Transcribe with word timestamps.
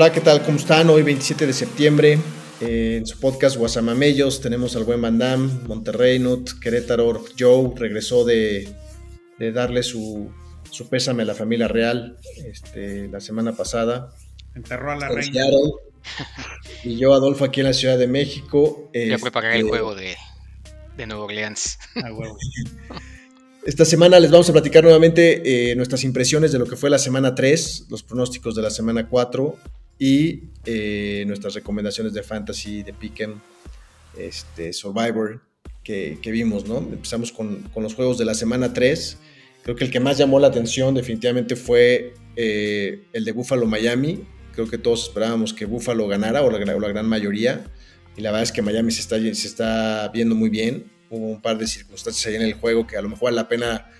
Hola, 0.00 0.12
¿qué 0.12 0.20
tal? 0.20 0.44
¿Cómo 0.44 0.58
están? 0.58 0.88
Hoy 0.90 1.02
27 1.02 1.44
de 1.44 1.52
septiembre, 1.52 2.20
eh, 2.60 2.98
en 2.98 3.04
su 3.04 3.18
podcast 3.18 3.56
Guasamamellos, 3.56 4.40
tenemos 4.40 4.76
al 4.76 4.84
buen 4.84 5.02
Bandam, 5.02 5.66
Monterrey, 5.66 6.20
Nut, 6.20 6.52
Querétaro, 6.60 7.24
Joe, 7.36 7.72
regresó 7.74 8.24
de, 8.24 8.72
darle 9.40 9.82
su, 9.82 10.30
pésame 10.88 11.24
a 11.24 11.26
la 11.26 11.34
familia 11.34 11.66
real 11.66 12.16
este, 12.46 13.08
la 13.08 13.18
semana 13.18 13.56
pasada. 13.56 14.14
Enterró 14.54 14.92
a 14.92 14.94
la 14.94 15.08
reina. 15.08 15.42
y 16.84 16.96
yo, 16.96 17.12
Adolfo, 17.12 17.46
aquí 17.46 17.58
en 17.58 17.66
la 17.66 17.72
Ciudad 17.72 17.98
de 17.98 18.06
México. 18.06 18.92
ya 18.94 19.18
fue 19.18 19.32
para 19.32 19.52
el 19.52 19.62
este, 19.62 19.68
juego 19.68 19.96
de, 19.96 20.14
de 20.96 21.06
Nueva 21.08 21.24
Orleans. 21.24 21.76
Esta 23.66 23.84
semana 23.84 24.20
les 24.20 24.30
vamos 24.30 24.48
a 24.48 24.52
platicar 24.52 24.84
nuevamente 24.84 25.72
eh, 25.72 25.74
nuestras 25.74 26.04
impresiones 26.04 26.52
de 26.52 26.60
lo 26.60 26.66
que 26.66 26.76
fue 26.76 26.88
la 26.88 27.00
semana 27.00 27.34
3, 27.34 27.86
los 27.88 28.04
pronósticos 28.04 28.54
de 28.54 28.62
la 28.62 28.70
semana 28.70 29.08
4 29.08 29.58
y 29.98 30.44
eh, 30.64 31.24
nuestras 31.26 31.54
recomendaciones 31.54 32.12
de 32.12 32.22
fantasy, 32.22 32.82
de 32.82 32.92
Pick'em, 32.92 33.40
este, 34.16 34.72
Survivor 34.72 35.42
que, 35.82 36.18
vimos, 36.26 36.66
¿no? 36.66 36.78
Empezamos 36.78 37.32
con, 37.32 37.64
los 37.74 37.94
juegos 37.94 38.18
de 38.18 38.26
la 38.26 38.34
semana 38.34 38.74
3. 38.74 39.18
Creo 39.62 39.74
que 39.74 39.84
el 39.84 39.90
que 39.90 40.00
más 40.00 40.18
llamó 40.18 40.38
la 40.38 40.48
atención 40.48 40.94
definitivamente 40.94 41.56
fue 41.56 42.12
eh, 42.36 43.04
el 43.14 43.24
de 43.24 43.32
Buffalo 43.32 43.66
Miami. 43.66 44.24
Creo 44.52 44.68
que 44.68 44.76
todos 44.76 45.04
esperábamos 45.04 45.54
que 45.54 45.64
Buffalo 45.64 46.06
ganara, 46.06 46.42
o 46.42 46.50
la, 46.50 46.58
la, 46.58 46.88
gran 46.88 47.06
mayoría. 47.06 47.64
Y 48.18 48.20
la 48.20 48.30
verdad 48.30 48.42
es 48.42 48.52
que 48.52 48.60
Miami 48.60 48.92
se 48.92 49.00
está, 49.00 49.16
se 49.18 49.30
está 49.30 50.10
viendo 50.12 50.34
muy 50.34 50.50
bien 50.50 50.84
hubo 51.10 51.26
un 51.26 51.40
par 51.40 51.58
de 51.58 51.66
circunstancias 51.66 52.26
ahí 52.26 52.34
en 52.34 52.42
el 52.42 52.54
juego 52.54 52.86
que 52.86 52.96
a 52.96 53.02
lo 53.02 53.08
mejor 53.08 53.24
vale 53.26 53.36
la 53.36 53.48
pena 53.48 53.90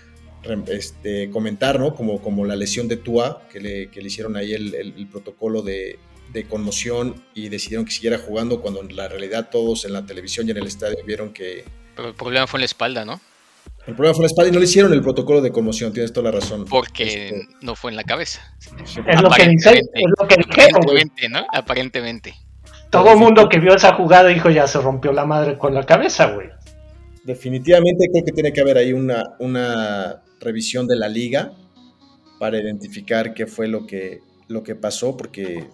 este, 0.67 1.29
comentar, 1.29 1.79
¿no? 1.79 1.93
Como, 1.93 2.21
como 2.21 2.45
la 2.45 2.55
lesión 2.55 2.87
de 2.87 2.97
Tua, 2.97 3.41
que 3.51 3.59
le, 3.59 3.89
que 3.89 4.01
le 4.01 4.07
hicieron 4.07 4.35
ahí 4.35 4.53
el, 4.53 5.07
protocolo 5.11 5.61
de, 5.61 5.99
de, 6.31 6.45
conmoción 6.45 7.23
y 7.33 7.49
decidieron 7.49 7.85
que 7.85 7.91
siguiera 7.91 8.17
jugando 8.17 8.61
cuando 8.61 8.81
en 8.81 8.95
la 8.95 9.07
realidad 9.07 9.49
todos 9.51 9.85
en 9.85 9.93
la 9.93 10.05
televisión 10.05 10.47
y 10.47 10.51
en 10.51 10.57
el 10.57 10.67
estadio 10.67 10.97
vieron 11.05 11.33
que... 11.33 11.65
Pero 11.95 12.09
el 12.09 12.15
problema 12.15 12.47
fue 12.47 12.59
en 12.59 12.61
la 12.61 12.65
espalda, 12.65 13.05
¿no? 13.05 13.19
El 13.85 13.95
problema 13.95 14.13
fue 14.13 14.21
en 14.21 14.23
la 14.23 14.27
espalda 14.27 14.49
y 14.49 14.53
no 14.53 14.59
le 14.59 14.65
hicieron 14.65 14.93
el 14.93 15.01
protocolo 15.01 15.41
de 15.41 15.51
conmoción, 15.51 15.91
tienes 15.91 16.13
toda 16.13 16.31
la 16.31 16.39
razón. 16.39 16.65
Porque 16.65 17.03
este, 17.03 17.47
no 17.61 17.75
fue 17.75 17.91
en 17.91 17.97
la 17.97 18.03
cabeza. 18.03 18.55
Es 18.85 19.21
lo 19.21 19.29
que 19.29 19.47
dice, 19.47 19.71
es 19.71 20.11
lo 20.19 20.27
que 20.27 20.35
Aparentemente, 20.35 21.29
¿no? 21.29 21.45
Aparentemente. 21.51 22.35
Todo 22.89 23.11
el 23.11 23.17
mundo 23.17 23.49
que 23.49 23.59
vio 23.59 23.75
esa 23.75 23.93
jugada 23.93 24.29
dijo 24.29 24.49
ya 24.49 24.67
se 24.67 24.79
rompió 24.79 25.11
la 25.11 25.25
madre 25.25 25.57
con 25.57 25.73
la 25.73 25.85
cabeza, 25.85 26.27
güey 26.27 26.49
definitivamente 27.29 28.09
creo 28.11 28.25
que 28.25 28.31
tiene 28.31 28.51
que 28.51 28.61
haber 28.61 28.77
ahí 28.77 28.91
una, 28.93 30.23
revisión 30.41 30.87
de 30.87 30.95
la 30.95 31.09
liga 31.09 31.53
para 32.39 32.57
identificar 32.59 33.33
qué 33.33 33.45
fue 33.45 33.67
lo 33.67 33.85
que, 33.85 34.21
lo 34.47 34.63
que 34.63 34.73
pasó, 34.73 35.17
porque 35.17 35.65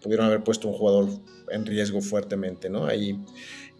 pudieron 0.00 0.26
haber 0.26 0.44
puesto 0.44 0.68
un 0.68 0.74
jugador 0.74 1.08
en 1.50 1.66
riesgo 1.66 2.00
fuertemente, 2.00 2.70
¿no? 2.70 2.86
Ahí. 2.86 3.18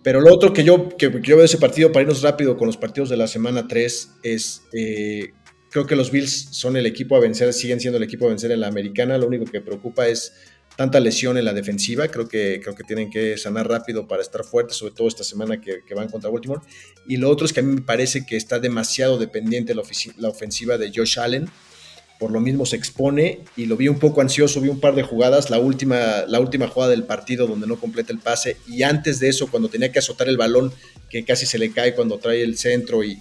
Pero 0.03 0.21
lo 0.21 0.35
otro 0.35 0.53
que 0.53 0.65
yo, 0.65 0.89
que, 0.97 1.07
yo 1.07 1.37
veo 1.37 1.39
de 1.39 1.45
ese 1.45 1.59
partido, 1.59 1.93
para 1.93 2.03
irnos 2.03 2.23
rápido 2.23 2.57
con 2.57 2.67
los 2.67 2.77
partidos 2.77 3.09
de 3.09 3.17
la 3.17 3.29
semana 3.29 3.69
3, 3.69 4.11
es 4.25 4.63
eh, 4.73 5.31
creo 5.71 5.87
que 5.87 5.95
los 5.95 6.11
Bills 6.11 6.49
son 6.51 6.77
el 6.77 6.87
equipo 6.87 7.15
a 7.15 7.21
vencer, 7.21 7.53
siguen 7.53 7.79
siendo 7.79 7.99
el 7.99 8.03
equipo 8.03 8.27
a 8.27 8.31
vencer 8.31 8.51
en 8.51 8.61
la 8.61 8.67
americana. 8.67 9.17
Lo 9.17 9.29
único 9.29 9.45
que 9.45 9.61
preocupa 9.61 10.09
es 10.09 10.33
tanta 10.77 11.01
lesión 11.01 11.37
en 11.37 11.45
la 11.45 11.53
defensiva. 11.53 12.09
Creo 12.09 12.29
que, 12.29 12.61
creo 12.63 12.75
que 12.75 12.85
tienen 12.85 13.11
que 13.11 13.37
sanar 13.37 13.69
rápido 13.69 14.07
para 14.07 14.23
estar 14.23 14.45
fuertes, 14.45 14.77
sobre 14.77 14.95
todo 14.95 15.09
esta 15.09 15.25
semana 15.25 15.61
que, 15.61 15.83
van 15.95 16.09
contra 16.09 16.31
Baltimore. 16.31 16.63
Y 17.07 17.17
lo 17.17 17.29
otro 17.31 17.47
es 17.47 17.53
que 17.53 17.61
a 17.61 17.63
mí 17.63 17.75
me 17.75 17.83
parece 17.83 18.25
que 18.25 18.37
está 18.37 18.59
demasiado 18.59 19.19
dependiente 19.19 19.75
la, 19.75 19.83
la 20.19 20.29
ofensiva 20.29 20.79
de 20.79 20.93
Josh 20.95 21.19
Allen 21.19 21.51
por 22.21 22.31
lo 22.33 22.41
mismo 22.41 22.67
se 22.67 22.77
expone 22.77 23.41
y 23.57 23.65
lo 23.65 23.79
vi 23.79 23.89
un 23.89 23.99
poco 23.99 24.21
ansioso, 24.21 24.61
vi 24.61 24.69
un 24.69 24.79
par 24.79 24.95
de 24.95 25.03
jugadas, 25.03 25.49
la 25.49 25.59
última, 25.59 26.27
la 26.29 26.39
última 26.39 26.69
jugada 26.69 26.91
del 26.91 27.05
partido 27.05 27.47
donde 27.47 27.67
no 27.67 27.81
completa 27.81 28.13
el 28.13 28.19
pase 28.19 28.59
y 28.69 28.83
antes 28.83 29.21
de 29.21 29.31
eso 29.31 29.51
cuando 29.51 29.71
tenía 29.71 29.91
que 29.91 30.01
azotar 30.01 30.29
el 30.29 30.37
balón 30.37 30.71
que 31.09 31.25
casi 31.25 31.47
se 31.47 31.59
le 31.59 31.73
cae 31.73 31.95
cuando 31.95 32.19
trae 32.19 32.43
el 32.43 32.59
centro 32.59 33.03
y, 33.03 33.19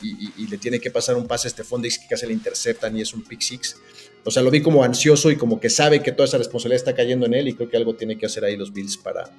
le 0.50 0.58
tiene 0.58 0.82
que 0.82 0.92
pasar 0.92 1.16
un 1.16 1.28
pase 1.28 1.48
a 1.48 1.52
Stephon 1.52 1.82
Dix 1.82 1.98
que 1.98 2.08
casi 2.10 2.26
le 2.26 2.34
interceptan 2.34 2.98
y 2.98 3.02
es 3.02 3.14
un 3.14 3.24
pick 3.24 3.40
six. 3.40 3.78
O 4.26 4.32
sea, 4.32 4.44
lo 4.44 4.52
vi 4.52 4.62
como 4.62 4.84
ansioso 4.84 5.32
y 5.32 5.38
como 5.38 5.60
que 5.60 5.70
sabe 5.70 6.02
que 6.04 6.12
toda 6.12 6.26
esa 6.28 6.38
responsabilidad 6.38 6.82
está 6.88 6.96
cayendo 6.96 7.26
en 7.26 7.34
él 7.34 7.48
y 7.48 7.54
creo 7.54 7.70
que 7.70 7.78
algo 7.78 7.96
tiene 7.96 8.18
que 8.18 8.26
hacer 8.26 8.44
ahí 8.44 8.58
los 8.58 8.74
Bills 8.74 8.98
para, 8.98 9.30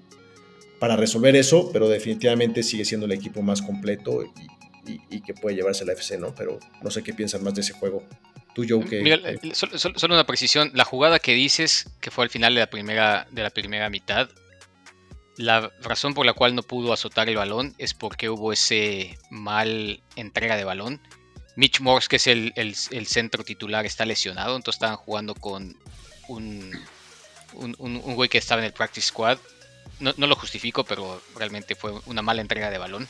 para 0.78 0.96
resolver 0.96 1.36
eso, 1.36 1.70
pero 1.72 1.88
definitivamente 1.88 2.62
sigue 2.62 2.84
siendo 2.84 3.06
el 3.06 3.12
equipo 3.12 3.42
más 3.42 3.62
completo 3.62 4.24
y, 4.86 5.00
y 5.10 5.20
que 5.20 5.34
puede 5.34 5.56
llevarse 5.56 5.84
la 5.84 5.92
FC, 5.92 6.18
¿no? 6.18 6.34
Pero 6.34 6.58
no 6.82 6.90
sé 6.90 7.02
qué 7.02 7.14
piensan 7.14 7.44
más 7.44 7.54
de 7.54 7.60
ese 7.60 7.72
juego. 7.72 8.02
Tú, 8.54 8.64
Joe, 8.68 8.84
que... 8.84 9.52
solo, 9.54 10.14
una 10.14 10.26
precisión. 10.26 10.70
La 10.74 10.84
jugada 10.84 11.18
que 11.18 11.34
dices, 11.34 11.88
que 12.00 12.10
fue 12.10 12.24
al 12.24 12.30
final 12.30 12.54
de 12.54 12.60
la 12.60 12.66
primera, 12.68 13.26
de 13.30 13.42
la 13.42 13.50
primera 13.50 13.88
mitad, 13.90 14.28
la 15.36 15.70
razón 15.82 16.14
por 16.14 16.26
la 16.26 16.32
cual 16.32 16.54
no 16.54 16.62
pudo 16.62 16.92
azotar 16.92 17.28
el 17.28 17.36
balón 17.36 17.74
es 17.78 17.94
porque 17.94 18.28
hubo 18.28 18.52
ese 18.52 19.18
mal 19.30 20.02
entrega 20.16 20.56
de 20.56 20.64
balón. 20.64 21.00
Mitch 21.60 21.80
Morse, 21.80 22.08
que 22.08 22.16
es 22.16 22.26
el, 22.26 23.06
centro 23.06 23.44
titular, 23.44 23.84
está 23.84 24.06
lesionado, 24.06 24.56
entonces 24.56 24.76
estaban 24.76 24.96
jugando 24.96 25.34
con 25.34 25.76
un, 26.26 26.72
un, 27.52 28.14
güey 28.14 28.30
que 28.30 28.38
estaba 28.38 28.62
en 28.62 28.66
el 28.66 28.72
practice 28.72 29.08
squad. 29.08 29.36
No, 29.98 30.14
no, 30.16 30.26
lo 30.26 30.36
justifico, 30.36 30.84
pero 30.84 31.22
realmente 31.36 31.74
fue 31.74 31.92
una 32.06 32.22
mala 32.22 32.40
entrega 32.40 32.70
de 32.70 32.78
balón. 32.78 33.06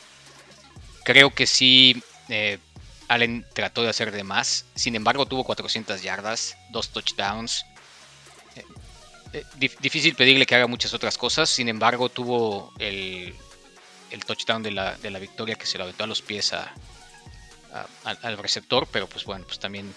Creo 1.04 1.32
que 1.32 1.46
sí 1.46 2.02
eh, 2.28 2.58
Allen 3.06 3.46
trató 3.54 3.84
de 3.84 3.90
hacer 3.90 4.10
de 4.10 4.24
más, 4.24 4.64
sin 4.74 4.96
embargo 4.96 5.26
tuvo 5.26 5.44
400 5.44 6.02
yardas, 6.02 6.56
dos 6.70 6.88
touchdowns. 6.88 7.64
Eh, 8.56 8.64
eh, 9.32 9.70
difícil 9.80 10.16
pedirle 10.16 10.44
que 10.44 10.56
haga 10.56 10.66
muchas 10.66 10.92
otras 10.92 11.16
cosas, 11.16 11.48
sin 11.50 11.68
embargo 11.68 12.08
tuvo 12.08 12.72
el, 12.80 13.32
touchdown 14.26 14.64
de 14.64 14.72
la, 14.72 15.18
victoria 15.20 15.54
que 15.54 15.66
se 15.66 15.78
lo 15.78 15.84
aventó 15.84 16.02
a 16.02 16.08
los 16.08 16.20
pies 16.20 16.52
al 18.04 18.38
receptor, 18.38 18.86
pero 18.90 19.06
pues 19.06 19.24
bueno, 19.24 19.44
pues 19.46 19.58
también 19.58 19.92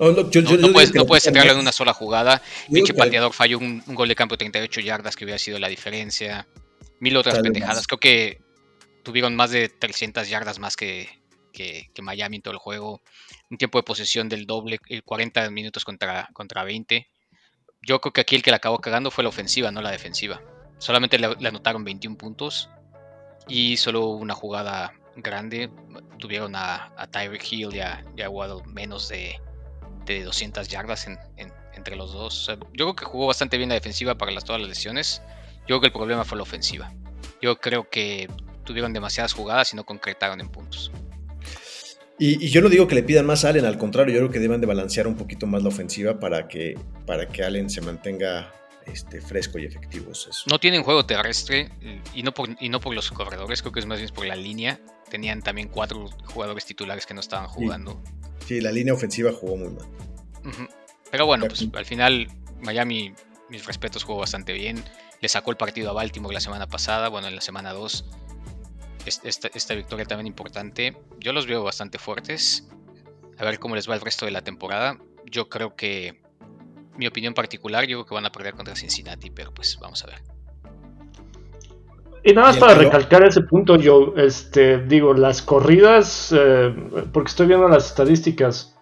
no, 0.00 0.72
puedes, 0.72 1.22
centrarlo 1.22 1.52
en 1.52 1.58
una 1.58 1.72
sola 1.72 1.92
jugada. 1.92 2.40
Pinche 2.72 2.94
pateador 2.94 3.34
falló 3.34 3.58
un, 3.58 3.82
gol 3.86 4.08
de 4.08 4.14
campo 4.14 4.34
de 4.34 4.38
38 4.38 4.80
yardas 4.80 5.14
que 5.14 5.24
hubiera 5.24 5.38
sido 5.38 5.58
la 5.58 5.68
diferencia. 5.68 6.48
Mil 7.00 7.16
otras 7.18 7.38
pendejadas. 7.40 7.86
Creo 7.86 8.00
que 8.00 8.40
tuvieron 9.02 9.36
más 9.36 9.50
de 9.50 9.68
300 9.68 10.26
yardas 10.28 10.58
más 10.58 10.76
que, 10.76 11.08
que, 11.52 11.90
Miami 12.00 12.36
en 12.36 12.42
todo 12.42 12.52
el 12.52 12.58
juego. 12.58 13.02
Un 13.50 13.58
tiempo 13.58 13.78
de 13.78 13.82
posesión 13.82 14.30
del 14.30 14.46
doble, 14.46 14.80
40 15.04 15.44
eh, 15.44 15.50
minutos 15.50 15.84
contra, 15.84 16.30
contra 16.32 16.64
20. 16.64 17.06
Yo 17.82 18.00
creo 18.00 18.12
que 18.14 18.22
aquí 18.22 18.36
el 18.36 18.42
que 18.42 18.50
la 18.50 18.56
acabó 18.56 18.78
cagando 18.78 19.10
fue 19.10 19.22
la 19.22 19.28
ofensiva, 19.28 19.70
no 19.70 19.82
la 19.82 19.90
defensiva. 19.90 20.40
Solamente 20.78 21.18
le, 21.18 21.26
anotaron 21.26 21.84
21 21.84 22.16
puntos 22.16 22.70
y 23.48 23.76
solo 23.76 24.06
una 24.06 24.34
jugada 24.34 24.94
grande. 25.22 25.70
Tuvieron 26.18 26.54
a, 26.56 26.92
a 26.96 27.06
Tyreek 27.06 27.52
Hill 27.52 27.74
y 27.74 27.80
a, 27.80 28.30
Waddle 28.30 28.62
menos 28.66 29.08
de, 29.08 29.40
de 30.06 30.24
200 30.24 30.68
yardas 30.68 31.06
entre 31.74 31.96
los 31.96 32.12
dos. 32.12 32.48
yo 32.48 32.58
creo 32.72 32.96
que 32.96 33.04
jugó 33.04 33.26
bastante 33.26 33.56
bien 33.56 33.68
la 33.68 33.74
defensiva 33.74 34.16
para 34.16 34.32
las, 34.32 34.44
todas 34.44 34.60
las 34.60 34.68
lesiones. 34.68 35.22
Yo 35.60 35.66
creo 35.66 35.80
que 35.80 35.86
el 35.88 35.92
problema 35.92 36.24
fue 36.24 36.36
la 36.36 36.42
ofensiva. 36.42 36.92
Yo 37.40 37.56
creo 37.56 37.88
que 37.88 38.28
tuvieron 38.64 38.92
demasiadas 38.92 39.32
jugadas 39.32 39.72
y 39.72 39.76
no 39.76 39.84
concretaron 39.84 40.40
en 40.40 40.48
puntos. 40.48 40.90
Y, 42.18 42.50
yo 42.50 42.60
no 42.60 42.68
digo 42.68 42.86
que 42.86 42.94
le 42.94 43.02
pidan 43.02 43.24
más 43.24 43.46
a 43.46 43.48
Allen, 43.48 43.64
al 43.64 43.78
contrario, 43.78 44.12
yo 44.14 44.20
creo 44.20 44.30
que 44.30 44.40
deben 44.40 44.60
de 44.60 44.66
balancear 44.66 45.06
un 45.06 45.16
poquito 45.16 45.46
más 45.46 45.62
la 45.62 45.70
ofensiva 45.70 46.20
para 46.20 46.48
que, 46.48 46.78
para 47.06 47.26
que 47.26 47.42
Allen 47.42 47.70
se 47.70 47.80
mantenga 47.80 48.52
este, 48.86 49.22
fresco 49.22 49.58
y 49.58 49.64
efectivo. 49.64 50.12
No 50.46 50.58
tienen 50.58 50.82
juego 50.82 51.06
terrestre 51.06 51.70
y 52.14 52.22
no, 52.22 52.34
por, 52.34 52.50
y 52.60 52.68
no 52.68 52.78
por 52.78 52.94
los 52.94 53.10
corredores, 53.10 53.62
creo 53.62 53.72
que 53.72 53.80
es 53.80 53.86
más 53.86 53.98
bien 54.00 54.10
por 54.14 54.26
la 54.26 54.36
línea. 54.36 54.78
Tenían 55.10 55.42
también 55.42 55.68
cuatro 55.68 56.08
jugadores 56.32 56.64
titulares 56.64 57.04
que 57.04 57.12
no 57.12 57.20
estaban 57.20 57.48
jugando. 57.48 58.02
Sí, 58.46 58.60
la 58.60 58.72
línea 58.72 58.94
ofensiva 58.94 59.32
jugó 59.32 59.56
muy 59.56 59.68
mal. 59.68 59.86
Pero 61.10 61.26
bueno, 61.26 61.46
pues 61.46 61.68
al 61.74 61.84
final 61.84 62.28
Miami, 62.62 63.12
mis 63.50 63.66
respetos, 63.66 64.04
jugó 64.04 64.20
bastante 64.20 64.52
bien. 64.52 64.82
Le 65.20 65.28
sacó 65.28 65.50
el 65.50 65.58
partido 65.58 65.90
a 65.90 65.92
Baltimore 65.92 66.32
la 66.32 66.40
semana 66.40 66.66
pasada, 66.66 67.08
bueno, 67.08 67.28
en 67.28 67.34
la 67.34 67.42
semana 67.42 67.72
2 67.72 68.04
esta, 69.06 69.74
victoria 69.74 70.04
también 70.04 70.26
importante. 70.26 70.96
Yo 71.18 71.32
los 71.32 71.46
veo 71.46 71.62
bastante 71.62 71.98
fuertes. 71.98 72.68
A 73.38 73.44
ver 73.44 73.58
cómo 73.58 73.74
les 73.74 73.88
va 73.88 73.94
el 73.94 74.00
resto 74.00 74.26
de 74.26 74.32
la 74.32 74.42
temporada. 74.42 74.98
Yo 75.24 75.48
creo 75.48 75.74
que, 75.74 76.22
mi 76.96 77.06
opinión 77.06 77.34
particular, 77.34 77.84
yo 77.84 77.98
creo 77.98 78.06
que 78.06 78.14
van 78.14 78.26
a 78.26 78.32
perder 78.32 78.54
contra 78.54 78.76
Cincinnati, 78.76 79.30
pero 79.30 79.52
pues 79.54 79.78
vamos 79.80 80.04
a 80.04 80.08
ver. 80.08 80.22
Y 82.22 82.32
nada 82.32 82.48
más 82.48 82.58
para 82.58 82.74
recalcar 82.74 83.24
ese 83.24 83.40
punto, 83.42 83.76
yo 83.76 84.14
este, 84.16 84.78
digo, 84.78 85.14
las 85.14 85.40
corridas, 85.40 86.34
eh, 86.36 86.74
porque 87.12 87.30
estoy 87.30 87.46
viendo 87.46 87.68
las 87.68 87.86
estadísticas, 87.86 88.76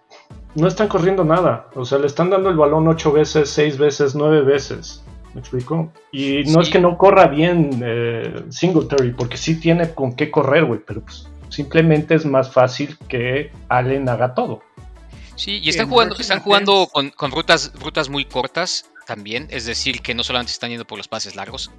no 0.55 0.67
están 0.67 0.87
corriendo 0.87 1.23
nada. 1.23 1.67
O 1.75 1.85
sea, 1.85 1.99
le 1.99 2.07
están 2.07 2.29
dando 2.29 2.49
el 2.49 2.57
balón 2.57 2.87
ocho 2.87 3.11
veces, 3.11 3.49
seis 3.49 3.77
veces, 3.77 4.15
nueve 4.15 4.41
veces. 4.41 5.03
¿Me 5.33 5.41
explico? 5.41 5.91
Y 6.11 6.43
no 6.45 6.59
es 6.59 6.69
que 6.69 6.79
no 6.79 6.97
corra 6.97 7.27
bien 7.27 7.81
eh, 7.85 8.43
Singletary, 8.49 9.11
porque 9.11 9.37
sí 9.37 9.59
tiene 9.59 9.93
con 9.93 10.13
qué 10.13 10.31
correr, 10.31 10.65
güey, 10.65 10.81
pero 10.85 11.01
pues 11.01 11.27
simplemente 11.49 12.15
es 12.15 12.25
más 12.25 12.51
fácil 12.51 12.97
que 13.07 13.51
Allen 13.69 14.09
haga 14.09 14.33
todo. 14.33 14.61
Sí, 15.35 15.59
y 15.63 15.69
están 15.69 15.87
jugando, 15.87 16.15
están 16.17 16.41
jugando 16.41 16.87
con, 16.91 17.31
rutas, 17.31 17.71
rutas 17.79 18.09
muy 18.09 18.25
cortas 18.25 18.89
también, 19.07 19.47
es 19.51 19.65
decir, 19.65 20.01
que 20.01 20.13
no 20.13 20.23
solamente 20.23 20.51
están 20.51 20.69
yendo 20.69 20.85
por 20.85 20.97
los 20.97 21.07
pases 21.07 21.35
largos. 21.35 21.71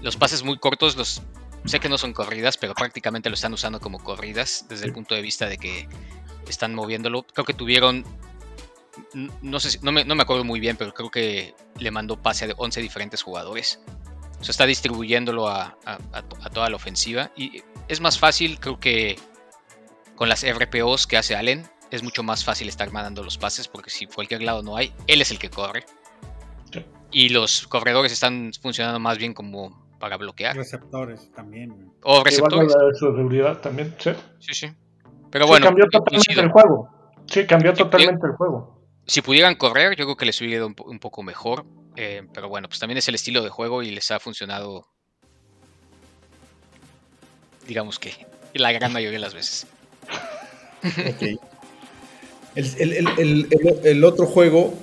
Los 0.00 0.16
pases 0.16 0.42
muy 0.42 0.58
cortos, 0.58 0.96
los 0.96 1.22
sé 1.64 1.80
que 1.80 1.88
no 1.88 1.98
son 1.98 2.12
corridas, 2.12 2.56
pero 2.56 2.74
prácticamente 2.74 3.28
lo 3.28 3.34
están 3.34 3.52
usando 3.52 3.80
como 3.80 3.98
corridas 3.98 4.66
desde 4.68 4.86
el 4.86 4.92
punto 4.92 5.14
de 5.14 5.22
vista 5.22 5.46
de 5.46 5.58
que 5.58 5.88
están 6.48 6.74
moviéndolo. 6.74 7.24
Creo 7.24 7.44
que 7.44 7.54
tuvieron 7.54 8.04
no 9.42 9.60
sé, 9.60 9.78
no 9.82 9.92
me, 9.92 10.04
no 10.04 10.14
me 10.14 10.22
acuerdo 10.22 10.44
muy 10.44 10.60
bien, 10.60 10.76
pero 10.76 10.92
creo 10.94 11.10
que 11.10 11.54
le 11.78 11.90
mandó 11.90 12.20
pase 12.20 12.46
a 12.46 12.54
11 12.56 12.80
diferentes 12.80 13.22
jugadores. 13.22 13.80
O 14.40 14.44
sea, 14.44 14.52
está 14.52 14.66
distribuyéndolo 14.66 15.48
a, 15.48 15.76
toda 16.52 16.68
la 16.70 16.76
ofensiva. 16.76 17.30
Y 17.36 17.62
es 17.88 18.00
más 18.00 18.18
fácil, 18.18 18.58
creo 18.60 18.78
que 18.78 19.18
con 20.14 20.28
las 20.28 20.44
RPOs 20.46 21.06
que 21.06 21.16
hace 21.16 21.36
Allen, 21.36 21.68
es 21.90 22.02
mucho 22.02 22.22
más 22.22 22.44
fácil 22.44 22.68
estar 22.68 22.90
mandando 22.90 23.22
los 23.22 23.38
pases 23.38 23.68
porque 23.68 23.90
si 23.90 24.06
cualquier 24.06 24.42
lado 24.42 24.62
no 24.62 24.76
hay, 24.76 24.92
él 25.06 25.20
es 25.20 25.30
el 25.30 25.38
que 25.38 25.50
corre. 25.50 25.84
Y 27.12 27.28
los 27.28 27.66
corredores 27.68 28.12
están 28.12 28.52
funcionando 28.60 28.98
más 28.98 29.16
bien 29.18 29.32
como 29.32 29.85
para 29.98 30.16
bloquear. 30.16 30.56
Receptores 30.56 31.30
también. 31.32 31.92
O 32.02 32.22
receptores. 32.22 32.72
seguridad 32.98 33.60
también, 33.60 33.94
sí. 33.98 34.10
Sí, 34.38 34.54
sí. 34.54 34.72
Pero 35.30 35.46
bueno. 35.46 35.66
cambió 35.66 35.86
totalmente 35.88 36.40
el 36.40 36.50
juego. 36.50 36.88
Sí, 37.26 37.46
cambió 37.46 37.72
totalmente 37.72 38.26
el 38.26 38.32
juego 38.32 38.76
si 39.06 39.22
pudieran 39.22 39.54
correr, 39.54 39.96
yo 39.96 40.04
creo 40.04 40.16
que 40.16 40.26
les 40.26 40.40
hubiera 40.40 40.56
ido 40.56 40.66
un, 40.66 40.98
poco 40.98 41.22
mejor. 41.22 41.64
Eh, 41.96 42.22
pero 42.34 42.48
bueno, 42.48 42.68
pues 42.68 42.80
también 42.80 42.98
es 42.98 43.08
el 43.08 43.14
estilo 43.14 43.42
de 43.42 43.48
juego 43.48 43.82
y 43.82 43.90
les 43.90 44.10
ha 44.10 44.20
funcionado, 44.20 44.86
digamos 47.66 47.98
que, 47.98 48.12
la 48.54 48.72
gran 48.72 48.92
mayoría 48.92 49.18
de 49.18 49.22
las 49.24 49.34
veces. 49.34 49.66
Ok. 50.84 51.40
El, 52.56 54.04
otro 54.04 54.26
juego, 54.26 54.74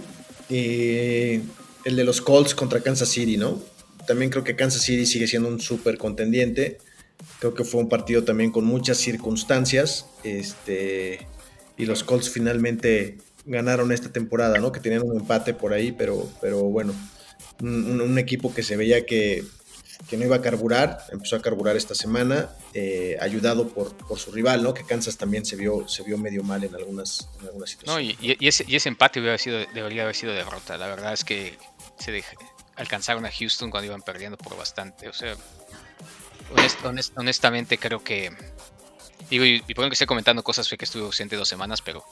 eh, 0.49 1.41
el 1.85 1.95
de 1.95 2.03
los 2.03 2.21
Colts 2.21 2.55
contra 2.55 2.81
Kansas 2.81 3.09
City, 3.09 3.37
¿no? 3.37 3.59
También 4.07 4.29
creo 4.31 4.43
que 4.43 4.55
Kansas 4.55 4.81
City 4.81 5.05
sigue 5.05 5.27
siendo 5.27 5.49
un 5.49 5.59
súper 5.59 5.97
contendiente. 5.97 6.77
Creo 7.39 7.53
que 7.53 7.63
fue 7.63 7.81
un 7.81 7.89
partido 7.89 8.23
también 8.23 8.51
con 8.51 8.65
muchas 8.65 8.97
circunstancias. 8.97 10.07
Este, 10.23 11.27
y 11.77 11.85
los 11.85 12.03
Colts 12.03 12.29
finalmente 12.29 13.17
ganaron 13.45 13.91
esta 13.91 14.11
temporada, 14.11 14.57
¿no? 14.59 14.71
Que 14.71 14.79
tenían 14.79 15.03
un 15.03 15.19
empate 15.19 15.53
por 15.53 15.73
ahí, 15.73 15.91
pero, 15.91 16.29
pero 16.41 16.63
bueno, 16.63 16.93
un, 17.61 18.17
equipo 18.17 18.53
que 18.53 18.63
se 18.63 18.77
veía 18.77 19.05
que, 19.05 19.43
no 20.11 20.23
iba 20.23 20.35
a 20.35 20.41
carburar, 20.41 20.99
empezó 21.11 21.35
a 21.35 21.41
carburar 21.41 21.75
esta 21.75 21.95
semana, 21.95 22.49
eh, 22.73 23.17
ayudado 23.19 23.69
por, 23.69 23.95
por, 23.95 24.19
su 24.19 24.31
rival, 24.31 24.63
¿no? 24.63 24.73
Que 24.73 24.85
Kansas 24.85 25.17
también 25.17 25.45
se 25.45 25.55
vio, 25.55 25.87
se 25.87 26.03
vio 26.03 26.17
medio 26.17 26.43
mal 26.43 26.63
en 26.63 26.75
algunas, 26.75 27.29
situaciones. 27.65 27.85
No, 27.85 27.99
y, 27.99 28.37
ese, 28.39 28.89
empate 28.89 29.19
hubiera 29.19 29.37
sido, 29.37 29.59
debería 29.73 30.03
haber 30.03 30.15
sido 30.15 30.33
derrota. 30.33 30.77
La 30.77 30.87
verdad 30.87 31.13
es 31.13 31.23
que 31.23 31.57
se 31.99 32.11
alcanzaron 32.75 33.25
a 33.25 33.31
Houston 33.31 33.69
cuando 33.69 33.87
iban 33.87 34.01
perdiendo 34.01 34.37
por 34.37 34.57
bastante. 34.57 35.09
O 35.09 35.13
sea, 35.13 35.35
honestamente 37.15 37.77
creo 37.77 38.03
que... 38.03 38.31
Digo, 39.29 39.45
y, 39.45 39.63
y 39.67 39.73
por 39.73 39.87
que 39.87 39.93
estoy 39.93 40.07
comentando 40.07 40.43
cosas, 40.43 40.67
fue 40.67 40.77
que 40.77 40.85
estuve 40.85 41.03
ausente 41.03 41.35
dos 41.35 41.47
semanas, 41.47 41.81
pero 41.81 42.03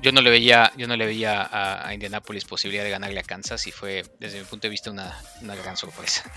yo 0.00 0.12
no 0.12 0.20
le 0.20 0.30
veía, 0.30 0.72
yo 0.76 0.86
no 0.86 0.96
le 0.96 1.06
veía 1.06 1.48
a, 1.50 1.92
Indianapolis 1.92 2.44
posibilidad 2.44 2.84
de 2.84 2.90
ganarle 2.90 3.20
a 3.20 3.24
Kansas 3.24 3.66
y 3.66 3.72
fue, 3.72 4.04
desde 4.20 4.38
mi 4.38 4.44
punto 4.44 4.66
de 4.66 4.70
vista, 4.70 4.90
una, 4.90 5.14
gran 5.56 5.76
sorpresa. 5.76 6.30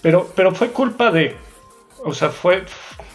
Pero, 0.00 0.32
pero 0.34 0.54
fue 0.54 0.70
culpa 0.70 1.10
de, 1.10 1.36
o 2.04 2.14
sea, 2.14 2.30
fue, 2.30 2.64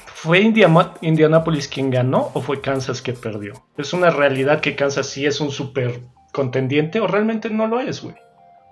fue 0.05 0.39
Indianapolis 0.39 1.67
quien 1.67 1.89
ganó 1.89 2.31
o 2.33 2.41
fue 2.41 2.61
Kansas 2.61 3.01
que 3.01 3.13
perdió. 3.13 3.65
Es 3.77 3.93
una 3.93 4.09
realidad 4.09 4.61
que 4.61 4.75
Kansas 4.75 5.07
sí 5.07 5.25
es 5.25 5.41
un 5.41 5.51
super 5.51 6.01
contendiente 6.33 6.99
o 6.99 7.07
realmente 7.07 7.49
no 7.49 7.67
lo 7.67 7.79
es, 7.79 8.01
güey. 8.01 8.15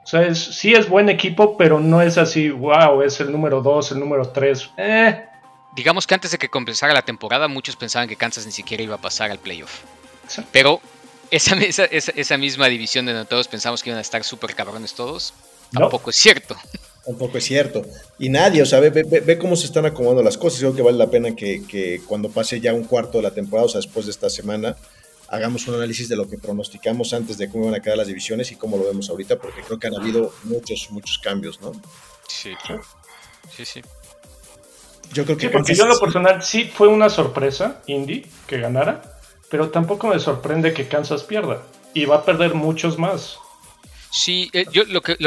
O 0.08 0.10
sea, 0.10 0.34
sí 0.34 0.74
es 0.74 0.88
buen 0.88 1.10
equipo, 1.10 1.58
pero 1.58 1.82
no 1.82 2.02
es 2.02 2.18
así, 2.18 2.50
wow, 2.50 3.02
es 3.02 3.20
el 3.20 3.30
número 3.30 3.62
2, 3.62 3.92
el 3.92 4.00
número 4.00 4.30
3. 4.30 4.70
Eh. 4.78 5.26
Digamos 5.76 6.08
que 6.08 6.14
antes 6.14 6.32
de 6.32 6.38
que 6.38 6.48
comenzara 6.48 6.94
la 6.94 7.02
temporada, 7.02 7.50
muchos 7.50 7.76
pensaban 7.76 8.08
que 8.08 8.16
Kansas 8.16 8.46
ni 8.46 8.54
siquiera 8.54 8.82
iba 8.82 8.96
a 8.96 9.02
pasar 9.02 9.32
al 9.32 9.40
playoff. 9.40 9.82
Pero 10.54 10.80
esa, 11.30 11.58
esa, 11.58 12.38
misma 12.38 12.70
división 12.70 13.06
de 13.06 13.12
donde 13.12 13.28
todos 13.28 13.50
pensamos 13.50 13.84
que 13.84 13.90
iban 13.90 13.98
a 13.98 14.02
estar 14.02 14.24
súper 14.24 14.56
cabrones 14.56 14.94
todos, 14.94 15.34
tampoco 15.74 16.12
es 16.12 16.16
cierto. 16.16 16.56
Tampoco 17.06 17.38
es 17.38 17.46
cierto. 17.46 17.84
Y 18.20 18.28
nadie, 18.28 18.62
o 18.62 18.66
sea, 18.66 18.82
ve, 18.82 19.38
cómo 19.38 19.56
se 19.56 19.66
están 19.66 19.86
acomodando 19.86 20.22
las 20.22 20.38
cosas. 20.38 20.60
Creo 20.60 20.76
que 20.76 20.82
vale 20.82 20.98
la 20.98 21.10
pena 21.10 21.34
que, 21.34 21.66
que, 21.66 22.02
cuando 22.06 22.30
pase 22.30 22.60
ya 22.60 22.74
un 22.74 22.84
cuarto 22.84 23.20
de 23.20 23.24
la 23.24 23.32
temporada, 23.32 23.66
o 23.66 23.70
sea, 23.70 23.80
después 23.80 24.08
de 24.08 24.12
esta 24.12 24.30
semana, 24.30 24.76
hagamos 25.30 25.68
un 25.68 25.76
análisis 25.76 26.10
de 26.10 26.16
lo 26.16 26.30
que 26.30 26.38
pronosticamos 26.38 27.14
antes 27.14 27.38
de 27.38 27.50
cómo 27.50 27.66
van 27.66 27.76
a 27.76 27.80
quedar 27.82 27.98
las 27.98 28.08
divisiones 28.08 28.52
y 28.52 28.56
cómo 28.56 28.78
lo 28.78 28.86
vemos 28.86 29.10
ahorita, 29.10 29.38
porque 29.38 29.62
creo 29.62 29.80
que 29.80 29.88
han 29.88 29.96
habido 29.96 30.34
muchos, 30.44 30.90
muchos 30.92 31.18
cambios, 31.20 31.62
¿no? 31.62 31.72
Sí, 32.28 32.54
sí, 33.56 33.66
sí. 33.66 33.82
Yo 35.14 35.26
creo 35.26 35.38
que... 35.38 35.50
porque 35.50 35.74
yo 35.74 35.84
en 35.84 35.90
lo 35.90 36.00
personal 36.00 36.44
sí 36.44 36.66
fue 36.66 36.88
una 36.88 37.10
sorpresa, 37.10 37.82
Indy, 37.88 38.26
que 38.46 38.60
ganara, 38.60 39.02
pero 39.50 39.70
tampoco 39.70 40.08
me 40.08 40.20
sorprende 40.20 40.74
que 40.74 40.88
Kansas 40.88 41.24
pierda. 41.24 41.64
Y 41.94 42.06
va 42.06 42.18
a 42.18 42.26
perder 42.26 42.54
muchos 42.54 43.00
más. 43.00 43.38
Sí, 44.12 44.50
eh, 44.54 44.66
yo 44.72 44.84
lo 44.86 45.02
que, 45.02 45.18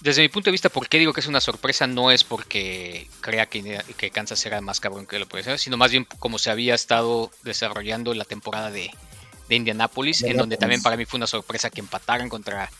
desde 0.00 0.22
mi 0.22 0.28
punto 0.28 0.46
de 0.46 0.52
vista, 0.52 0.68
¿por 0.68 0.88
qué 0.88 0.98
digo 0.98 1.12
que 1.12 1.20
es 1.20 1.26
una 1.26 1.40
sorpresa? 1.40 1.86
No 1.86 2.10
es 2.10 2.24
porque 2.24 3.08
crea 3.20 3.46
que, 3.46 3.80
que 3.96 4.10
Kansas 4.10 4.38
será 4.38 4.60
más 4.60 4.80
cabrón 4.80 5.06
que 5.06 5.18
lo 5.18 5.26
puede 5.26 5.44
ser, 5.44 5.58
sino 5.58 5.76
más 5.76 5.90
bien 5.90 6.06
como 6.18 6.38
se 6.38 6.50
había 6.50 6.74
estado 6.74 7.30
desarrollando 7.44 8.12
la 8.14 8.24
temporada 8.24 8.70
de, 8.70 8.90
de 9.48 9.56
Indianapolis, 9.56 10.22
en 10.22 10.36
donde 10.36 10.56
también 10.56 10.82
para 10.82 10.96
mí 10.96 11.04
fue 11.04 11.18
una 11.18 11.26
sorpresa 11.26 11.70
que 11.70 11.80
empataran 11.80 12.28
contra, 12.28 12.70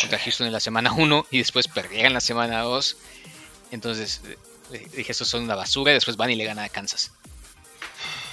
contra 0.00 0.18
Houston 0.18 0.46
en 0.46 0.52
la 0.52 0.60
semana 0.60 0.92
1 0.92 1.26
y 1.30 1.38
después 1.38 1.68
perdieran 1.68 2.12
la 2.12 2.20
semana 2.20 2.60
2. 2.62 2.96
Entonces 3.70 4.22
eh, 4.72 4.86
dije, 4.96 5.12
estos 5.12 5.28
son 5.28 5.42
una 5.42 5.54
basura 5.54 5.92
y 5.92 5.94
después 5.94 6.16
van 6.16 6.30
y 6.30 6.36
le 6.36 6.44
ganan 6.44 6.64
a 6.64 6.68
Kansas. 6.68 7.12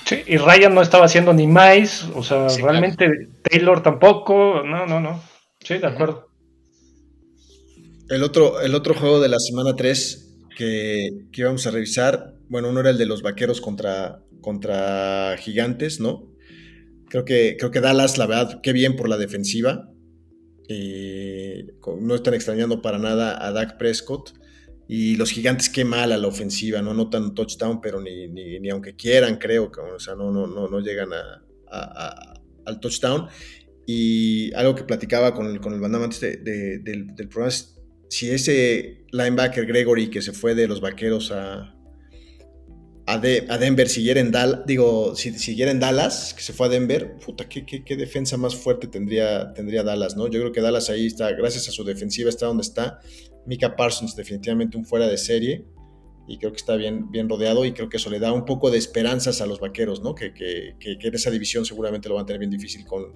Sí, 0.06 0.22
y 0.28 0.38
Ryan 0.38 0.76
no 0.76 0.82
estaba 0.82 1.06
haciendo 1.06 1.34
ni 1.34 1.48
más, 1.48 2.08
o 2.14 2.22
sea, 2.22 2.48
realmente 2.48 3.10
Taylor 3.42 3.82
tampoco, 3.82 4.62
no, 4.64 4.86
no, 4.86 5.00
no. 5.00 5.24
Sí, 5.64 5.80
de 5.80 5.88
acuerdo. 5.88 6.28
El 8.10 8.22
otro, 8.22 8.62
el 8.62 8.76
otro 8.76 8.94
juego 8.94 9.20
de 9.20 9.30
la 9.30 9.40
semana 9.40 9.76
3 9.76 10.38
que, 10.56 11.10
que 11.32 11.42
íbamos 11.42 11.66
a 11.66 11.72
revisar, 11.72 12.36
bueno, 12.50 12.70
uno 12.70 12.82
era 12.82 12.92
el 12.92 13.00
de 13.00 13.08
los 13.08 13.24
vaqueros 13.24 13.62
contra, 13.62 14.20
contra 14.42 15.36
gigantes, 15.40 16.00
¿no? 16.00 16.35
Creo 17.16 17.24
que, 17.24 17.56
creo 17.58 17.72
que 17.72 17.80
Dallas, 17.80 18.18
la 18.18 18.28
verdad, 18.28 18.60
qué 18.62 18.74
bien 18.74 18.98
por 18.98 19.08
la 19.08 19.16
defensiva. 19.16 19.90
Eh, 20.68 21.66
no 22.02 22.14
están 22.14 22.34
extrañando 22.34 22.82
para 22.82 22.98
nada 23.00 23.42
a 23.42 23.54
Dak 23.54 23.78
Prescott. 23.78 24.34
Y 24.90 25.16
los 25.16 25.32
gigantes, 25.32 25.70
qué 25.70 25.86
mal 25.86 26.12
a 26.12 26.18
la 26.18 26.28
ofensiva, 26.28 26.82
¿no? 26.82 26.94
No 26.94 27.10
tan 27.10 27.34
touchdown, 27.34 27.80
pero 27.80 28.02
ni, 28.02 28.28
ni, 28.28 28.70
aunque 28.70 28.98
quieran, 28.98 29.38
creo 29.38 29.72
o 29.96 29.98
sea, 29.98 30.16
no, 30.16 30.30
no, 30.30 30.46
no, 30.46 30.68
no 30.68 30.82
llegan 30.82 31.12
a, 31.14 32.34
al 32.66 32.80
touchdown. 32.82 33.28
Y 33.88 34.54
algo 34.54 34.76
que 34.76 34.84
platicaba 34.84 35.34
con 35.34 35.46
el, 35.48 35.62
con 35.62 35.74
el 35.74 35.80
bandam 35.80 36.04
antes 36.04 36.20
del, 36.20 36.84
del 36.84 37.30
programa 37.30 37.48
es 37.48 37.80
si 38.10 38.30
ese 38.30 39.06
linebacker 39.14 39.66
Gregory 39.66 40.10
que 40.10 40.22
se 40.22 40.34
fue 40.34 40.54
de 40.54 40.68
los 40.68 40.82
vaqueros 40.82 41.32
a, 41.32 41.75
a, 43.08 43.20
Denver 43.20 43.88
siguiera 43.88 44.20
en 44.20 44.32
Dallas, 44.32 44.66
digo, 44.66 45.16
si 45.16 45.32
siguiera 45.38 45.72
en 45.72 45.80
Dallas, 45.80 46.34
que 46.34 46.42
se 46.42 46.54
fue 46.54 46.68
a 46.68 46.70
Denver, 46.70 47.18
puta, 47.24 47.48
qué, 47.48 47.64
qué, 47.66 47.96
defensa 47.96 48.36
más 48.38 48.56
fuerte 48.56 48.88
tendría, 48.88 49.54
tendría 49.54 49.84
Dallas, 49.84 50.16
¿no? 50.16 50.28
Yo 50.28 50.40
creo 50.40 50.52
que 50.52 50.62
Dallas 50.62 50.90
ahí 50.90 51.06
está, 51.06 51.32
gracias 51.34 51.70
a 51.70 51.72
su 51.72 51.84
defensiva 51.84 52.30
está 52.30 52.48
donde 52.48 52.64
está. 52.64 53.00
Mika 53.46 53.76
Parsons 53.76 54.16
definitivamente 54.16 54.76
un 54.76 54.86
fuera 54.86 55.08
de 55.08 55.18
serie 55.20 55.66
y 56.28 56.40
creo 56.40 56.52
que 56.52 56.58
está 56.58 56.76
bien, 56.76 57.12
bien 57.12 57.30
rodeado 57.30 57.64
y 57.66 57.74
creo 57.74 57.90
que 57.90 57.98
eso 57.98 58.10
le 58.10 58.20
da 58.20 58.34
un 58.34 58.46
poco 58.46 58.72
de 58.72 58.80
esperanzas 58.80 59.40
a 59.42 59.46
los 59.46 59.60
vaqueros, 59.60 60.02
¿no? 60.02 60.16
Que, 60.16 60.34
que, 60.34 60.76
que, 60.80 60.98
en 61.00 61.14
esa 61.14 61.30
división 61.30 61.64
seguramente 61.64 62.10
lo 62.10 62.16
van 62.16 62.24
a 62.24 62.26
tener 62.26 62.40
bien 62.40 62.52
difícil 62.52 62.86
con, 62.86 63.14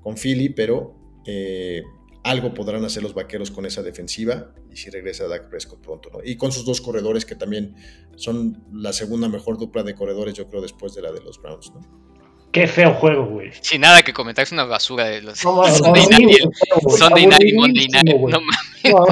con 0.00 0.16
Philly, 0.16 0.48
pero 0.48 0.96
eh, 1.24 1.82
algo 2.22 2.52
podrán 2.52 2.84
hacer 2.84 3.02
los 3.02 3.14
vaqueros 3.14 3.50
con 3.50 3.66
esa 3.66 3.82
defensiva 3.82 4.52
y 4.70 4.76
si 4.76 4.90
regresa 4.90 5.26
Dak 5.26 5.48
Prescott 5.48 5.80
pronto, 5.80 6.10
¿no? 6.12 6.18
Y 6.22 6.36
con 6.36 6.52
sus 6.52 6.64
dos 6.64 6.80
corredores 6.80 7.24
que 7.24 7.34
también 7.34 7.76
son 8.16 8.62
la 8.72 8.92
segunda 8.92 9.28
mejor 9.28 9.58
dupla 9.58 9.82
de 9.82 9.94
corredores, 9.94 10.34
yo 10.34 10.46
creo, 10.48 10.60
después 10.60 10.94
de 10.94 11.02
la 11.02 11.12
de 11.12 11.20
los 11.20 11.40
Browns, 11.40 11.72
¿no? 11.72 11.80
Qué 12.52 12.66
feo 12.66 12.94
juego, 12.94 13.26
güey. 13.26 13.50
Sin 13.60 13.82
nada 13.82 14.02
que 14.02 14.12
comentar, 14.12 14.42
es 14.42 14.52
una 14.52 14.64
basura 14.64 15.04
de 15.04 15.22
los 15.22 15.44
no, 15.44 15.64
Sunday, 15.68 16.06
Night, 16.06 16.38
Sunday 16.98 17.26
Night 17.26 17.44
y 17.44 17.52
Monday 17.52 17.88
Night. 17.88 18.16
No 18.16 18.40
mames. 18.40 19.06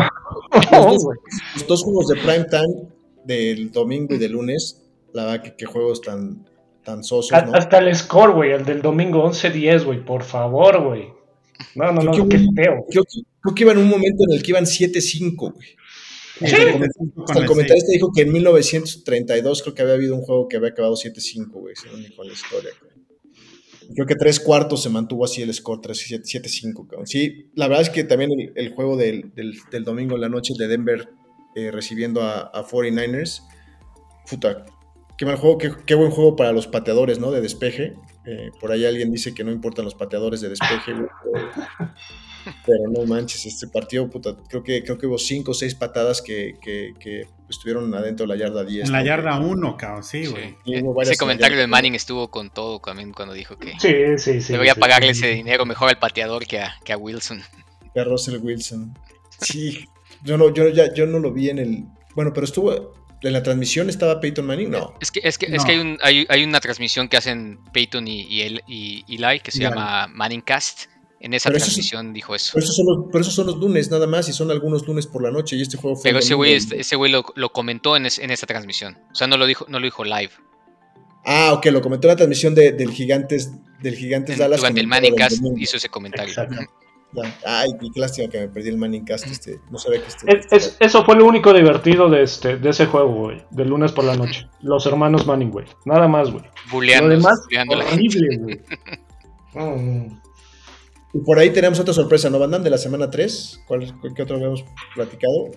los 1.54 1.66
dos 1.66 1.84
juegos 1.84 2.08
de 2.08 2.16
prime 2.16 2.46
time 2.50 2.88
del 3.24 3.70
domingo 3.70 4.14
y 4.14 4.18
del 4.18 4.32
lunes, 4.32 4.82
la 5.12 5.26
verdad 5.26 5.42
que 5.44 5.56
qué 5.56 5.66
juegos 5.66 6.00
tan, 6.00 6.48
tan 6.82 7.04
sosos, 7.04 7.30
¿no? 7.44 7.54
Hasta 7.54 7.78
el 7.78 7.94
score, 7.94 8.32
güey, 8.32 8.50
el 8.50 8.64
del 8.64 8.82
domingo 8.82 9.24
11-10, 9.24 9.84
güey, 9.84 10.04
por 10.04 10.24
favor, 10.24 10.82
güey. 10.82 11.17
No, 11.74 11.92
no, 11.92 12.02
no, 12.02 12.28
qué 12.28 12.38
feo. 12.54 12.86
Creo 12.90 13.04
que, 13.04 13.20
creo 13.40 13.54
que 13.54 13.62
iba 13.62 13.72
en 13.72 13.78
un 13.78 13.88
momento 13.88 14.24
en 14.28 14.36
el 14.36 14.42
que 14.42 14.50
iban 14.50 14.64
7-5, 14.64 15.36
güey. 15.36 15.68
¿Sí? 16.40 16.54
El, 16.54 17.46
comentarista 17.46 17.90
dijo 17.92 18.12
que 18.14 18.22
en 18.22 18.32
1932 18.32 19.62
creo 19.62 19.74
que 19.74 19.82
había 19.82 19.94
habido 19.94 20.14
un 20.14 20.22
juego 20.22 20.46
que 20.48 20.56
había 20.56 20.68
acabado 20.68 20.94
7-5, 20.94 21.50
güey, 21.50 21.74
según 21.74 22.02
dijo 22.02 22.22
la 22.22 22.32
historia. 22.32 22.70
Creo 23.94 24.06
que 24.06 24.14
tres 24.14 24.38
cuartos 24.38 24.82
se 24.82 24.90
mantuvo 24.90 25.24
así 25.24 25.42
el 25.42 25.52
score, 25.52 25.80
7-5, 25.80 27.06
Sí, 27.06 27.50
la 27.54 27.68
verdad 27.68 27.82
es 27.82 27.90
que 27.90 28.04
también 28.04 28.30
el, 28.54 28.74
juego 28.74 28.96
del, 28.96 29.32
del, 29.34 29.84
domingo 29.84 30.14
en 30.14 30.20
la 30.20 30.28
noche 30.28 30.52
de 30.58 30.68
Denver 30.68 31.08
eh, 31.56 31.70
recibiendo 31.70 32.22
a, 32.22 32.42
a, 32.42 32.64
49ers, 32.64 33.42
puta, 34.28 34.66
qué 35.16 35.24
mal 35.24 35.36
juego, 35.36 35.58
qué, 35.58 35.72
qué, 35.86 35.94
buen 35.94 36.10
juego 36.10 36.36
para 36.36 36.52
los 36.52 36.66
pateadores, 36.66 37.18
¿no? 37.18 37.30
De 37.30 37.40
despeje. 37.40 37.94
Eh, 38.30 38.50
por 38.60 38.70
ahí 38.70 38.84
alguien 38.84 39.10
dice 39.10 39.32
que 39.32 39.42
no 39.42 39.50
importan 39.50 39.86
los 39.86 39.94
pateadores 39.94 40.42
de 40.42 40.50
despeje, 40.50 40.92
pero, 42.66 42.90
no 42.90 43.06
manches, 43.06 43.46
este 43.46 43.68
partido, 43.68 44.10
puta, 44.10 44.36
creo 44.48 44.62
que, 44.62 44.82
creo 44.82 44.98
que 44.98 45.06
hubo 45.06 45.16
cinco 45.16 45.52
o 45.52 45.54
seis 45.54 45.74
patadas 45.74 46.20
que, 46.20 46.58
estuvieron 47.48 47.94
adentro 47.94 48.26
de 48.26 48.34
la 48.34 48.38
yarda 48.38 48.64
10. 48.64 48.86
En 48.86 48.92
la 48.92 49.02
yarda 49.02 49.40
1, 49.40 49.76
cabrón, 49.78 50.04
sí, 50.04 50.26
güey. 50.26 50.56
Ese 51.00 51.16
comentario 51.16 51.56
de 51.56 51.66
Manning 51.66 51.94
estuvo 51.94 52.28
con 52.28 52.50
todo 52.50 52.80
también 52.80 53.12
cuando 53.12 53.32
dijo 53.32 53.56
que 53.56 53.72
sí, 53.78 53.94
sí, 54.18 54.42
sí, 54.42 54.52
debería 54.52 54.74
pagarle 54.74 55.10
ese 55.10 55.28
dinero 55.28 55.64
mejor 55.64 55.88
al 55.88 55.98
pateador 55.98 56.46
que 56.46 56.60
a, 56.60 56.74
que 56.84 56.92
a 56.92 56.98
Wilson. 56.98 57.40
Que 57.94 58.00
a 58.00 58.04
Russell 58.04 58.36
Wilson. 58.42 58.94
Sí, 59.40 59.86
yo 60.22 60.36
no, 60.36 60.52
yo, 60.52 60.68
ya, 60.68 60.92
yo 60.92 61.06
no 61.06 61.18
lo 61.18 61.32
vi 61.32 61.48
en 61.48 61.58
el... 61.60 61.84
Bueno, 62.14 62.34
pero 62.34 62.44
estuvo, 62.44 62.92
¿En 63.22 63.32
la 63.32 63.42
transmisión 63.42 63.88
estaba 63.88 64.20
Peyton 64.20 64.46
Manning? 64.46 64.70
No. 64.70 64.94
Es 65.00 65.10
que, 65.10 65.20
es 65.24 65.38
que, 65.38 65.46
es 65.46 65.64
que 65.64 65.72
hay, 65.72 65.78
un, 65.78 65.98
hay, 66.02 66.26
hay, 66.28 66.44
una 66.44 66.60
transmisión 66.60 67.08
que 67.08 67.16
hacen 67.16 67.58
Peyton 67.72 68.06
y, 68.06 68.22
y, 68.22 68.42
él, 68.42 68.62
y 68.68 69.04
Eli 69.08 69.40
que 69.40 69.50
se 69.50 69.60
llama 69.60 70.06
Manning 70.08 70.42
Cast. 70.42 70.86
En 71.20 71.34
esa 71.34 71.50
transmisión 71.50 72.12
dijo 72.12 72.36
eso. 72.36 72.52
Pero 72.54 72.64
esos, 72.64 72.76
son 72.76 72.86
los, 72.86 73.06
pero 73.10 73.22
esos 73.22 73.34
son 73.34 73.46
los 73.46 73.56
lunes 73.56 73.90
nada 73.90 74.06
más 74.06 74.28
y 74.28 74.32
son 74.32 74.52
algunos 74.52 74.86
lunes 74.86 75.08
por 75.08 75.20
la 75.20 75.32
noche 75.32 75.56
y 75.56 75.62
este 75.62 75.76
juego 75.76 75.96
fue... 75.96 76.04
Pero 76.04 76.20
ese 76.20 76.34
güey, 76.34 76.54
ese 76.54 76.94
güey 76.94 77.10
lo, 77.10 77.24
lo, 77.34 77.50
comentó 77.50 77.96
en, 77.96 78.06
en 78.06 78.30
esa 78.30 78.46
transmisión. 78.46 78.98
O 79.10 79.14
sea, 79.16 79.26
no 79.26 79.36
lo 79.36 79.46
dijo, 79.46 79.66
no 79.68 79.80
lo 79.80 79.84
dijo 79.84 80.04
live. 80.04 80.30
Ah, 81.24 81.52
ok, 81.54 81.66
lo 81.66 81.82
comentó 81.82 82.06
en 82.06 82.12
la 82.12 82.16
transmisión 82.16 82.54
de, 82.54 82.70
del 82.70 82.92
Gigantes, 82.92 83.50
del 83.82 83.96
Gigantes 83.96 84.38
Dallas. 84.38 84.60
Durante 84.60 84.80
el 84.80 84.86
Manning 84.86 85.16
Cast 85.16 85.42
hizo 85.56 85.76
ese 85.76 85.88
comentario. 85.88 86.34
Ay, 87.44 87.70
qué 87.80 88.00
lástima 88.00 88.28
que 88.28 88.38
me 88.40 88.48
perdí 88.48 88.68
el 88.68 88.76
Manning 88.76 89.04
Cast. 89.04 89.26
Este, 89.26 89.60
no 89.70 89.78
sabía 89.78 90.02
que 90.02 90.08
este, 90.08 90.84
eso 90.84 91.04
fue 91.04 91.16
lo 91.16 91.26
único 91.26 91.52
divertido 91.54 92.10
de 92.10 92.22
este, 92.22 92.56
de 92.56 92.70
ese 92.70 92.86
juego, 92.86 93.12
güey. 93.14 93.42
De 93.50 93.64
lunes 93.64 93.92
por 93.92 94.04
la 94.04 94.14
noche. 94.14 94.48
Los 94.60 94.84
hermanos 94.86 95.26
Manning, 95.26 95.50
güey. 95.50 95.66
Nada 95.84 96.06
más, 96.06 96.30
güey. 96.30 96.44
Lo 97.00 97.08
demás, 97.08 97.40
horrible, 97.70 98.36
güey. 98.38 98.60
Y 101.14 101.20
por 101.20 101.38
ahí 101.38 101.50
tenemos 101.50 101.80
otra 101.80 101.94
sorpresa, 101.94 102.28
¿no, 102.28 102.38
Bandan? 102.38 102.62
De 102.62 102.68
la 102.68 102.76
semana 102.76 103.10
3. 103.10 103.62
¿Cuál, 103.66 103.94
¿Qué 104.14 104.22
otro 104.22 104.36
habíamos 104.36 104.64
platicado? 104.94 105.50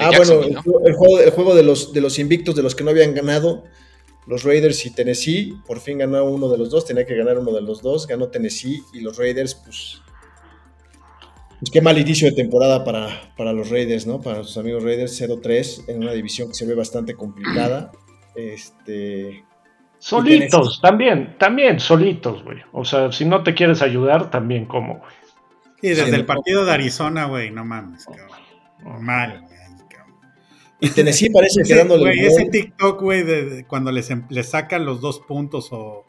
ah, 0.00 0.10
bueno, 0.16 0.42
el, 0.42 0.56
juego, 0.92 1.20
el 1.20 1.30
juego 1.30 1.54
de, 1.54 1.62
los, 1.62 1.92
de 1.92 2.00
los 2.00 2.18
invictos, 2.18 2.56
de 2.56 2.62
los 2.62 2.74
que 2.74 2.82
no 2.82 2.90
habían 2.90 3.14
ganado. 3.14 3.62
Los 4.26 4.42
Raiders 4.42 4.84
y 4.84 4.90
Tennessee. 4.90 5.56
Por 5.64 5.78
fin 5.78 5.98
ganó 5.98 6.24
uno 6.24 6.48
de 6.48 6.58
los 6.58 6.70
dos. 6.70 6.84
Tenía 6.84 7.06
que 7.06 7.14
ganar 7.14 7.38
uno 7.38 7.52
de 7.52 7.62
los 7.62 7.82
dos. 7.82 8.08
Ganó 8.08 8.28
Tennessee. 8.28 8.82
Y 8.92 9.00
los 9.00 9.16
Raiders, 9.16 9.54
pues 9.54 10.02
pues 11.66 11.72
qué 11.72 11.80
mal 11.80 11.98
inicio 11.98 12.30
de 12.30 12.36
temporada 12.36 12.84
para, 12.84 13.32
para 13.36 13.52
los 13.52 13.70
Raiders, 13.70 14.06
¿no? 14.06 14.20
Para 14.20 14.44
sus 14.44 14.56
amigos 14.56 14.84
Raiders 14.84 15.20
0-3 15.20 15.88
en 15.88 15.98
una 16.02 16.12
división 16.12 16.46
que 16.48 16.54
se 16.54 16.64
ve 16.66 16.74
bastante 16.74 17.14
complicada. 17.14 17.90
Este, 18.36 19.44
Solitos, 19.98 20.80
también, 20.82 21.36
también 21.38 21.80
solitos, 21.80 22.44
güey. 22.44 22.58
O 22.72 22.84
sea, 22.84 23.10
si 23.10 23.24
no 23.24 23.42
te 23.42 23.54
quieres 23.54 23.80
ayudar, 23.80 24.30
también 24.30 24.66
como, 24.66 24.98
güey. 24.98 25.10
Y 25.80 25.88
desde 25.88 26.04
Sí, 26.04 26.10
el 26.14 26.20
no. 26.20 26.26
partido 26.26 26.64
de 26.66 26.72
Arizona, 26.72 27.24
güey, 27.24 27.50
no 27.50 27.64
mames, 27.64 28.04
cabrón. 28.04 29.02
Mal, 29.02 29.40
güey, 29.40 29.88
cabrón. 29.88 30.16
Y 30.80 30.90
Tennessee 30.90 31.30
parece 31.30 31.62
que 31.62 31.72
Ese, 31.72 31.76
dándole 31.76 32.02
güey, 32.14 32.26
ese. 32.26 32.44
TikTok, 32.50 33.00
güey, 33.00 33.22
de, 33.22 33.44
de 33.46 33.66
cuando 33.66 33.90
les, 33.90 34.10
em- 34.10 34.26
les 34.28 34.50
sacan 34.50 34.84
los 34.84 35.00
dos 35.00 35.20
puntos 35.20 35.68
o 35.72 36.04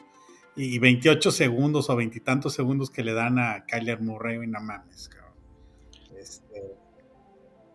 y 0.54 0.78
28 0.78 1.30
segundos 1.30 1.88
o 1.88 1.96
veintitantos 1.96 2.52
segundos 2.52 2.90
que 2.90 3.02
le 3.02 3.14
dan 3.14 3.38
a 3.38 3.64
Kyler 3.66 4.00
Murray, 4.02 4.36
güey, 4.36 4.48
no 4.48 4.60
mames, 4.60 5.08
cabrón. 5.08 5.17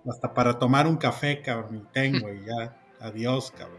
Hasta 0.10 0.33
para 0.33 0.60
tomar 0.60 0.86
un 0.88 0.98
café, 0.98 1.41
cabrón, 1.41 1.77
y 1.88 1.93
tengo, 1.93 2.27
y 2.31 2.45
ya, 2.45 2.77
adiós, 3.00 3.51
cabrón. 3.51 3.77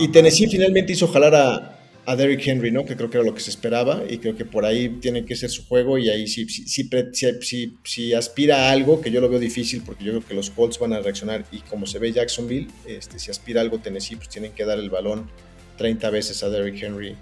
Y. 0.00 0.08
Tennessee 0.08 0.46
finalmente 0.48 0.92
hizo 0.92 1.06
jalar 1.08 1.34
a, 1.34 1.78
a 2.06 2.16
Derrick 2.16 2.46
Henry, 2.46 2.70
¿no? 2.70 2.84
Que 2.84 2.96
creo 2.96 3.08
que 3.10 3.18
era 3.18 3.24
lo 3.26 3.34
que 3.34 3.40
se 3.40 3.50
esperaba 3.50 4.02
y 4.08 4.18
creo 4.18 4.36
que 4.36 4.44
por 4.44 4.64
ahí 4.64 4.88
tiene 5.00 5.24
que 5.24 5.36
ser 5.36 5.50
su 5.50 5.66
juego 5.66 5.98
y 5.98 6.08
ahí 6.10 6.26
sí- 6.26 6.48
sí- 6.48 7.76
sí 7.84 8.12
aspira 8.14 8.68
a 8.68 8.72
algo, 8.72 9.00
que 9.00 9.10
yo 9.10 9.20
lo 9.20 9.28
veo 9.28 9.38
difícil 9.38 9.82
porque 9.84 10.04
yo 10.04 10.12
creo 10.12 10.26
que 10.26 10.34
los 10.34 10.50
Colts 10.50 10.78
van 10.78 10.92
a 10.94 11.00
reaccionar 11.00 11.44
y 11.52 11.60
como 11.60 11.86
se 11.86 11.98
ve 11.98 12.10
Jacksonville, 12.12 12.68
este, 12.86 13.18
si 13.18 13.30
aspira 13.30 13.60
a 13.60 13.64
algo 13.64 13.78
Tennessee, 13.78 14.16
pues 14.16 14.28
tienen 14.28 14.52
que 14.52 14.64
dar 14.64 14.78
el 14.78 14.90
balón 14.90 15.30
30 15.78 16.10
veces 16.10 16.42
a 16.42 16.48
Derrick 16.50 16.82
Henry 16.82 17.16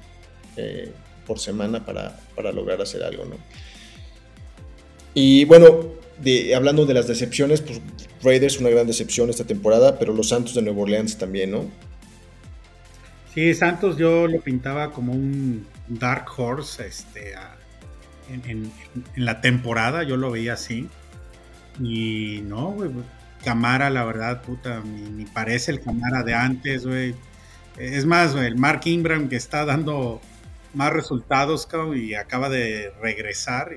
eh, 0.57 0.91
por 1.27 1.39
semana 1.39 1.85
para, 1.85 2.19
para 2.35 2.51
lograr 2.53 2.81
hacer 2.83 3.03
algo, 3.03 3.25
¿no? 3.25 3.37
Y 5.15 5.45
bueno, 5.45 5.93
de- 6.23 6.55
hablando 6.55 6.87
de 6.87 6.95
las 6.95 7.07
decepciones, 7.09 7.61
pues 7.61 7.81
Raiders 8.23 8.59
una 8.61 8.71
gran 8.71 8.87
decepción 8.87 9.31
esta 9.31 9.45
temporada, 9.45 9.99
pero 9.99 10.13
los 10.13 10.29
Santos 10.29 10.55
de 10.55 10.63
Nueva 10.63 10.83
Orleans 10.83 11.17
también, 11.19 11.51
¿no? 11.51 11.67
Sí, 13.35 13.55
Santos 13.55 13.97
yo 13.97 14.27
lo 14.27 14.41
pintaba 14.41 14.91
como 14.93 15.13
un 15.13 15.67
Dark 15.89 16.27
Horse 16.37 16.87
este, 16.87 17.35
en, 18.29 18.43
en- 18.49 18.73
la 19.17 19.41
temporada, 19.41 20.03
yo 20.03 20.17
lo 20.17 20.31
veía 20.31 20.55
así. 20.55 20.89
Y 21.81 22.43
no, 22.47 22.73
güey, 22.73 22.91
Camara, 23.45 23.89
la 23.89 24.05
verdad, 24.05 24.43
puta, 24.43 24.83
ni, 24.85 25.25
parece 25.25 25.71
el 25.71 25.81
Camara 25.81 26.23
de 26.23 26.35
antes, 26.35 26.85
güey. 26.87 27.15
Es 27.79 28.05
más, 28.05 28.35
el 28.35 28.57
Mark 28.57 28.83
Ingram 28.85 29.29
que 29.29 29.37
está 29.37 29.65
dando 29.65 30.21
más 30.75 30.93
resultados, 30.93 31.67
cabrón, 31.67 31.97
y 31.97 32.15
acaba 32.15 32.49
de 32.51 32.93
regresar, 33.01 33.71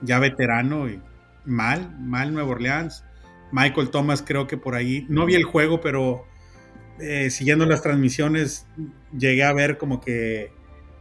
ya 0.00 0.18
veterano, 0.18 0.88
y 0.88 1.00
mal, 1.46 1.94
mal 2.00 2.32
Nuevo 2.34 2.52
Orleans. 2.52 3.04
Michael 3.52 3.90
Thomas 3.90 4.22
creo 4.26 4.46
que 4.46 4.56
por 4.56 4.74
ahí, 4.74 5.06
no 5.08 5.24
vi 5.24 5.34
el 5.34 5.44
juego, 5.44 5.80
pero 5.80 6.26
eh, 7.00 7.30
siguiendo 7.30 7.64
las 7.66 7.82
transmisiones, 7.82 8.66
llegué 9.16 9.44
a 9.44 9.52
ver 9.52 9.78
como 9.78 10.00
que 10.00 10.50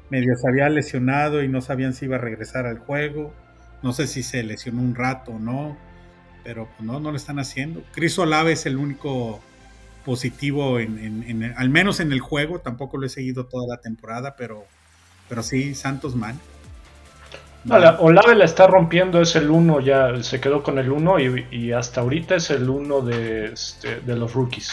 medio 0.10 0.36
se 0.38 0.48
había 0.48 0.70
lesionado 0.70 1.44
y 1.44 1.48
no 1.48 1.62
sabían 1.62 1.94
si 1.94 2.06
iba 2.06 2.18
a 2.18 2.20
regresar 2.20 2.66
al 2.68 2.78
juego. 2.80 3.34
No 3.82 3.94
sé 3.94 4.08
si 4.08 4.24
se 4.24 4.44
lesionó 4.44 4.82
un 4.82 4.94
rato 4.96 5.32
o 5.32 5.40
no, 5.40 5.75
pero 6.44 6.68
pues 6.68 6.82
no, 6.82 7.00
no 7.00 7.12
lo 7.12 7.18
están 7.18 7.40
haciendo. 7.40 7.84
Chris 7.94 8.18
Olave 8.20 8.52
es 8.54 8.66
el 8.68 8.78
único 8.78 9.42
positivo, 10.06 10.80
en, 10.80 11.00
en- 11.00 11.24
en- 11.44 11.54
al 11.58 11.70
menos 11.70 12.00
en 12.00 12.12
el 12.12 12.20
juego. 12.20 12.60
Tampoco 12.60 12.98
lo 12.98 13.08
he 13.08 13.10
seguido 13.10 13.48
toda 13.48 13.66
la 13.68 13.82
temporada, 13.82 14.36
pero, 14.36 14.66
pero 15.28 15.42
sí, 15.42 15.74
Santos 15.74 16.16
mal. 16.16 16.36
No, 17.66 17.80
la- 17.80 18.00
Olave 18.00 18.36
la 18.36 18.46
está 18.46 18.68
rompiendo, 18.68 19.22
es 19.22 19.36
el 19.36 19.50
1, 19.50 19.80
ya 19.82 20.22
se 20.24 20.40
quedó 20.40 20.62
con 20.64 20.78
el 20.78 20.92
1 20.92 21.20
y, 21.20 21.48
y 21.52 21.72
hasta 21.72 22.02
ahorita 22.02 22.36
es 22.36 22.50
el 22.52 22.70
1 22.70 23.02
de, 23.02 23.46
este, 23.48 24.02
de 24.02 24.16
los 24.16 24.34
rookies. 24.34 24.72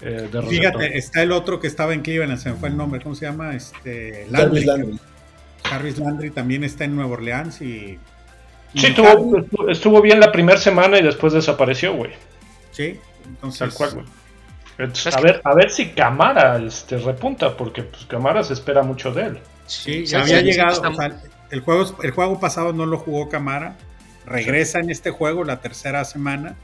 eh, 0.00 0.28
de. 0.32 0.42
Fíjate, 0.42 0.96
está 0.98 1.22
el 1.22 1.30
otro 1.32 1.60
que 1.60 1.66
estaba 1.66 1.92
en 1.94 2.00
Cleveland, 2.00 2.38
se 2.38 2.50
me 2.50 2.56
fue 2.56 2.70
el 2.70 2.76
nombre, 2.76 3.00
¿cómo 3.02 3.14
se 3.14 3.26
llama? 3.26 3.54
Este, 3.54 4.26
Jarvis 4.32 4.64
Landry. 4.64 4.64
Landry. 4.64 4.98
Jarvis 5.64 5.98
Landry 5.98 6.30
también 6.30 6.64
está 6.64 6.84
en 6.84 6.96
Nueva 6.96 7.12
Orleans 7.12 7.60
y... 7.62 7.98
y 8.74 8.80
Sí, 8.80 8.86
estuvo, 8.86 9.68
estuvo- 9.70 10.00
bien 10.02 10.18
la 10.18 10.32
primera 10.32 10.58
semana 10.58 10.98
y 10.98 11.02
después 11.02 11.32
desapareció, 11.34 11.94
güey. 11.94 12.10
Sí, 12.72 12.98
entonces... 13.26 13.58
Tal 13.60 13.72
cual, 13.74 13.90
güey. 13.94 14.06
Entonces, 14.78 15.12
¿Sabes 15.14 15.16
A 15.30 15.34
ver, 15.34 15.40
a 15.44 15.54
ver 15.54 15.70
si 15.70 15.90
Camara 15.90 16.56
este, 16.56 16.96
repunta, 16.96 17.54
porque 17.56 17.82
pues, 17.82 18.06
Camara 18.06 18.42
se 18.42 18.54
espera 18.54 18.82
mucho 18.82 19.12
de 19.12 19.22
él. 19.26 19.38
Sí, 19.66 20.06
¿sabes? 20.06 20.28
había 20.32 20.40
Sí, 20.40 20.44
llegado. 20.46 20.72
está- 20.72 20.88
o 20.88 20.94
sea, 20.94 21.20
el, 21.52 21.60
juego, 21.60 21.96
el 22.02 22.10
juego 22.10 22.40
pasado 22.40 22.72
no 22.72 22.86
lo 22.86 22.98
jugó 22.98 23.28
Camara. 23.28 23.76
Regresa 24.26 24.80
en 24.80 24.90
este 24.90 25.10
juego 25.10 25.44
la 25.44 25.60
tercera 25.60 26.04
semana, 26.04 26.56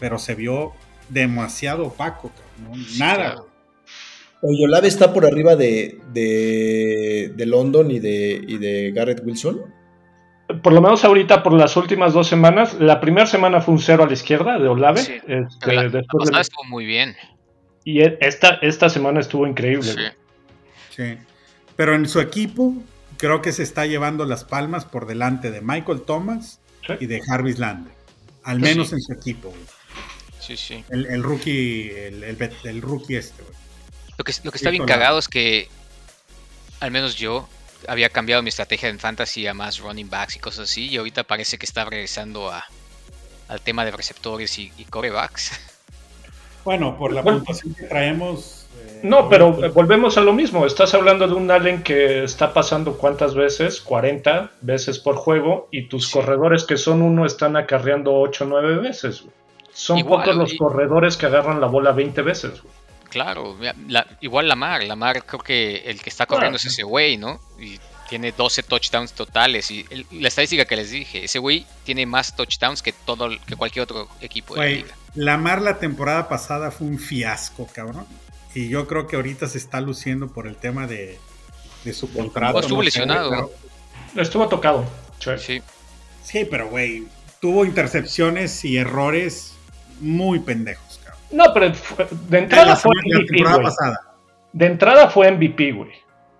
pero 0.00 0.18
se 0.18 0.34
vio 0.34 0.72
demasiado 1.08 1.86
opaco. 1.86 2.30
¿no? 2.62 2.74
Sí, 2.76 2.98
Nada. 2.98 3.14
claro. 3.16 3.46
güey. 4.42 4.54
Oye, 4.54 4.64
Olave 4.64 4.88
está 4.88 5.12
por 5.12 5.26
arriba 5.26 5.54
de, 5.54 6.00
de, 6.12 7.32
de 7.36 7.46
London 7.46 7.90
y 7.90 7.98
de, 7.98 8.42
y 8.46 8.56
de 8.58 8.90
Garrett 8.92 9.20
Wilson. 9.24 9.60
Por 10.62 10.72
lo 10.72 10.80
menos 10.80 11.04
ahorita, 11.04 11.42
por 11.42 11.52
las 11.52 11.76
últimas 11.76 12.12
dos 12.12 12.26
semanas, 12.26 12.74
la 12.80 13.00
primera 13.00 13.26
semana 13.26 13.60
fue 13.60 13.74
un 13.74 13.80
cero 13.80 14.02
a 14.04 14.06
la 14.06 14.12
izquierda 14.14 14.58
de 14.58 14.66
Olave. 14.68 15.02
Sí, 15.02 15.12
este, 15.28 15.74
la, 15.74 15.82
la 15.84 15.88
después 15.90 16.30
de- 16.30 16.40
estuvo 16.40 16.64
muy 16.64 16.86
bien. 16.86 17.14
y 17.84 18.00
e- 18.00 18.16
esta, 18.20 18.58
esta 18.62 18.88
semana 18.88 19.20
estuvo 19.20 19.46
increíble. 19.46 19.92
Sí. 19.92 20.00
Sí. 20.96 21.18
Pero 21.76 21.94
en 21.94 22.08
su 22.08 22.20
equipo, 22.20 22.72
creo 23.20 23.42
que 23.42 23.52
se 23.52 23.62
está 23.62 23.86
llevando 23.86 24.24
las 24.24 24.44
palmas 24.44 24.84
por 24.84 25.06
delante 25.06 25.50
de 25.50 25.60
Michael 25.60 26.02
Thomas 26.02 26.58
Sí. 26.86 26.94
y 27.00 27.06
de 27.06 27.20
Jarvis 27.20 27.58
Landry. 27.58 27.92
Al 28.42 28.58
menos 28.58 28.92
en 28.92 29.00
su 29.00 29.12
equipo, 29.12 29.50
güey. 29.50 29.60
Sí, 30.40 30.56
sí. 30.56 30.82
El, 30.88 31.04
el 31.06 31.22
rookie, 31.22 31.90
el, 31.90 32.24
el 32.24 32.38
vet- 32.38 32.64
el 32.64 32.80
rookie 32.80 33.16
este, 33.16 33.42
güey. 33.42 33.54
Lo 34.16 34.24
que, 34.24 34.32
lo 34.44 34.50
que 34.50 34.56
está 34.56 34.70
bien 34.70 34.86
cagado 34.86 35.18
es 35.18 35.28
que, 35.28 35.68
al 36.80 36.90
menos 36.90 37.16
yo, 37.16 37.46
había 37.86 38.08
cambiado 38.08 38.42
mi 38.42 38.48
estrategia 38.48 38.88
en 38.88 38.98
fantasy 38.98 39.46
a 39.46 39.52
más 39.54 39.78
running 39.78 40.08
backs 40.08 40.36
y 40.36 40.38
cosas 40.38 40.70
así, 40.70 40.88
y 40.88 40.96
ahorita 40.96 41.24
parece 41.24 41.58
que 41.58 41.66
está 41.66 41.84
regresando 41.84 42.50
a, 42.50 42.64
al 43.48 43.60
tema 43.60 43.84
de 43.84 43.90
receptores 43.90 44.58
y, 44.58 44.72
y 44.78 44.84
corebacks. 44.86 45.52
Bueno, 46.64 46.96
por 46.98 47.12
la 47.12 47.22
Bueno. 47.22 47.38
puntuación 47.38 47.74
que 47.74 47.84
traemos. 47.84 48.59
No, 49.02 49.28
pero 49.28 49.64
eh, 49.64 49.68
volvemos 49.68 50.16
a 50.18 50.20
lo 50.20 50.32
mismo. 50.32 50.66
Estás 50.66 50.94
hablando 50.94 51.26
de 51.26 51.34
un 51.34 51.50
Allen 51.50 51.82
que 51.82 52.24
está 52.24 52.52
pasando 52.52 52.96
cuántas 52.98 53.34
veces, 53.34 53.80
40 53.80 54.50
veces 54.60 54.98
por 54.98 55.16
juego, 55.16 55.68
y 55.70 55.88
tus 55.88 56.06
Sí. 56.08 56.12
corredores 56.12 56.64
que 56.64 56.76
son 56.76 57.02
uno 57.02 57.24
están 57.26 57.56
acarreando 57.56 58.14
8 58.14 58.44
o 58.44 58.46
9 58.48 58.76
veces. 58.78 59.22
güey. 59.22 59.32
Son 59.72 59.98
Igual, 59.98 60.22
pocos 60.24 60.36
los 60.36 60.52
y- 60.52 60.56
corredores 60.58 61.16
que 61.16 61.26
agarran 61.26 61.60
la 61.60 61.66
bola 61.68 61.92
20 61.92 62.22
veces. 62.22 62.60
güey. 62.62 62.74
Claro, 63.08 63.56
la- 63.88 64.06
igual 64.20 64.46
Lamar, 64.48 64.84
Lamar 64.84 65.24
creo 65.24 65.40
que 65.40 65.76
el 65.86 66.00
que 66.00 66.10
está 66.10 66.26
corriendo 66.26 66.56
es 66.56 66.64
ese 66.66 66.84
güey, 66.84 67.16
¿no? 67.16 67.40
Y 67.58 67.78
tiene 68.08 68.30
12 68.32 68.62
touchdowns 68.62 69.12
totales. 69.14 69.68
Y 69.70 69.84
el- 69.90 70.06
la 70.12 70.28
estadística 70.28 70.64
que 70.64 70.76
les 70.76 70.90
dije, 70.90 71.24
ese 71.24 71.38
güey 71.40 71.66
tiene 71.84 72.06
más 72.06 72.36
touchdowns 72.36 72.82
que 72.82 72.92
todo 72.92 73.26
el- 73.26 73.40
que 73.40 73.56
cualquier 73.56 73.82
otro 73.84 74.08
equipo 74.20 74.54
de 74.54 74.60
la 74.60 74.66
liga. 74.66 74.94
Lamar 75.16 75.60
la 75.60 75.78
temporada 75.78 76.28
pasada 76.28 76.70
fue 76.70 76.86
un 76.86 76.98
fiasco, 77.00 77.66
cabrón. 77.72 78.06
Y 78.54 78.68
yo 78.68 78.86
creo 78.86 79.06
que 79.06 79.16
ahorita 79.16 79.46
se 79.46 79.58
está 79.58 79.80
luciendo 79.80 80.28
por 80.28 80.46
el 80.46 80.56
tema 80.56 80.86
de, 80.86 81.18
de 81.84 81.92
su 81.92 82.12
contrato. 82.12 82.56
O 82.58 82.60
estuvo 82.60 82.78
no 82.78 82.82
lesionado. 82.84 83.30
pero- 83.30 84.22
Estuvo 84.22 84.48
tocado. 84.48 84.84
sí. 85.38 85.62
Sí, 86.22 86.46
pero 86.48 86.68
güey, 86.68 87.04
tuvo 87.40 87.64
intercepciones 87.64 88.64
y 88.64 88.76
errores 88.76 89.56
muy 90.00 90.38
pendejos, 90.40 91.00
cabrón. 91.04 91.20
No, 91.32 91.44
pero 91.54 91.74
fue- 91.74 92.06
de 92.06 92.16
La, 92.30 92.38
entrada 92.38 92.76
fue 92.76 92.94
la 92.96 93.02
MVP, 93.18 93.26
temporada 93.28 93.56
güey. 93.56 93.64
pasada. 93.66 94.00
De 94.52 94.66
entrada 94.66 95.10
fue 95.10 95.28
MVP, 95.30 95.72
güey. 95.72 95.90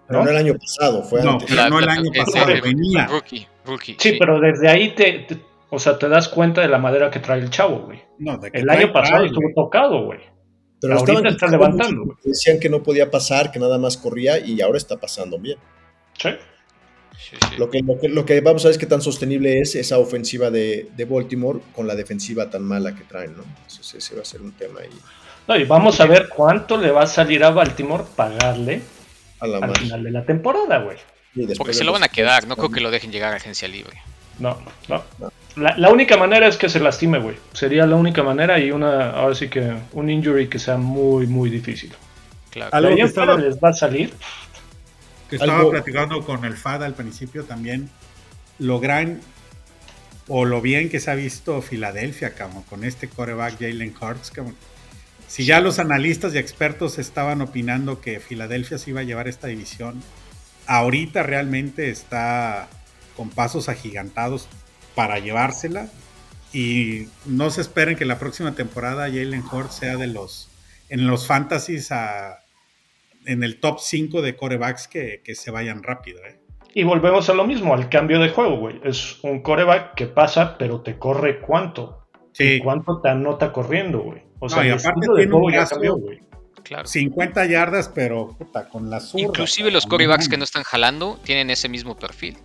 Pero 0.06 0.18
¿No? 0.20 0.24
no 0.26 0.30
el 0.32 0.36
año 0.36 0.54
pasado, 0.58 1.02
fue 1.04 1.22
No, 1.22 1.32
antes. 1.32 1.48
pero 1.48 1.68
no 1.70 1.78
el 1.78 1.88
año 1.88 2.10
pasado, 2.16 2.50
ese- 2.50 2.60
venía. 2.60 3.06
Rookie, 3.06 3.46
rookie. 3.64 3.96
Sí, 3.98 4.16
pero 4.18 4.40
desde 4.40 4.68
ahí 4.68 4.94
te, 4.94 5.20
te- 5.28 5.38
o 5.70 5.78
sea, 5.78 5.96
te 5.98 6.08
das 6.08 6.28
cuenta 6.28 6.60
de 6.60 6.68
la 6.68 6.78
madera 6.78 7.10
que 7.10 7.20
trae 7.20 7.38
el 7.40 7.50
chavo, 7.50 7.80
güey. 7.86 8.02
No, 8.18 8.36
de 8.38 8.50
que 8.50 8.58
El 8.58 8.68
año 8.70 8.92
pasado 8.92 9.18
trae, 9.18 9.26
estuvo 9.26 9.42
güey. 9.42 9.54
tocado, 9.54 10.04
güey. 10.04 10.20
Pero 10.80 10.94
ahorita 10.94 11.12
estaban 11.12 11.32
está 11.34 11.46
levantando, 11.48 12.04
mucho 12.06 12.20
Decían 12.24 12.58
que 12.58 12.68
no 12.68 12.82
podía 12.82 13.10
pasar, 13.10 13.50
que 13.50 13.58
nada 13.58 13.78
más 13.78 13.96
corría 13.96 14.38
y 14.38 14.60
ahora 14.60 14.78
está 14.78 14.96
pasando 14.96 15.38
bien. 15.38 15.58
Sí. 16.18 16.30
Sí, 17.18 17.36
sí. 17.50 17.56
Lo 17.58 17.68
que, 17.68 17.80
lo 17.82 17.98
que, 18.00 18.08
lo 18.08 18.24
que 18.24 18.40
vamos 18.40 18.64
a 18.64 18.68
ver 18.68 18.72
es 18.72 18.78
qué 18.78 18.86
tan 18.86 19.02
sostenible 19.02 19.60
es 19.60 19.74
esa 19.74 19.98
ofensiva 19.98 20.50
de, 20.50 20.88
de 20.96 21.04
Baltimore 21.04 21.60
con 21.74 21.86
la 21.86 21.94
defensiva 21.94 22.48
tan 22.48 22.62
mala 22.62 22.94
que 22.94 23.04
traen, 23.04 23.36
¿no? 23.36 23.42
Entonces 23.42 23.94
ese 23.94 24.14
va 24.14 24.22
a 24.22 24.24
ser 24.24 24.40
un 24.40 24.52
tema 24.52 24.80
ahí 24.80 24.88
No, 25.46 25.56
y 25.56 25.64
vamos 25.64 26.00
a 26.00 26.06
ver 26.06 26.30
cuánto 26.34 26.78
le 26.78 26.90
va 26.90 27.02
a 27.02 27.06
salir 27.06 27.44
a 27.44 27.50
Baltimore 27.50 28.04
pagarle 28.16 28.80
a 29.38 29.46
la 29.46 29.58
al 29.58 29.76
final 29.76 30.02
de 30.02 30.10
la 30.10 30.24
temporada, 30.24 30.78
güey. 30.78 30.96
Porque 31.56 31.74
se 31.74 31.84
lo 31.84 31.92
van 31.92 32.04
a 32.04 32.08
quedar, 32.08 32.46
no 32.46 32.56
creo 32.56 32.70
que 32.70 32.80
lo 32.80 32.90
dejen 32.90 33.12
llegar 33.12 33.32
a 33.32 33.36
agencia 33.36 33.68
libre. 33.68 34.00
No, 34.40 34.58
no. 34.88 35.02
No. 35.18 35.32
La, 35.56 35.76
la 35.76 35.90
única 35.90 36.16
manera 36.16 36.46
es 36.48 36.56
que 36.56 36.68
se 36.68 36.80
lastime, 36.80 37.18
güey. 37.18 37.36
Sería 37.52 37.84
la 37.86 37.96
única 37.96 38.22
manera 38.22 38.58
y 38.58 38.70
una, 38.70 39.10
ahora 39.10 39.34
sí 39.34 39.48
que 39.48 39.74
un 39.92 40.08
injury 40.10 40.48
que 40.48 40.58
sea 40.58 40.76
muy, 40.76 41.26
muy 41.26 41.50
difícil. 41.50 41.92
Claro. 42.50 42.70
Algo 42.74 42.96
que 42.96 43.02
estaba- 43.02 43.36
les 43.36 43.56
va 43.58 43.68
a 43.70 43.72
salir. 43.74 44.12
que 45.28 45.36
estaba 45.36 45.58
Algo- 45.58 45.70
platicando 45.70 46.24
con 46.24 46.44
el 46.44 46.56
FAD 46.56 46.82
al 46.84 46.94
principio 46.94 47.44
también, 47.44 47.88
lo 48.58 48.80
gran 48.80 49.20
o 50.26 50.44
lo 50.44 50.60
bien 50.60 50.88
que 50.88 50.98
se 51.00 51.10
ha 51.10 51.14
visto 51.14 51.60
Filadelfia, 51.62 52.34
cabrón, 52.34 52.62
con 52.64 52.82
este 52.84 53.08
coreback 53.08 53.58
Jalen 53.60 53.94
Hurts, 54.00 54.30
cabrón. 54.30 54.56
si 55.28 55.44
ya 55.44 55.60
los 55.60 55.78
analistas 55.78 56.34
y 56.34 56.38
expertos 56.38 56.98
estaban 56.98 57.40
opinando 57.42 58.00
que 58.00 58.18
Filadelfia 58.20 58.78
se 58.78 58.90
iba 58.90 59.00
a 59.00 59.04
llevar 59.04 59.28
esta 59.28 59.46
división, 59.46 60.02
ahorita 60.66 61.22
realmente 61.22 61.90
está 61.90 62.68
con 63.20 63.28
pasos 63.28 63.68
agigantados 63.68 64.48
para 64.94 65.18
llevársela. 65.18 65.88
Y 66.54 67.08
no 67.26 67.50
se 67.50 67.60
esperen 67.60 67.94
que 67.94 68.06
la 68.06 68.18
próxima 68.18 68.54
temporada 68.54 69.08
Jalen 69.08 69.44
Hurts 69.52 69.74
sea 69.74 69.98
de 69.98 70.06
los 70.06 70.48
en 70.88 71.06
los 71.06 71.26
fantasies 71.26 71.90
en 73.26 73.44
el 73.44 73.60
top 73.60 73.78
5 73.78 74.22
de 74.22 74.36
corebacks 74.36 74.88
que, 74.88 75.20
se 75.34 75.50
vayan 75.50 75.82
rápido. 75.82 76.18
¿eh? 76.24 76.40
Y 76.72 76.84
volvemos 76.84 77.28
a 77.28 77.34
lo 77.34 77.46
mismo, 77.46 77.74
al 77.74 77.90
cambio 77.90 78.20
de 78.20 78.30
juego, 78.30 78.56
güey. 78.56 78.80
Es 78.84 79.22
un 79.22 79.42
coreback 79.42 79.94
que 79.96 80.06
pasa, 80.06 80.56
pero 80.56 80.80
te 80.80 80.98
corre 80.98 81.42
cuánto. 81.42 82.08
Sí. 82.32 82.58
¿Cuánto 82.64 83.02
te 83.02 83.10
anota 83.10 83.52
corriendo, 83.52 84.00
güey? 84.00 84.22
O 84.38 84.48
sea, 84.48 84.66
y 84.66 84.70
aparte 84.70 85.06
tiene 85.14 85.34
un 85.34 85.52
brazo, 85.52 85.78
güey. 85.78 86.20
Claro. 86.62 86.86
50 86.88 87.44
yardas, 87.44 87.90
pero 87.90 88.28
puta, 88.38 88.66
con 88.70 88.88
la 88.88 88.98
zurda. 89.00 89.26
Inclusive 89.26 89.70
los 89.70 89.84
corebacks 89.84 90.26
que 90.26 90.38
no 90.38 90.44
están 90.44 90.62
jalando 90.62 91.20
tienen 91.22 91.50
ese 91.50 91.68
mismo 91.68 91.98
perfil. 91.98 92.38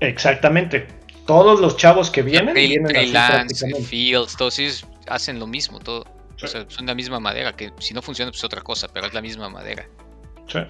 Exactamente. 0.00 0.86
Todos 1.26 1.60
los 1.60 1.76
chavos 1.76 2.10
que 2.10 2.22
vienen, 2.22 2.54
Trey, 2.54 2.68
vienen 2.68 3.12
Lance, 3.12 3.72
Fields, 3.82 4.36
todos 4.36 4.58
ellos 4.58 4.86
hacen 5.06 5.38
lo 5.38 5.46
mismo, 5.46 5.78
todo. 5.78 6.04
O 6.42 6.46
sea, 6.46 6.64
son 6.68 6.86
la 6.86 6.94
misma 6.94 7.20
madera, 7.20 7.54
que 7.54 7.70
si 7.78 7.92
no 7.92 8.00
funciona, 8.00 8.30
pues 8.30 8.38
es 8.38 8.44
otra 8.44 8.62
cosa, 8.62 8.88
pero 8.88 9.06
es 9.06 9.14
la 9.14 9.20
misma 9.20 9.48
madera. 9.50 9.86
Sí. 10.46 10.60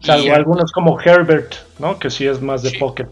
Salvo 0.00 0.34
algunos 0.34 0.72
como 0.72 1.00
Herbert, 1.00 1.54
¿no? 1.78 1.98
Que 1.98 2.10
sí 2.10 2.26
es 2.26 2.42
más 2.42 2.62
de 2.62 2.72
pocket, 2.72 3.06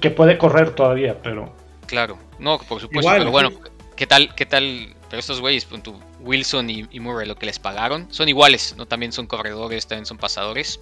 que 0.00 0.10
puede 0.10 0.38
correr 0.38 0.74
todavía, 0.74 1.20
pero. 1.22 1.54
Claro, 1.86 2.18
no, 2.38 2.58
por 2.58 2.80
supuesto, 2.80 3.12
pero 3.12 3.30
bueno, 3.30 3.50
¿qué 3.94 4.06
tal, 4.06 4.34
qué 4.34 4.46
tal? 4.46 4.94
Pero 5.10 5.20
estos 5.20 5.40
güeyes, 5.40 5.68
Wilson 6.20 6.70
y, 6.70 6.86
y, 6.90 7.00
Murray, 7.00 7.26
lo 7.26 7.34
que 7.34 7.46
les 7.46 7.58
pagaron, 7.58 8.06
son 8.10 8.28
iguales, 8.28 8.74
¿no? 8.78 8.86
También 8.86 9.12
son 9.12 9.26
corredores, 9.26 9.86
también 9.86 10.06
son 10.06 10.16
pasadores. 10.16 10.80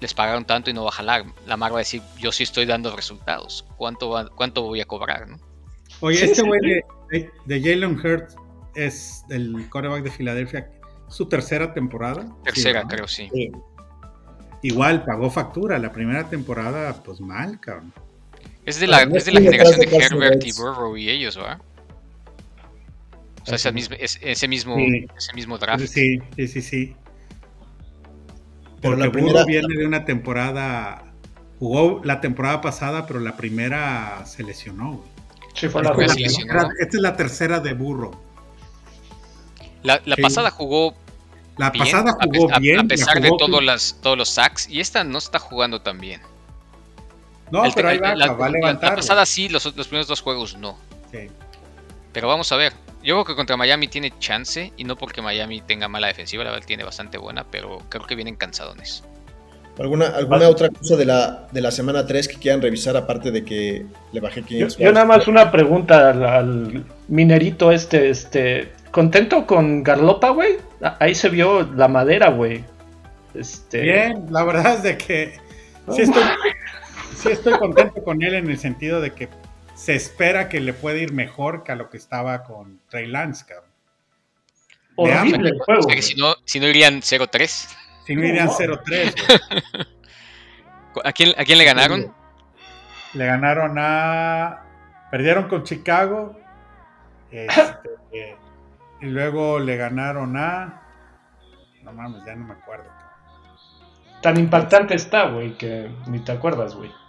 Les 0.00 0.14
pagaron 0.14 0.44
tanto 0.44 0.70
y 0.70 0.72
no 0.72 0.84
va 0.84 0.88
a 0.88 0.92
jalar. 0.92 1.24
La 1.46 1.56
Mar 1.56 1.72
va 1.72 1.76
a 1.76 1.78
decir, 1.80 2.02
yo 2.18 2.32
sí 2.32 2.42
estoy 2.42 2.66
dando 2.66 2.94
resultados. 2.96 3.66
¿Cuánto, 3.76 4.30
cuánto 4.34 4.62
voy 4.62 4.80
a 4.80 4.86
cobrar, 4.86 5.28
no? 5.28 5.38
Oye, 6.00 6.24
este 6.24 6.42
güey 6.42 6.60
de, 7.10 7.30
de, 7.44 7.60
Jalen 7.60 7.98
Hurts 7.98 8.36
es 8.74 9.24
el 9.28 9.68
coreback 9.68 10.02
de 10.02 10.10
Filadelfia, 10.10 10.70
su 11.08 11.26
tercera 11.26 11.74
temporada. 11.74 12.26
Tercera, 12.44 12.84
creo, 12.88 13.06
sí. 13.06 13.28
Igual 14.62 15.04
pagó 15.04 15.30
factura 15.30 15.78
la 15.78 15.92
primera 15.92 16.28
temporada, 16.28 17.02
pues 17.02 17.20
mal, 17.20 17.58
cabrón. 17.60 17.92
Es 18.64 18.78
de 18.78 18.86
la, 18.86 19.02
es 19.02 19.24
de 19.24 19.32
la 19.32 19.40
generación 19.40 19.80
de 19.80 19.96
Herbert 19.96 20.44
y 20.44 20.52
Burrow 20.52 20.96
y 20.96 21.10
ellos, 21.10 21.36
¿verdad? 21.36 21.60
O 23.42 23.46
sea, 23.46 23.56
ese 23.56 23.72
mismo, 23.72 23.96
ese 23.98 24.48
mismo, 24.48 24.76
ese 25.16 25.32
mismo 25.34 25.58
draft. 25.58 25.86
Sí, 25.86 26.18
sí, 26.36 26.48
sí, 26.48 26.62
sí. 26.62 26.96
Porque 28.80 29.02
la 29.02 29.12
primera... 29.12 29.32
Burrow 29.32 29.46
viene 29.46 29.76
de 29.76 29.86
una 29.86 30.04
temporada, 30.04 31.12
jugó 31.58 32.00
la 32.04 32.20
temporada 32.20 32.60
pasada, 32.60 33.06
pero 33.06 33.20
la 33.20 33.36
primera 33.36 34.24
se 34.26 34.42
lesionó. 34.42 35.02
Sí, 35.54 35.68
fue 35.68 35.82
la, 35.82 35.90
esta, 35.90 36.68
esta 36.78 36.96
es 36.96 37.02
la 37.02 37.16
tercera 37.16 37.60
de 37.60 37.74
Burrow. 37.74 38.12
La, 39.82 40.00
la 40.04 40.16
pasada 40.16 40.50
jugó 40.50 40.94
la 41.60 41.72
pasada 41.72 42.16
jugó 42.18 42.48
bien. 42.58 42.78
A 42.80 42.84
pesar 42.84 43.20
de 43.20 43.30
todos, 43.36 43.62
las, 43.62 43.98
todos 44.00 44.16
los 44.16 44.30
sacks. 44.30 44.66
Y 44.70 44.80
esta 44.80 45.04
no 45.04 45.18
está 45.18 45.38
jugando 45.38 45.82
tan 45.82 46.00
bien. 46.00 46.22
No, 47.50 47.64
pero 47.74 47.88
ahí 47.88 47.98
va, 47.98 48.14
la, 48.14 48.32
va 48.32 48.46
a 48.46 48.48
levantar. 48.48 48.90
La 48.90 48.96
pasada 48.96 49.26
sí, 49.26 49.50
los, 49.50 49.64
los, 49.76 49.86
primeros 49.88 50.06
dos 50.06 50.22
juegos 50.22 50.56
no. 50.56 50.78
Sí. 51.12 51.28
Pero 52.14 52.28
vamos 52.28 52.50
a 52.52 52.56
ver. 52.56 52.72
Yo 53.02 53.14
creo 53.16 53.24
que 53.24 53.34
contra 53.34 53.56
Miami 53.56 53.88
tiene 53.88 54.12
chance. 54.18 54.72
Y 54.76 54.84
no 54.84 54.96
porque 54.96 55.22
Miami 55.22 55.60
tenga 55.60 55.88
mala 55.88 56.08
defensiva, 56.08 56.44
la 56.44 56.50
verdad 56.50 56.66
tiene 56.66 56.84
bastante 56.84 57.18
buena. 57.18 57.44
Pero 57.50 57.82
creo 57.88 58.06
que 58.06 58.14
vienen 58.14 58.36
cansadones. 58.36 59.04
¿Alguna, 59.78 60.08
alguna 60.08 60.48
otra 60.48 60.68
cosa 60.68 60.96
de 60.96 61.06
la, 61.06 61.48
de 61.52 61.60
la 61.62 61.70
semana 61.70 62.04
3 62.04 62.28
que 62.28 62.36
quieran 62.36 62.60
revisar 62.60 62.96
aparte 62.98 63.30
de 63.30 63.44
que 63.44 63.86
le 64.12 64.20
bajé 64.20 64.42
500 64.42 64.76
yo, 64.76 64.84
yo 64.84 64.92
nada 64.92 65.06
más 65.06 65.26
una 65.26 65.50
pregunta 65.50 66.10
al, 66.10 66.22
al, 66.22 66.84
minerito 67.08 67.72
este, 67.72 68.10
este, 68.10 68.72
¿Contento 68.90 69.46
con 69.46 69.82
Garlopa, 69.84 70.30
güey? 70.30 70.58
Ahí 70.98 71.14
se 71.14 71.28
vio 71.28 71.62
la 71.62 71.86
madera, 71.86 72.30
güey. 72.30 72.64
Este... 73.34 73.82
Bien, 73.82 74.26
la 74.30 74.42
verdad 74.42 74.74
es 74.74 74.82
de 74.82 74.98
que 74.98 75.34
sí 75.94 76.02
estoy, 77.30 77.52
contento 77.58 78.02
con 78.02 78.22
él 78.22 78.34
en 78.34 78.50
el 78.50 78.58
sentido 78.58 79.00
de 79.00 79.12
que 79.12 79.28
se 79.80 79.94
espera 79.94 80.50
que 80.50 80.60
le 80.60 80.74
pueda 80.74 80.98
ir 80.98 81.14
mejor 81.14 81.64
que 81.64 81.72
a 81.72 81.74
lo 81.74 81.88
que 81.88 81.96
estaba 81.96 82.42
con 82.42 82.82
Trey 82.90 83.06
Lance, 83.06 83.46
cabrón. 83.46 83.70
Horrible 84.94 85.48
el 85.48 85.58
juego. 85.58 85.80
O 85.80 85.82
sea 85.84 85.96
que 85.96 86.02
si, 86.02 86.16
no, 86.16 86.34
si 86.44 86.60
no 86.60 86.68
irían 86.68 87.00
0-3. 87.00 87.76
Si 88.04 88.14
no 88.14 88.26
irían 88.26 88.50
0-3. 88.50 89.86
¿A 91.04 91.12
quién, 91.12 91.32
¿A 91.38 91.44
quién 91.44 91.56
le 91.56 91.64
ganaron? 91.64 92.14
Le 93.14 93.24
ganaron 93.24 93.76
a. 93.78 94.64
Perdieron 95.10 95.48
con 95.48 95.64
Chicago. 95.64 96.38
Este, 97.30 97.56
y 99.00 99.06
luego 99.06 99.60
le 99.60 99.78
ganaron 99.78 100.36
a. 100.36 100.82
No 101.84 101.94
mames, 101.94 102.22
ya 102.26 102.36
no 102.36 102.44
me 102.44 102.52
acuerdo. 102.52 102.90
Tan 104.20 104.38
impactante 104.38 104.94
está, 104.94 105.30
güey, 105.30 105.56
que 105.56 105.90
ni 106.06 106.18
te 106.18 106.32
acuerdas, 106.32 106.74
güey. 106.74 106.99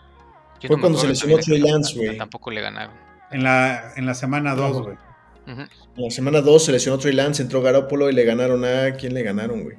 Fue 0.68 0.80
cuando 0.80 1.00
se 1.00 1.08
lesionó 1.08 1.38
Trey 1.38 1.60
Lance, 1.60 1.98
güey. 1.98 2.18
Tampoco 2.18 2.52
le 2.52 2.62
ganaron. 2.62 2.96
En 3.32 3.44
la, 3.44 3.94
en 3.96 4.06
la 4.06 4.14
semana 4.14 4.56
2, 4.56 4.82
güey. 4.82 4.98
En 5.48 5.68
la 5.96 6.12
semana 6.12 6.42
2 6.42 6.66
se 6.66 6.72
lesionó 6.72 6.98
Trey 6.98 7.14
Lance, 7.14 7.42
entró 7.42 7.62
Garópolo 7.62 8.10
y 8.10 8.14
le 8.14 8.24
ganaron 8.24 8.64
a. 8.66 8.94
¿Quién 8.96 9.14
le 9.14 9.24
ganaron, 9.24 9.64
güey? 9.64 9.78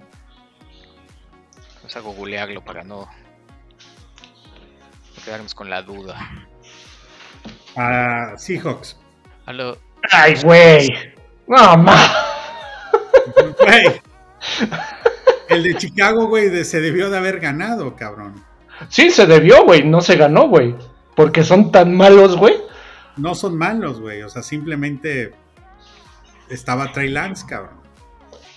Vamos 1.76 1.96
a 1.96 2.00
googlearlo 2.00 2.64
para 2.64 2.82
no. 2.82 3.08
no 5.16 5.24
quedarnos 5.24 5.54
con 5.54 5.70
la 5.70 5.82
duda. 5.82 6.48
A 7.76 8.34
Seahawks. 8.36 8.98
A 9.46 9.52
lo... 9.52 9.78
Ay, 10.10 10.34
güey. 10.42 10.88
No, 11.46 11.76
ma. 11.76 11.96
El 15.48 15.62
de 15.62 15.76
Chicago, 15.76 16.26
güey, 16.26 16.64
se 16.64 16.80
debió 16.80 17.10
de 17.10 17.18
haber 17.18 17.40
ganado, 17.40 17.94
cabrón. 17.96 18.44
Sí, 18.88 19.10
se 19.10 19.26
debió, 19.26 19.64
güey. 19.64 19.84
No 19.84 20.00
se 20.00 20.16
ganó, 20.16 20.48
güey. 20.48 20.74
Porque 21.14 21.44
son 21.44 21.70
tan 21.70 21.94
malos, 21.94 22.36
güey. 22.36 22.56
No 23.16 23.34
son 23.34 23.56
malos, 23.56 24.00
güey. 24.00 24.22
O 24.22 24.28
sea, 24.28 24.42
simplemente 24.42 25.34
estaba 26.48 26.92
Trey 26.92 27.10
Lance, 27.10 27.46
cabrón. 27.46 27.80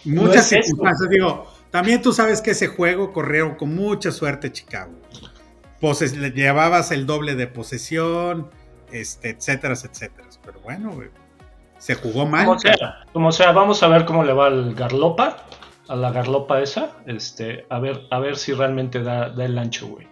Muchas 0.05 0.47
circunstancias. 0.47 1.09
Digo, 1.09 1.51
también 1.71 2.01
tú 2.01 2.13
sabes 2.13 2.41
que 2.41 2.51
ese 2.51 2.67
juego 2.67 3.11
corrió 3.11 3.57
con 3.57 3.75
mucha 3.75 4.11
suerte 4.11 4.51
Chicago. 4.51 4.93
Poses, 5.81 6.13
llevabas 6.33 6.91
el 6.91 7.05
doble 7.05 7.35
de 7.35 7.47
posesión, 7.47 8.49
este, 8.91 9.31
etcétera, 9.31 9.73
etcétera. 9.73 10.27
Pero 10.43 10.59
bueno, 10.61 10.91
güey 10.91 11.09
se 11.77 11.93
jugó 11.95 12.25
mal. 12.25 12.45
Como 13.13 13.31
sea, 13.31 13.51
vamos 13.51 13.83
a 13.83 13.87
ver 13.87 14.05
cómo 14.05 14.23
le 14.23 14.33
va 14.33 14.47
al 14.47 14.73
Garlopa, 14.73 15.37
a 15.87 15.95
la 15.95 16.11
Garlopa 16.11 16.61
esa, 16.61 16.97
este, 17.05 17.65
a 17.69 17.79
ver, 17.79 18.01
a 18.11 18.19
ver 18.19 18.37
si 18.37 18.53
realmente 18.53 19.01
da, 19.01 19.27
el 19.37 19.57
ancho, 19.57 19.87
güey. 19.87 20.07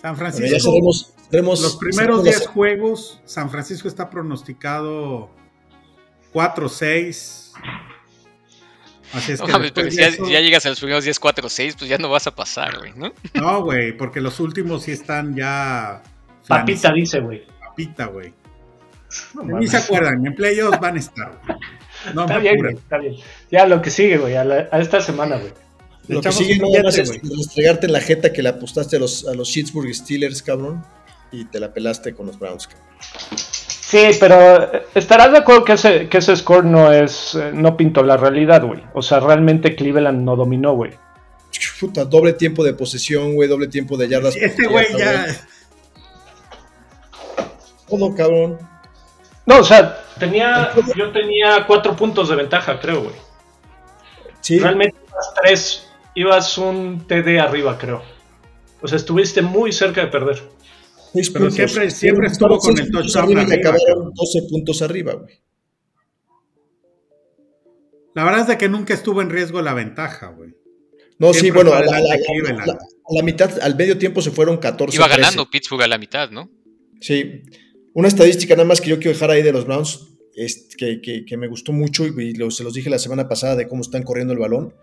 San 0.00 0.16
Francisco. 0.16 0.80
los 1.30 1.76
primeros 1.76 2.24
10 2.24 2.46
juegos, 2.48 3.20
San 3.24 3.50
Francisco 3.50 3.88
está 3.88 4.10
pronosticado 4.10 5.30
4-6. 6.32 7.52
Así 9.12 9.32
es 9.32 9.40
que 9.40 9.90
si 9.90 10.30
ya, 10.30 10.40
llegas 10.40 10.66
a 10.66 10.70
los 10.70 10.80
primeros 10.80 11.04
10, 11.04 11.18
4, 11.18 11.48
6, 11.48 11.76
pues 11.78 11.88
ya 11.88 11.98
no 11.98 12.08
vas 12.08 12.26
a 12.26 12.34
pasar, 12.34 12.78
güey, 12.78 12.92
¿no? 12.96 13.12
No, 13.34 13.62
güey, 13.62 13.96
porque 13.96 14.20
los 14.20 14.40
últimos 14.40 14.82
sí 14.82 14.92
están 14.92 15.34
ya. 15.34 16.02
Papita 16.46 16.92
dice, 16.92 17.20
güey. 17.20 17.46
Papita, 17.60 18.06
güey. 18.06 18.34
Ni 19.44 19.68
se 19.68 19.76
acuerdan, 19.76 20.26
en 20.26 20.34
playoffs 20.34 20.80
van 20.80 20.96
a 20.96 20.98
estar. 20.98 21.40
No 22.14 22.22
está 22.22 22.38
bien, 22.38 22.66
está 22.66 22.98
bien. 22.98 23.16
Ya 23.50 23.66
lo 23.66 23.82
que 23.82 23.90
sigue, 23.90 24.18
güey, 24.18 24.34
a, 24.34 24.68
esta 24.72 25.00
semana, 25.00 25.36
güey. 25.36 25.52
Lo 26.08 26.20
que 26.20 26.32
sigue 26.32 26.58
no 26.58 26.68
más 26.82 26.98
es 26.98 27.20
restregarte 27.22 27.86
en 27.86 27.92
la 27.92 28.00
jeta 28.00 28.32
que 28.32 28.42
le 28.42 28.48
apostaste 28.48 28.96
a 28.96 29.00
los, 29.00 29.26
a 29.26 29.34
los 29.34 29.50
Pittsburgh 29.52 29.92
Steelers, 29.92 30.42
cabrón, 30.42 30.84
y 31.32 31.44
te 31.46 31.58
la 31.58 31.72
pelaste 31.72 32.14
con 32.14 32.26
los 32.26 32.38
Browns, 32.38 32.68
cabrón. 32.68 32.86
Sí, 33.86 34.08
pero 34.18 34.70
estarás 34.94 35.30
de 35.30 35.38
acuerdo 35.38 35.64
que 35.64 35.74
ese, 35.74 36.08
que 36.08 36.18
ese 36.18 36.34
score 36.36 36.64
no 36.64 36.92
es, 36.92 37.38
no 37.52 37.76
pintó 37.76 38.02
la 38.02 38.16
realidad, 38.16 38.64
güey. 38.64 38.82
O 38.94 39.02
sea, 39.02 39.20
realmente 39.20 39.76
Cleveland 39.76 40.24
no 40.24 40.34
dominó, 40.34 40.74
güey. 40.74 40.92
Puta, 41.78 42.04
doble 42.04 42.32
tiempo 42.32 42.64
de 42.64 42.74
posesión, 42.74 43.34
güey, 43.34 43.48
doble 43.48 43.68
tiempo 43.68 43.96
de 43.96 44.08
yardas. 44.08 44.34
Este 44.36 44.66
güey 44.66 44.86
ya. 44.98 45.26
Todo, 47.88 48.14
cabrón. 48.14 48.58
No, 49.44 49.60
o 49.60 49.64
sea, 49.64 49.98
tenía, 50.18 50.70
yo 50.96 51.12
tenía 51.12 51.64
cuatro 51.66 51.94
puntos 51.96 52.28
de 52.28 52.36
ventaja, 52.36 52.78
creo, 52.80 53.02
güey. 53.04 53.14
Sí. 54.40 54.58
Realmente 54.58 54.96
ibas 55.08 55.34
tres, 55.42 55.88
ibas 56.14 56.58
un 56.58 57.06
TD 57.06 57.38
arriba, 57.40 57.76
creo. 57.78 58.02
O 58.82 58.88
sea, 58.88 58.96
estuviste 58.96 59.42
muy 59.42 59.72
cerca 59.72 60.02
de 60.02 60.06
perder. 60.08 60.42
Pero 61.32 61.50
siempre, 61.50 61.90
siempre 61.90 62.26
estuvo 62.28 62.58
con 62.58 62.78
el 62.78 62.90
touchdown 62.90 63.38
arriba. 63.38 63.54
acabaron 63.54 64.12
12 64.14 64.42
puntos 64.50 64.82
arriba, 64.82 65.14
güey. 65.14 65.40
La 68.14 68.24
verdad 68.24 68.42
es 68.42 68.46
de 68.48 68.58
que 68.58 68.68
nunca 68.68 68.94
estuvo 68.94 69.20
en 69.20 69.30
riesgo 69.30 69.60
la 69.62 69.74
ventaja, 69.74 70.28
güey. 70.28 70.54
No, 71.18 71.32
sí, 71.32 71.50
bueno, 71.50 71.72
a 71.72 71.80
la, 71.80 71.92
la- 72.00 72.16
la- 72.66 72.72
a 73.08 73.14
la 73.14 73.22
mitad, 73.22 73.58
al 73.62 73.76
medio 73.76 73.96
tiempo 73.98 74.20
se 74.20 74.30
fueron 74.30 74.58
14. 74.58 74.96
Iba 74.96 75.08
ganando 75.08 75.48
Pittsburgh 75.48 75.82
a 75.82 75.86
la 75.86 75.96
mitad, 75.98 76.30
¿no? 76.30 76.50
Sí. 77.00 77.42
Una 77.96 78.08
estadística 78.08 78.54
nada 78.54 78.68
más 78.68 78.80
que 78.82 78.90
yo 78.90 78.96
quiero 78.98 79.12
dejar 79.12 79.30
ahí 79.30 79.42
de 79.42 79.52
los 79.52 79.64
Browns, 79.64 80.06
es 80.34 80.68
que, 80.76 81.00
que- 81.00 81.24
que 81.24 81.36
me 81.38 81.48
gustó 81.48 81.72
mucho 81.72 82.04
y 82.06 82.34
lo- 82.34 82.50
se 82.50 82.62
los 82.62 82.74
dije 82.74 82.90
la 82.90 82.98
semana 82.98 83.26
pasada 83.26 83.56
de 83.56 83.66
cómo 83.66 83.80
están 83.80 84.02
corriendo 84.02 84.34
el 84.34 84.38
balón. 84.38 84.74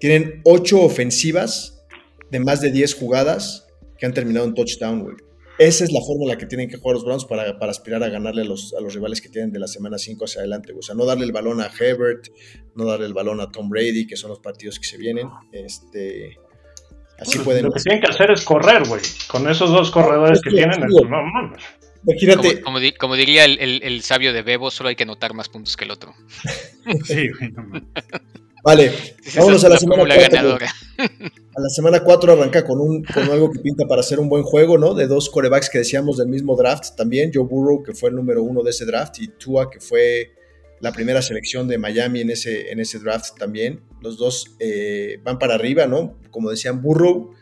Tienen 0.00 0.40
ocho 0.44 0.80
ofensivas 0.82 1.84
de 2.32 2.40
más 2.40 2.60
de 2.60 2.72
10 2.72 2.94
jugadas 2.94 3.66
que 3.96 4.06
han 4.06 4.12
terminado 4.12 4.46
en 4.46 4.54
touchdown, 4.54 5.02
güey. 5.04 5.14
Esa 5.60 5.84
es 5.84 5.92
la 5.92 6.00
forma 6.00 6.22
en 6.24 6.28
la 6.30 6.38
que 6.38 6.46
tienen 6.46 6.68
que 6.68 6.76
jugar 6.78 6.94
los 6.94 7.04
Browns 7.04 7.24
para, 7.26 7.58
para 7.60 7.70
aspirar 7.70 8.02
a 8.02 8.08
ganarle 8.08 8.42
a 8.42 8.44
los, 8.44 8.74
a 8.76 8.80
los 8.80 8.92
rivales 8.94 9.20
que 9.20 9.28
tienen 9.28 9.52
de 9.52 9.58
la 9.60 9.66
semana 9.68 9.96
5 9.98 10.24
hacia 10.24 10.40
adelante. 10.40 10.72
güey. 10.72 10.80
O 10.80 10.82
sea, 10.82 10.94
no 10.96 11.04
darle 11.04 11.24
el 11.26 11.32
balón 11.32 11.60
a 11.60 11.68
Herbert, 11.78 12.26
no 12.74 12.84
darle 12.84 13.06
el 13.06 13.14
balón 13.14 13.40
a 13.40 13.50
Tom 13.50 13.68
Brady, 13.68 14.06
que 14.06 14.16
son 14.16 14.30
los 14.30 14.38
partidos 14.40 14.78
que 14.80 14.86
se 14.86 14.96
vienen. 14.98 15.28
Este, 15.52 16.36
así 17.18 17.34
Pues, 17.38 17.44
pueden. 17.44 17.64
Lo 17.66 17.72
que 17.72 17.80
tienen 17.80 18.00
que 18.00 18.08
hacer 18.08 18.30
es 18.32 18.44
correr, 18.44 18.86
güey. 18.86 19.00
Con 19.28 19.48
esos 19.48 19.70
dos 19.70 19.90
corredores 19.90 20.40
que 20.42 20.50
Sí, 20.50 20.56
tienen, 20.56 20.78
no 20.80 21.22
mames. 21.24 21.62
Imagínate, 22.10 22.48
Como, 22.54 22.64
como 22.64 22.80
di- 22.80 22.92
como 22.92 23.14
diría 23.16 23.44
el, 23.44 23.58
el- 23.58 23.82
el 23.82 24.02
sabio 24.02 24.32
de 24.32 24.42
Bebo, 24.42 24.70
solo 24.70 24.88
hay 24.88 24.96
que 24.96 25.02
anotar 25.04 25.34
más 25.34 25.48
puntos 25.48 25.76
que 25.76 25.84
el 25.84 25.90
otro. 25.90 26.14
Sí, 27.04 27.28
güey, 27.38 27.50
no 27.52 27.62
mames. 27.64 27.82
vale, 28.64 28.92
vámonos 29.36 29.62
a 29.64 29.68
la 29.68 29.74
la 29.74 29.80
semana 29.80 30.02
fórmula 30.02 30.14
4. 30.16 30.36
ganadora. 30.36 30.66
A 30.98 31.60
la 31.60 31.68
semana 31.68 32.00
4 32.00 32.32
arranca 32.32 32.64
con, 32.64 32.80
un, 32.80 33.04
con 33.04 33.24
algo 33.30 33.50
que 33.50 33.58
pinta 33.60 33.86
para 33.86 34.00
hacer 34.00 34.18
un 34.20 34.28
buen 34.28 34.42
juego, 34.42 34.78
¿no? 34.78 34.94
De 34.94 35.06
dos 35.06 35.28
corebacks 35.28 35.68
que 35.68 35.78
decíamos 35.78 36.16
del 36.16 36.28
mismo 36.28 36.56
draft 36.56 36.96
también. 36.96 37.30
Joe 37.34 37.44
Burrow, 37.44 37.82
que 37.82 37.92
fue 37.92 38.08
el 38.10 38.16
número 38.16 38.42
uno 38.42 38.62
de 38.62 38.70
ese 38.70 38.86
draft, 38.86 39.18
y 39.20 39.28
Tua, 39.28 39.70
que 39.70 39.80
fue 39.80 40.32
la 40.80 40.92
primera 40.92 41.20
selección 41.20 41.66
de 41.68 41.76
Miami 41.76 42.20
en 42.22 42.30
ese, 42.30 42.70
en 42.70 42.80
ese 42.80 42.98
draft 43.00 43.36
también. 43.38 43.80
Los 44.00 44.16
dos 44.16 44.54
eh, 44.60 45.18
van 45.24 45.38
para 45.38 45.54
arriba, 45.56 45.86
¿no? 45.86 46.16
Como 46.30 46.48
decían, 46.50 46.80
Burrow, 46.80 47.32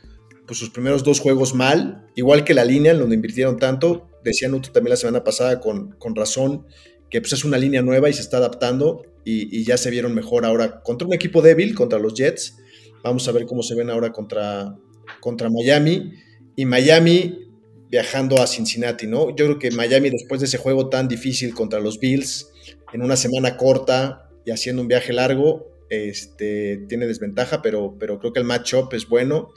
pues 0.46 0.58
sus 0.58 0.70
primeros 0.70 1.04
dos 1.04 1.20
juegos 1.20 1.54
mal, 1.54 2.06
igual 2.16 2.42
que 2.44 2.54
la 2.54 2.64
línea 2.64 2.92
en 2.92 2.98
donde 2.98 3.14
invirtieron 3.14 3.58
tanto. 3.58 4.08
Decía 4.30 4.48
Nuto 4.48 4.72
también 4.72 4.90
la 4.90 4.96
semana 4.96 5.24
pasada 5.24 5.60
con, 5.60 5.92
con 5.98 6.14
razón 6.14 6.66
que 7.10 7.20
pues 7.20 7.32
es 7.32 7.44
una 7.44 7.58
línea 7.58 7.82
nueva 7.82 8.08
y 8.08 8.12
se 8.12 8.22
está 8.22 8.38
adaptando 8.38 9.02
y, 9.24 9.56
y 9.56 9.64
ya 9.64 9.76
se 9.76 9.90
vieron 9.90 10.14
mejor 10.14 10.44
ahora 10.44 10.82
contra 10.82 11.06
un 11.06 11.14
equipo 11.14 11.42
débil, 11.42 11.74
contra 11.74 11.98
los 11.98 12.14
Jets. 12.14 12.56
Vamos 13.04 13.28
a 13.28 13.32
ver 13.32 13.46
cómo 13.46 13.62
se 13.62 13.74
ven 13.74 13.90
ahora 13.90 14.12
contra, 14.12 14.76
contra 15.20 15.48
Miami. 15.48 16.12
Y 16.56 16.64
Miami 16.64 17.46
viajando 17.88 18.42
a 18.42 18.46
Cincinnati, 18.46 19.06
¿no? 19.06 19.30
Yo 19.30 19.46
creo 19.46 19.58
que 19.58 19.70
Miami, 19.70 20.10
después 20.10 20.40
de 20.40 20.46
ese 20.46 20.58
juego 20.58 20.88
tan 20.88 21.06
difícil 21.06 21.54
contra 21.54 21.78
los 21.78 22.00
Bills, 22.00 22.50
en 22.92 23.02
una 23.02 23.16
semana 23.16 23.56
corta 23.56 24.28
y 24.44 24.50
haciendo 24.50 24.82
un 24.82 24.88
viaje 24.88 25.12
largo, 25.12 25.70
este, 25.88 26.78
tiene 26.88 27.06
desventaja, 27.06 27.62
pero, 27.62 27.96
pero 27.98 28.18
creo 28.18 28.32
que 28.32 28.40
el 28.40 28.46
matchup 28.46 28.92
es 28.94 29.08
bueno. 29.08 29.50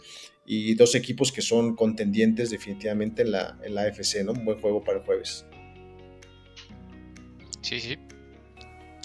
Y 0.51 0.73
dos 0.73 0.95
equipos 0.95 1.31
que 1.31 1.43
son 1.43 1.75
contendientes 1.75 2.49
definitivamente 2.49 3.21
en 3.21 3.31
la, 3.33 3.55
en 3.63 3.75
la 3.75 3.83
AFC, 3.83 4.23
¿no? 4.25 4.31
Un 4.31 4.45
buen 4.45 4.59
juego 4.59 4.83
para 4.83 4.97
el 4.97 5.03
jueves. 5.05 5.45
Sí, 7.61 7.79
sí. 7.79 7.99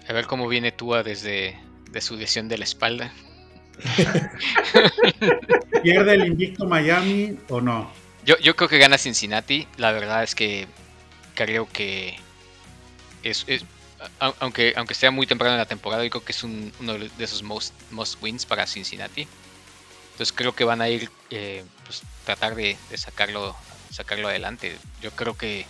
A 0.09 0.15
ver 0.15 0.25
cómo 0.27 0.49
viene 0.49 0.73
Tua 0.73 1.03
desde 1.03 1.55
de 1.91 2.01
su 2.01 2.17
lesión 2.17 2.49
de 2.49 2.57
la 2.57 2.65
espalda. 2.65 3.13
¿Pierde 5.83 6.15
el 6.15 6.27
invicto 6.29 6.65
Miami 6.67 7.37
o 7.51 7.61
no? 7.61 7.91
Yo, 8.25 8.39
yo 8.39 8.57
creo 8.57 8.71
que 8.71 8.79
gana 8.79 8.97
Cincinnati. 8.97 9.69
La 9.77 9.93
verdad 9.93 10.23
es 10.23 10.35
que 10.35 10.67
creo 11.35 11.69
que 11.71 12.17
es, 13.23 13.45
es- 13.49 13.67
aunque, 14.19 14.73
aunque 14.77 14.95
sea 14.95 15.11
muy 15.11 15.27
temprano 15.27 15.53
en 15.55 15.59
la 15.59 15.67
temporada, 15.67 16.05
yo 16.05 16.11
creo 16.11 16.25
que 16.25 16.33
es 16.33 16.43
un- 16.43 16.73
uno 16.81 16.95
de 16.95 17.11
esos 17.19 17.43
most, 17.43 17.75
most 17.91 18.23
wins 18.23 18.47
para 18.47 18.67
Cincinnati. 18.67 19.29
Entonces 20.15 20.33
creo 20.33 20.55
que 20.55 20.65
van 20.65 20.81
a 20.81 20.89
ir 20.89 21.11
eh, 21.31 21.65
pues, 21.85 22.03
tratar 22.25 22.55
de, 22.55 22.77
de 22.91 22.97
sacarlo 22.97 23.57
sacarlo 23.91 24.29
adelante. 24.29 24.77
Yo 25.03 25.11
creo 25.13 25.37
que 25.37 25.67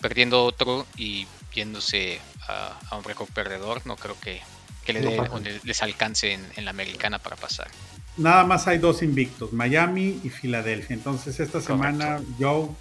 perdiendo 0.00 0.44
otro 0.44 0.86
y 0.96 1.26
yéndose 1.54 2.20
a, 2.48 2.78
a 2.88 2.96
un 2.96 3.04
récord 3.04 3.28
perdedor, 3.28 3.82
no 3.84 3.96
creo 3.96 4.18
que, 4.20 4.40
que 4.84 4.92
le 4.92 5.16
No 5.16 5.40
les 5.64 5.82
alcance 5.82 6.32
en, 6.32 6.46
en 6.56 6.64
la 6.64 6.70
americana 6.70 7.18
para 7.18 7.36
pasar. 7.36 7.68
Nada 8.16 8.44
más 8.44 8.66
hay 8.66 8.78
dos 8.78 9.02
invictos, 9.02 9.52
Miami 9.52 10.20
y 10.22 10.30
Filadelfia. 10.30 10.94
Entonces 10.94 11.40
esta 11.40 11.60
semana 11.60 12.20
yo, 12.38 12.74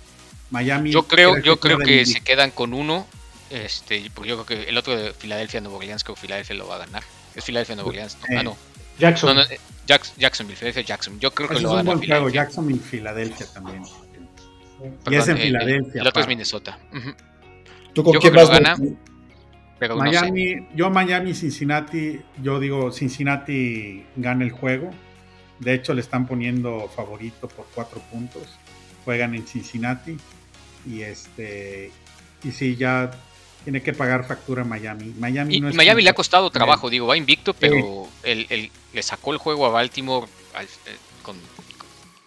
Miami. 0.50 0.92
Yo 0.92 1.04
creo, 1.04 1.34
¿crees 1.34 1.46
yo 1.46 1.60
creo 1.60 1.78
que 1.78 2.06
se 2.06 2.22
quedan 2.22 2.52
con 2.52 2.74
uno. 2.74 3.08
Este, 3.50 4.12
porque 4.14 4.30
yo 4.30 4.44
creo 4.46 4.60
que 4.60 4.70
el 4.70 4.78
otro 4.78 4.96
de 4.96 5.12
Filadelfia, 5.12 5.60
Nueva 5.62 5.78
Orleans, 5.78 6.04
creo 6.04 6.16
que 6.16 6.22
Filadelfia 6.22 6.56
lo 6.56 6.68
va 6.68 6.76
a 6.76 6.80
ganar. 6.80 7.04
Es 7.36 7.44
Filadelfia, 7.44 7.76
Nueva 7.76 7.90
Orleans. 7.90 8.18
No, 8.22 8.36
Eh, 8.36 8.38
ah, 8.40 8.44
no. 8.44 8.58
Jackson. 9.00 9.36
No, 9.36 9.42
no, 9.44 9.50
eh, 9.50 9.60
Jacks- 9.88 10.14
Jacksonville, 10.18 10.56
Filadelfia, 10.58 10.84
Jackson. 10.84 11.20
Yo 11.20 11.32
creo 11.34 11.48
que 11.50 11.56
Ese 11.56 11.64
lo 11.64 11.70
es 11.70 11.74
va 11.76 11.80
a 11.80 11.82
un 11.82 11.86
ganar 11.88 11.98
buen 11.98 12.08
juego, 12.10 12.28
Filadelfia. 12.30 12.44
Jackson 12.44 12.72
y 12.72 12.80
Filadelfia 12.80 13.46
también. 13.54 13.84
Perdón, 14.80 15.14
y 15.14 15.16
es 15.16 15.28
en 15.28 15.38
eh, 15.38 15.42
Filadelfia. 15.42 16.02
El 16.02 16.08
otro 16.08 16.22
es. 16.22 16.28
Minnesota. 16.28 16.80
¿Tú 17.94 18.04
con 18.04 18.14
Yo 18.14 18.20
quién 18.20 18.34
creo 18.34 18.48
vas? 18.48 18.58
que 18.58 18.64
lo? 18.64 18.98
Pero 19.80 19.96
no 19.96 20.02
sé. 20.04 20.10
Miami, 20.10 20.68
yo 20.76 20.90
Miami, 20.90 21.34
Cincinnati, 21.34 22.20
yo 22.44 22.60
digo 22.60 22.92
Cincinnati 22.92 24.06
gana 24.18 24.44
el 24.44 24.52
juego. 24.52 24.92
De 25.60 25.74
hecho 25.74 25.94
le 25.94 26.02
están 26.02 26.28
poniendo 26.28 26.90
favorito 26.96 27.48
por 27.48 27.66
cuatro 27.74 28.00
puntos. 28.12 28.44
Juegan 29.06 29.34
en 29.36 29.48
Cincinnati 29.48 30.18
y 30.86 31.02
este 31.02 31.92
y 32.44 32.52
sí 32.52 32.76
ya 32.76 33.10
tiene 33.64 33.82
que 33.84 33.94
pagar 33.94 34.26
factura 34.28 34.64
Miami. 34.64 35.14
Miami 35.20 35.56
Y 35.56 35.62
no 35.62 35.70
es 35.70 35.76
Miami 35.76 36.02
le 36.02 36.10
ha 36.10 36.14
costado 36.14 36.50
trabajo, 36.50 36.90
digo, 36.90 37.08
va 37.08 37.18
invicto, 37.18 37.52
Sí. 37.54 37.58
pero 37.60 38.08
el, 38.24 38.46
el- 38.50 38.72
le 38.94 39.04
sacó 39.04 39.32
el 39.34 39.38
juego 39.38 39.66
a 39.66 39.70
Baltimore 39.70 40.28
al- 40.54 40.66
eh, 40.66 40.98
con, 41.22 41.38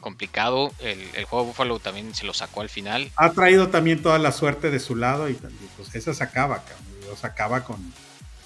complicado. 0.00 0.72
El, 0.80 1.00
el 1.14 1.24
juego 1.24 1.44
de 1.44 1.48
Buffalo 1.48 1.78
también 1.78 2.14
se 2.14 2.24
lo 2.26 2.34
sacó 2.34 2.60
al 2.60 2.68
final. 2.68 3.10
Ha 3.16 3.32
traído 3.32 3.68
también 3.68 4.02
toda 4.02 4.18
la 4.18 4.32
suerte 4.32 4.70
de 4.70 4.78
su 4.80 4.94
lado 4.96 5.28
y 5.28 5.34
pues 5.76 5.94
esa 5.94 6.12
se 6.14 6.22
acaba. 6.24 6.62
Los 7.08 7.24
acaba 7.24 7.64
con, 7.64 7.76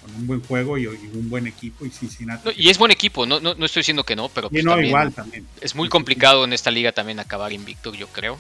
con 0.02 0.14
un 0.14 0.26
buen 0.26 0.42
juego 0.44 0.78
y, 0.78 0.84
y 0.84 0.86
un 1.14 1.28
buen 1.28 1.46
equipo 1.46 1.84
y 1.86 1.90
Cincinnati. 1.90 2.42
No, 2.48 2.52
y 2.56 2.68
es 2.70 2.78
buen 2.78 2.90
equipo, 2.92 3.26
no, 3.26 3.40
no, 3.40 3.54
no 3.54 3.66
estoy 3.66 3.80
diciendo 3.80 4.04
que 4.04 4.16
no, 4.16 4.28
pero 4.28 4.48
pues 4.50 4.64
no, 4.64 4.70
también 4.72 4.88
igual 4.88 5.12
también. 5.12 5.46
es 5.60 5.74
muy 5.74 5.88
complicado 5.88 6.44
en 6.44 6.52
esta 6.52 6.70
liga 6.70 6.92
también 6.92 7.20
acabar 7.20 7.52
invicto, 7.52 7.92
yo 7.94 8.06
creo. 8.08 8.38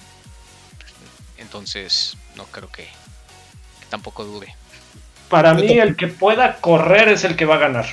Entonces, 1.38 2.16
no 2.36 2.44
creo 2.44 2.70
que, 2.70 2.88
que 3.86 3.90
tampoco 3.90 4.24
dure. 4.24 4.54
Para 5.28 5.54
mí, 5.54 5.78
el 5.78 5.96
que 5.96 6.06
pueda 6.06 6.56
correr 6.56 7.08
es 7.08 7.24
el 7.24 7.36
que 7.36 7.46
va 7.46 7.56
a 7.56 7.58
ganar. 7.58 7.86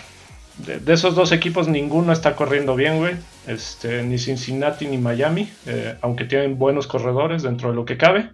De, 0.58 0.80
de 0.80 0.94
esos 0.94 1.16
dos 1.16 1.32
equipos, 1.32 1.68
ninguno 1.68 2.14
está 2.14 2.36
corriendo 2.36 2.76
bien, 2.76 2.98
güey. 2.98 3.16
Este, 3.48 4.04
ni 4.04 4.20
Cincinnati 4.20 4.88
ni 4.88 4.98
Miami, 4.98 5.50
eh, 5.66 5.96
aunque 6.02 6.26
tienen 6.26 6.60
buenos 6.60 6.86
corredores 6.86 7.42
dentro 7.42 7.70
de 7.70 7.76
lo 7.76 7.86
que 7.86 7.98
cabe. 7.98 8.30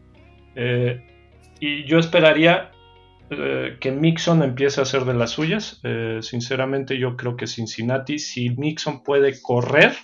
Eh, 0.56 1.02
y 1.62 1.86
yo 1.86 1.98
esperaría 1.98 2.72
eh, 3.30 3.78
que 3.80 3.92
Mixon 3.92 4.44
empiece 4.44 4.82
a 4.82 4.84
hacer 4.84 5.06
de 5.06 5.14
las 5.14 5.32
suyas. 5.32 5.80
Eh, 5.84 6.20
sinceramente, 6.22 6.98
yo 6.98 7.16
creo 7.16 7.38
que 7.38 7.48
Cincinnati, 7.48 8.20
si 8.20 8.50
Mixon 8.50 9.02
puede 9.04 9.42
correr, 9.42 9.96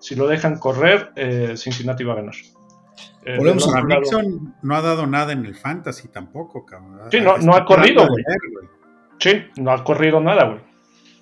si 0.00 0.14
lo 0.14 0.28
dejan 0.28 0.58
correr, 0.58 1.10
eh, 1.16 1.54
Cincinnati 1.56 2.04
va 2.04 2.12
a 2.12 2.16
ganar. 2.16 2.34
Eh, 3.24 3.36
lado- 3.38 4.00
Mixon 4.00 4.54
no 4.62 4.74
ha 4.76 4.80
dado 4.80 5.06
nada 5.06 5.32
en 5.32 5.44
el 5.44 5.54
fantasy 5.54 6.08
tampoco, 6.08 6.64
cabrón. 6.64 7.00
Sí, 7.10 7.20
no- 7.20 7.36
no 7.38 7.54
ha 7.54 7.64
corrido, 7.64 8.06
güey. 8.06 8.24
Sí, 9.18 9.42
no 9.60 9.72
ha 9.72 9.82
corrido 9.84 10.20
nada, 10.20 10.44
güey. 10.44 10.60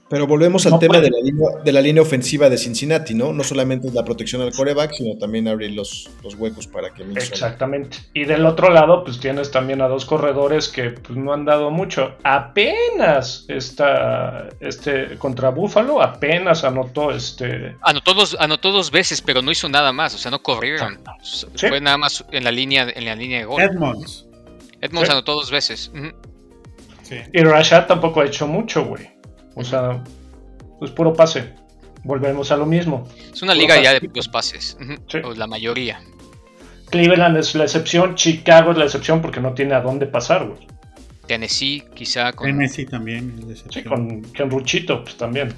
Pero 0.08 0.26
volvemos 0.28 0.64
al 0.66 0.72
No 0.72 0.78
tema 0.78 1.00
de 1.00 1.10
la, 1.10 1.18
línea, 1.20 1.48
de 1.64 1.72
la 1.72 1.80
línea 1.80 2.00
ofensiva 2.00 2.48
de 2.48 2.56
Cincinnati, 2.56 3.12
¿no? 3.12 3.32
No 3.32 3.42
solamente 3.42 3.88
es 3.88 3.94
la 3.94 4.04
protección 4.04 4.40
al 4.40 4.52
coreback, 4.52 4.92
sino 4.92 5.18
también 5.18 5.48
abrir 5.48 5.72
los, 5.72 6.08
los 6.22 6.36
huecos 6.36 6.68
para 6.68 6.94
que 6.94 7.02
Mixon... 7.02 7.32
Exactamente. 7.32 7.98
Y 8.14 8.24
del 8.24 8.46
otro 8.46 8.70
lado, 8.70 9.02
pues 9.02 9.18
tienes 9.18 9.50
también 9.50 9.82
a 9.82 9.88
dos 9.88 10.04
corredores 10.04 10.68
que 10.68 10.90
pues, 10.90 11.18
no 11.18 11.32
han 11.32 11.44
dado 11.44 11.70
mucho. 11.70 12.14
Apenas 12.22 13.46
está 13.48 14.48
este 14.60 15.18
contra 15.18 15.50
Búfalo, 15.50 16.00
apenas 16.00 16.62
anotó 16.62 17.10
este. 17.10 17.76
Anotó 17.82 18.14
dos, 18.14 18.36
anotó 18.38 18.70
dos 18.70 18.92
veces, 18.92 19.20
pero 19.20 19.42
no 19.42 19.50
hizo 19.50 19.68
nada 19.68 19.92
más, 19.92 20.14
o 20.14 20.18
sea, 20.18 20.30
no 20.30 20.40
corrieron. 20.40 21.00
Sí. 21.22 21.46
Fue 21.68 21.80
nada 21.80 21.98
más 21.98 22.24
en 22.30 22.44
la 22.44 22.52
línea, 22.52 22.86
en 22.94 23.04
la 23.06 23.16
línea 23.16 23.40
de 23.40 23.44
gol. 23.44 23.60
Edmonds. 23.60 24.24
Edmonds 24.80 25.08
Sí. 25.08 25.12
anotó 25.12 25.34
dos 25.34 25.50
veces. 25.50 25.90
Sí. 27.02 27.16
Y 27.32 27.42
Rashad 27.42 27.86
tampoco 27.86 28.20
ha 28.20 28.26
hecho 28.26 28.46
mucho, 28.46 28.84
güey. 28.84 29.15
O 29.56 29.64
sea, 29.64 30.04
pues 30.78 30.92
puro 30.92 31.12
pase. 31.12 31.54
Volvemos 32.04 32.52
a 32.52 32.56
lo 32.56 32.66
mismo. 32.66 33.08
Es 33.32 33.42
una 33.42 33.52
Puro 33.54 33.62
liga 33.62 33.82
ya 33.82 33.92
de 33.92 34.00
puros 34.08 34.28
pases. 34.28 34.76
Sí. 35.08 35.18
O 35.24 35.32
la 35.34 35.48
mayoría. 35.48 36.00
Cleveland 36.90 37.36
es 37.36 37.54
la 37.56 37.64
excepción, 37.64 38.14
Chicago 38.14 38.70
es 38.70 38.78
la 38.78 38.84
excepción 38.84 39.20
porque 39.20 39.40
no 39.40 39.54
tiene 39.54 39.74
a 39.74 39.80
dónde 39.80 40.06
pasar, 40.06 40.46
güey. 40.46 40.66
Tennessee, 41.26 41.82
quizá 41.94 42.32
con. 42.32 42.46
Tennessee 42.46 42.86
también. 42.86 43.30
es 43.30 43.40
Sí, 43.40 43.46
decepción. 43.64 43.84
con 43.84 44.22
Ken 44.32 44.48
Ruchito, 44.50 45.02
pues 45.02 45.16
también. 45.16 45.52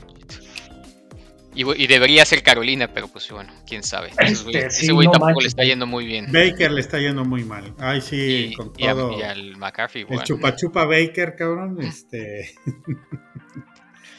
Y, 1.55 1.87
debería 1.89 2.25
ser 2.25 2.43
Carolina, 2.45 2.89
pero 2.95 3.09
pues 3.09 3.29
bueno, 3.33 3.53
quién 3.67 3.83
sabe. 3.83 4.11
Este, 4.21 4.71
sí, 4.71 4.85
ese 4.85 4.93
güey 4.93 5.07
no 5.09 5.13
tampoco 5.13 5.33
manches, 5.33 5.43
le 5.45 5.49
está 5.49 5.63
güey. 5.63 5.69
yendo 5.71 5.87
muy 5.87 6.07
bien. 6.07 6.27
Baker 6.33 6.71
le 6.71 6.81
está 6.81 6.99
yendo 7.01 7.25
muy 7.25 7.43
mal. 7.43 7.75
Ay, 7.79 8.01
sí, 8.01 8.51
Y, 8.53 8.55
con 8.55 8.73
y 8.79 8.87
a- 8.87 8.93
todo. 8.93 9.19
y 9.19 9.23
al 9.23 9.57
McCarthy 9.57 9.99
el 9.99 10.05
igual. 10.07 10.25
chupa 10.25 10.55
chupa 10.57 10.85
Baker, 10.87 11.35
cabrón. 11.37 11.79
Este. 11.83 12.55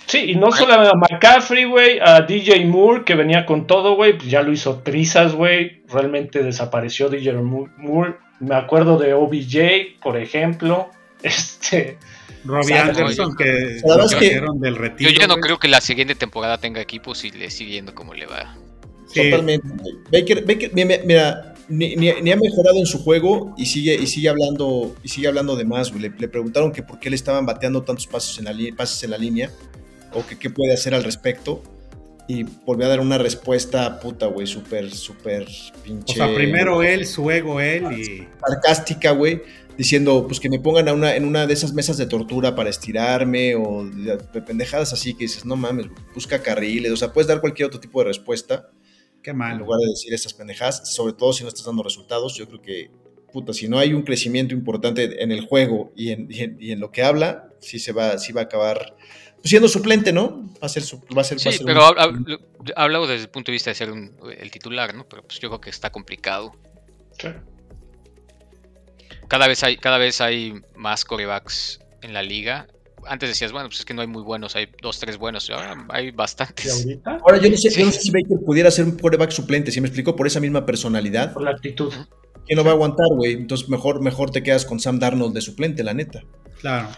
Sí, 0.10 0.32
y 0.32 0.36
no 0.36 0.52
solo 0.52 0.74
a 0.74 0.94
McCaffrey, 0.96 1.66
güey, 1.66 2.00
a 2.02 2.22
DJ 2.22 2.66
Moore, 2.66 3.04
que 3.06 3.14
venía 3.14 3.46
con 3.46 3.68
todo, 3.68 3.96
güey, 3.96 4.18
pues 4.18 4.28
ya 4.28 4.42
lo 4.42 4.52
hizo 4.52 4.80
trizas, 4.80 5.36
güey. 5.36 5.84
Realmente 5.88 6.42
desapareció 6.42 7.10
DJ 7.10 7.34
Moore. 7.34 8.16
Me 8.40 8.56
acuerdo 8.56 8.98
de 8.98 9.14
OBJ, 9.14 10.02
por 10.02 10.18
ejemplo. 10.18 10.90
Este. 11.22 11.98
Robbie 12.46 12.74
Anderson, 12.76 13.36
que, 13.36 13.82
que 14.18 14.42
del 14.56 14.78
retiro. 14.78 15.12
Yo 15.12 15.20
ya 15.20 15.28
no 15.28 15.36
creo 15.36 15.60
que 15.60 15.68
la 15.68 15.82
siguiente 15.82 16.16
temporada 16.16 16.58
tenga 16.58 16.80
equipos 16.80 17.26
y 17.26 17.32
le 17.32 17.52
sigue 17.52 17.74
yendo 17.74 17.94
como 17.94 18.14
le 18.14 18.26
va. 18.26 18.56
Totalmente. 19.14 19.68
Baker, 20.10 20.46
Baker, 20.46 20.72
mira, 20.74 21.54
ni, 21.68 21.98
ni, 21.98 22.32
ha 22.32 22.38
mejorado 22.38 22.80
en 22.80 22.86
su 22.86 23.04
juego 23.04 23.54
y 23.58 23.66
sigue, 23.66 23.96
y 23.96 24.08
sigue 24.08 24.30
hablando 24.30 24.96
y 25.04 25.10
sigue 25.10 25.28
hablando 25.28 25.58
de 25.58 25.66
más. 25.66 25.94
Le, 25.94 26.10
le, 26.18 26.28
preguntaron 26.30 26.72
que 26.72 26.82
por 26.82 27.00
qué 27.00 27.10
le 27.10 27.18
estaban 27.18 27.46
bateando 27.46 27.84
tantos 27.84 28.08
pasos 28.08 28.40
en 28.40 28.46
la, 28.46 28.76
pases 28.78 29.04
en 29.04 29.12
la 29.12 29.18
línea 29.18 29.52
o 30.14 30.26
que 30.26 30.38
qué 30.38 30.50
puede 30.50 30.74
hacer 30.74 30.94
al 30.94 31.04
respecto. 31.04 31.64
Y 32.28 32.44
volvió 32.44 32.86
a 32.86 32.90
dar 32.90 33.00
una 33.00 33.18
respuesta 33.18 34.00
puta, 34.00 34.28
güey, 34.28 34.46
súper, 34.46 34.92
súper 34.92 35.48
pinche. 35.84 36.14
O 36.14 36.26
sea, 36.26 36.36
primero 36.36 36.84
él, 36.84 37.08
su 37.08 37.32
ego, 37.32 37.60
él 37.60 37.92
y. 37.92 38.28
Sarcástica, 38.40 39.12
güey 39.12 39.42
diciendo 39.80 40.28
pues 40.28 40.42
que 40.42 40.50
me 40.50 40.60
pongan 40.60 40.90
a 40.90 40.94
una, 40.94 41.16
en 41.16 41.24
una 41.24 41.48
de 41.48 41.54
esas 41.54 41.72
mesas 41.72 41.96
de 41.96 42.06
tortura 42.06 42.54
para 42.54 42.70
estirarme 42.70 43.56
o 43.56 43.86
de, 43.86 44.18
pendejadas 44.42 44.92
así 44.92 45.14
que 45.14 45.24
dices, 45.24 45.46
no 45.46 45.56
mames, 45.56 45.88
busca 46.14 46.44
carriles, 46.44 46.92
o 46.92 46.98
sea, 46.98 47.14
puedes 47.14 47.30
dar 47.30 47.40
cualquier 47.40 47.68
otro 47.68 47.80
tipo 47.80 48.00
de 48.02 48.08
respuesta. 48.08 48.70
Qué 49.24 49.32
mal. 49.32 49.54
En 49.54 49.60
lugar 49.60 49.80
de 49.80 49.88
decir 49.88 50.14
esas 50.14 50.34
pendejadas, 50.34 50.94
sobre 50.94 51.14
todo 51.14 51.32
si 51.32 51.44
no 51.44 51.48
estás 51.48 51.66
dando 51.66 51.82
resultados, 51.82 52.36
yo 52.36 52.46
creo 52.50 52.62
que, 52.62 52.92
puta, 53.32 53.54
si 53.54 53.70
no 53.70 53.80
hay 53.80 53.94
un 53.94 54.02
crecimiento 54.02 54.54
importante 54.54 55.24
en 55.24 55.32
el 55.32 55.46
juego 55.46 55.94
y 55.96 56.10
en, 56.10 56.28
y 56.30 56.72
en, 56.74 56.80
lo 56.82 56.92
que 56.92 57.04
habla, 57.04 57.48
sí 57.62 57.80
se 57.80 57.94
va, 57.94 58.18
sí 58.18 58.34
va 58.34 58.42
a 58.42 58.44
acabar 58.46 58.98
siendo 59.44 59.68
suplente, 59.68 60.12
¿no? 60.12 60.46
Va 60.62 60.66
a 60.66 60.70
ser, 60.70 60.84
va 61.16 61.22
a 61.22 61.24
ser, 61.24 61.40
sí, 61.40 61.60
pero 61.66 61.82
hablo 62.76 63.08
desde 63.08 63.24
el 63.24 63.30
punto 63.30 63.52
de 63.52 63.54
vista 63.54 63.70
de 63.70 63.76
ser 63.76 63.90
el 63.90 64.52
titular, 64.52 64.94
¿no? 64.94 65.08
Pero 65.08 65.24
pues 65.24 65.40
yo 65.40 65.50
creo 65.50 65.62
que 65.62 65.70
está 65.70 65.92
complicado. 65.92 66.54
Claro 67.18 67.44
cada 69.30 69.48
vez 69.48 69.64
hay, 69.64 69.78
cada 69.78 69.98
vez 69.98 70.20
hay 70.20 70.56
más 70.76 71.06
corebacks 71.06 71.80
en 72.02 72.14
la 72.14 72.22
liga. 72.22 72.68
Antes 73.06 73.30
decías, 73.30 73.54
bueno, 73.54 73.70
pues 73.70 73.80
es 73.80 73.86
que 73.86 73.94
no 73.94 74.02
hay 74.02 74.08
muy 74.08 74.24
buenos, 74.24 74.58
hay 74.58 74.68
dos, 74.82 75.00
tres 75.00 75.18
buenos. 75.18 75.50
Ahora 75.50 75.86
hay 75.90 76.12
bastantes. 76.12 76.86
Ahora 77.06 77.38
yo 77.38 77.50
no 77.50 77.56
sé, 77.56 77.70
si 77.70 78.12
Baker 78.12 78.40
pudiera 78.46 78.70
ser 78.72 78.86
un 78.86 78.98
coreback 78.98 79.32
suplente, 79.32 79.72
si 79.72 79.80
me 79.80 79.88
explico, 79.88 80.16
por 80.16 80.28
esa 80.28 80.42
misma 80.42 80.66
personalidad. 80.66 81.32
Por 81.32 81.44
la 81.44 81.52
actitud. 81.52 81.94
¿Quién 82.46 82.58
no 82.58 82.64
va 82.64 82.72
a 82.72 82.74
aguantar, 82.74 83.06
güey? 83.16 83.34
Entonces 83.34 83.70
mejor, 83.70 84.02
mejor 84.02 84.32
te 84.32 84.44
quedas 84.44 84.66
con 84.66 84.80
Sam 84.80 85.00
Darnold 85.00 85.34
de 85.34 85.42
suplente, 85.42 85.84
la 85.84 85.94
neta. 85.94 86.24
Claro. 86.60 86.90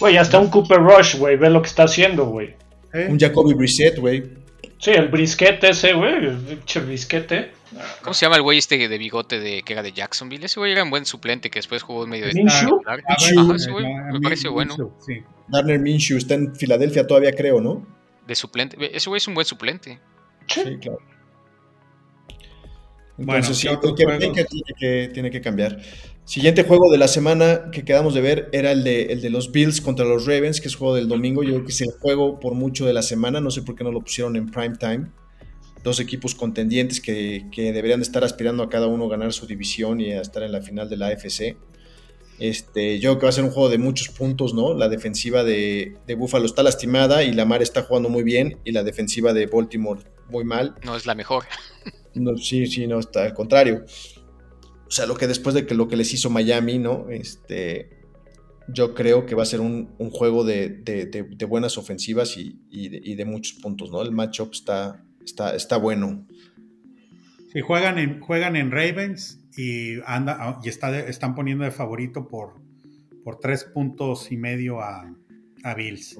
Güey, 0.00 0.16
hasta 0.16 0.38
un 0.38 0.48
Cooper 0.48 0.78
Rush, 0.78 1.16
güey, 1.16 1.36
ve 1.36 1.50
lo 1.50 1.62
que 1.62 1.68
está 1.68 1.84
haciendo, 1.84 2.26
güey. 2.26 2.54
Un 2.92 3.18
Jacoby 3.18 3.54
Brissett, 3.54 3.98
güey. 3.98 4.40
Sí, 4.78 4.92
el 4.92 5.08
brisquete 5.08 5.68
ese, 5.68 5.92
güey, 5.92 6.14
el 6.14 6.36
brisquete. 6.86 7.52
¿Cómo 8.02 8.14
se 8.14 8.24
llama 8.24 8.36
el 8.36 8.42
güey 8.42 8.58
este 8.58 8.88
de 8.88 8.98
bigote 8.98 9.38
de 9.38 9.62
que 9.62 9.74
era 9.74 9.82
de 9.82 9.92
Jacksonville? 9.92 10.46
Ese 10.46 10.58
güey 10.58 10.72
era 10.72 10.82
un 10.82 10.90
buen 10.90 11.04
suplente 11.04 11.50
que 11.50 11.58
después 11.58 11.82
jugó 11.82 12.04
en 12.04 12.10
medio 12.10 12.26
de. 12.26 12.32
¿Minshew? 12.32 12.80
Ah, 12.86 12.96
ese 13.16 13.70
güey 13.70 13.84
me 13.84 14.20
parece 14.20 14.48
bueno. 14.48 14.74
Sí. 15.06 15.22
Darner 15.48 15.78
Minshew 15.78 16.16
está 16.16 16.34
en 16.34 16.56
Filadelfia 16.56 17.06
todavía, 17.06 17.32
creo, 17.32 17.60
¿no? 17.60 17.86
De 18.26 18.34
suplente. 18.34 18.76
Ese 18.96 19.10
güey 19.10 19.18
es 19.18 19.28
un 19.28 19.34
buen 19.34 19.46
suplente. 19.46 20.00
Sí, 20.46 20.78
claro. 20.80 20.98
Entonces, 23.20 23.64
bueno, 23.64 23.80
sí, 23.82 23.94
tiene 23.96 24.46
que, 24.78 25.10
tiene 25.12 25.30
que 25.30 25.40
cambiar. 25.40 25.78
Siguiente 26.24 26.62
juego 26.62 26.90
de 26.90 26.96
la 26.96 27.06
semana 27.06 27.70
que 27.70 27.84
quedamos 27.84 28.14
de 28.14 28.22
ver 28.22 28.48
era 28.52 28.72
el 28.72 28.82
de, 28.82 29.12
el 29.12 29.20
de 29.20 29.28
los 29.28 29.52
Bills 29.52 29.80
contra 29.80 30.06
los 30.06 30.26
Ravens, 30.26 30.60
que 30.60 30.68
es 30.68 30.74
juego 30.74 30.94
del 30.94 31.06
domingo. 31.06 31.42
Yo 31.42 31.50
creo 31.50 31.64
que 31.64 31.72
es 31.72 31.80
el 31.82 31.90
juego 31.90 32.40
por 32.40 32.54
mucho 32.54 32.86
de 32.86 32.94
la 32.94 33.02
semana. 33.02 33.40
No 33.40 33.50
sé 33.50 33.62
por 33.62 33.74
qué 33.74 33.84
no 33.84 33.92
lo 33.92 34.00
pusieron 34.00 34.36
en 34.36 34.50
prime 34.50 34.76
time 34.76 35.10
dos 35.82 36.00
equipos 36.00 36.34
contendientes 36.34 37.00
que, 37.00 37.46
deberían 37.54 38.02
estar 38.02 38.24
aspirando 38.24 38.62
a 38.62 38.68
cada 38.68 38.86
uno 38.86 39.06
a 39.06 39.08
ganar 39.08 39.32
su 39.32 39.46
división 39.46 40.00
y 40.00 40.12
a 40.12 40.20
estar 40.20 40.42
en 40.42 40.52
la 40.52 40.62
final 40.62 40.88
de 40.88 40.96
la 40.96 41.08
AFC. 41.08 41.56
Este, 42.38 42.98
yo 43.00 43.10
creo 43.10 43.18
que 43.18 43.26
va 43.26 43.30
a 43.30 43.32
ser 43.32 43.44
un 43.44 43.50
juego 43.50 43.68
de 43.68 43.78
muchos 43.78 44.08
puntos, 44.08 44.54
¿no? 44.54 44.72
La 44.74 44.88
defensiva 44.88 45.44
de, 45.44 45.96
de 46.06 46.14
Buffalo 46.14 46.46
está 46.46 46.62
lastimada 46.62 47.22
y 47.22 47.32
la 47.32 47.44
Mar 47.44 47.62
está 47.62 47.82
jugando 47.82 48.08
muy 48.08 48.22
bien 48.22 48.58
y 48.64 48.72
la 48.72 48.82
defensiva 48.82 49.34
de 49.34 49.46
Baltimore 49.46 50.00
muy 50.30 50.44
mal. 50.44 50.74
No 50.84 50.96
es 50.96 51.06
la 51.06 51.14
mejor. 51.14 51.44
No, 52.14 52.36
sí, 52.36 52.66
sí, 52.66 52.86
no, 52.86 52.98
está 52.98 53.24
al 53.24 53.34
contrario. 53.34 53.84
O 54.86 54.90
sea, 54.90 55.06
lo 55.06 55.16
que 55.16 55.26
después 55.26 55.54
de 55.54 55.66
que 55.66 55.74
lo 55.74 55.88
que 55.88 55.96
les 55.96 56.12
hizo 56.12 56.30
Miami, 56.30 56.78
¿no? 56.78 57.08
Este, 57.10 58.00
yo 58.68 58.94
creo 58.94 59.26
que 59.26 59.34
va 59.34 59.44
a 59.44 59.46
ser 59.46 59.60
un, 59.60 59.88
juego 60.10 60.44
de, 60.44 61.44
buenas 61.48 61.78
ofensivas 61.78 62.36
y, 62.36 62.60
y, 62.70 63.14
de, 63.14 63.24
muchos 63.24 63.60
puntos, 63.60 63.90
¿no? 63.90 64.02
El 64.02 64.12
matchup 64.12 64.52
está, 64.52 65.04
Está, 65.24 65.54
está 65.54 65.76
bueno. 65.76 66.26
Sí, 67.52 67.60
juegan 67.60 67.98
en, 67.98 68.20
juegan 68.20 68.56
en 68.56 68.70
Ravens 68.70 69.40
y, 69.56 70.00
anda, 70.06 70.58
y 70.62 70.68
está 70.68 70.98
están 71.00 71.34
poniendo 71.34 71.64
de 71.64 71.70
favorito 71.70 72.26
por, 72.26 72.54
por 73.22 73.38
tres 73.38 73.64
puntos 73.64 74.32
y 74.32 74.36
medio 74.36 74.80
a, 74.80 75.12
a 75.62 75.74
Bills. 75.74 76.16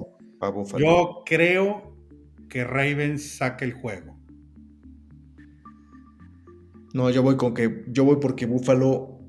Yo 0.77 1.23
creo 1.25 1.95
que 2.49 2.63
Ravens 2.63 3.37
saque 3.37 3.65
el 3.65 3.73
juego. 3.73 4.10
No, 6.93 7.09
yo 7.09 7.23
voy 7.23 7.37
con 7.37 7.53
que 7.53 7.85
yo 7.87 8.03
voy 8.03 8.17
porque 8.17 8.45
Buffalo 8.45 9.19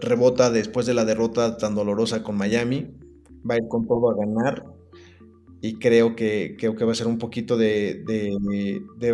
rebota 0.00 0.50
después 0.50 0.86
de 0.86 0.94
la 0.94 1.04
derrota 1.04 1.56
tan 1.56 1.74
dolorosa 1.74 2.22
con 2.22 2.36
Miami. 2.36 2.94
Va 3.48 3.54
a 3.54 3.58
ir 3.58 3.68
con 3.68 3.86
todo 3.86 4.10
a 4.10 4.16
ganar 4.16 4.64
y 5.64 5.78
creo 5.78 6.14
que, 6.14 6.56
creo 6.58 6.76
que 6.76 6.84
va 6.84 6.92
a 6.92 6.94
ser 6.94 7.06
un 7.06 7.16
poquito 7.16 7.56
de, 7.56 8.04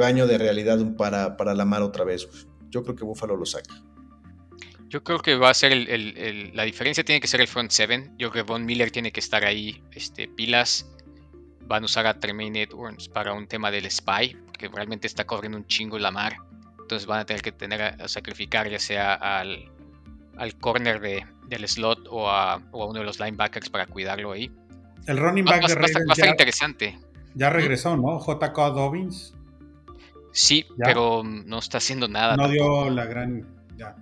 baño 0.01 0.27
de 0.27 0.37
realidad 0.37 0.97
para, 0.97 1.37
para 1.37 1.55
Lamar 1.55 1.83
otra 1.83 2.05
vez. 2.05 2.29
Yo 2.71 2.83
creo 2.83 2.97
que 2.97 3.05
Buffalo 3.05 3.37
lo 3.37 3.47
saca. 3.47 3.73
Yo 4.89 5.05
creo 5.05 5.21
que 5.21 5.37
va 5.37 5.51
a 5.51 5.55
ser 5.55 5.71
el, 5.71 6.51
la 6.53 6.65
diferencia 6.65 7.05
tiene 7.05 7.21
que 7.21 7.29
ser 7.29 7.41
el 7.41 7.47
front 7.47 7.71
seven. 7.71 8.17
Yo 8.19 8.33
creo 8.33 8.45
que 8.45 8.53
Von 8.53 8.67
Miller 8.67 8.91
tiene 8.91 9.13
que 9.13 9.21
estar 9.21 9.45
ahí, 9.45 9.81
este, 9.93 10.27
pilas. 10.27 10.91
Van 11.69 11.85
a 11.85 11.87
usar 11.87 12.09
a 12.09 12.19
Tremaine 12.19 12.63
Edwards 12.63 13.09
para 13.09 13.33
un 13.33 13.47
tema 13.47 13.71
del 13.71 13.89
spy, 13.89 14.37
porque 14.47 14.67
realmente 14.67 15.07
está 15.07 15.25
corriendo 15.25 15.57
un 15.57 15.67
chingo 15.69 16.01
Lamar. 16.01 16.35
Entonces 16.91 17.07
van 17.07 17.21
a 17.21 17.25
tener 17.25 17.41
que 17.41 17.53
tener 17.53 17.81
a, 17.83 18.09
sacrificar 18.09 18.69
ya 18.69 18.81
sea 18.81 19.15
al, 19.15 19.71
al 20.37 20.57
corner 20.57 21.01
de, 21.01 21.25
del 21.47 21.69
slot 21.69 22.09
o 22.11 22.29
a, 22.29 22.61
o 22.73 22.83
a 22.83 22.87
uno 22.89 22.99
de 22.99 23.05
los 23.05 23.21
linebackers 23.21 23.71
para 23.71 23.87
cuidarlo 23.87 24.33
ahí. 24.33 24.51
El 25.07 25.19
running 25.19 25.45
back 25.45 25.69
de 25.69 25.75
Ravens 25.77 26.21
va, 26.21 26.27
a 26.27 26.29
interesante. 26.29 26.99
Ya 27.37 27.49
regresó, 27.49 27.97
¿no? 27.97 28.19
JK 28.19 28.57
Dobbins. 28.75 29.37
Sí, 30.33 30.67
pero 30.79 31.23
no 31.23 31.61
está 31.61 31.79
haciendo 31.79 32.09
nada. 32.09 32.35
No 32.35 32.49
dio 32.49 32.91
la 32.91 33.05
gran. 33.05 33.47
Ya. 33.77 33.95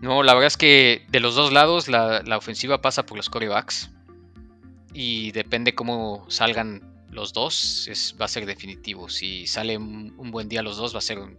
No, 0.00 0.22
la 0.22 0.34
verdad 0.34 0.48
es 0.48 0.58
que 0.58 1.06
de 1.08 1.20
los 1.20 1.36
dos 1.36 1.54
lados 1.54 1.88
la, 1.88 2.22
ofensiva 2.36 2.82
pasa 2.82 3.06
por 3.06 3.16
los 3.16 3.30
corebacks. 3.30 3.90
Y 4.92 5.32
depende 5.32 5.74
cómo 5.74 6.26
salgan 6.28 6.82
los 7.16 7.32
dos, 7.32 7.88
es, 7.88 8.14
va 8.20 8.26
a 8.26 8.28
ser 8.28 8.46
definitivo. 8.46 9.08
Si 9.08 9.46
sale 9.48 9.76
un, 9.76 10.30
buen 10.30 10.48
día 10.48 10.62
los 10.62 10.76
dos, 10.76 10.94
va 10.94 10.98
a 10.98 11.02
ser 11.02 11.18
un, 11.18 11.36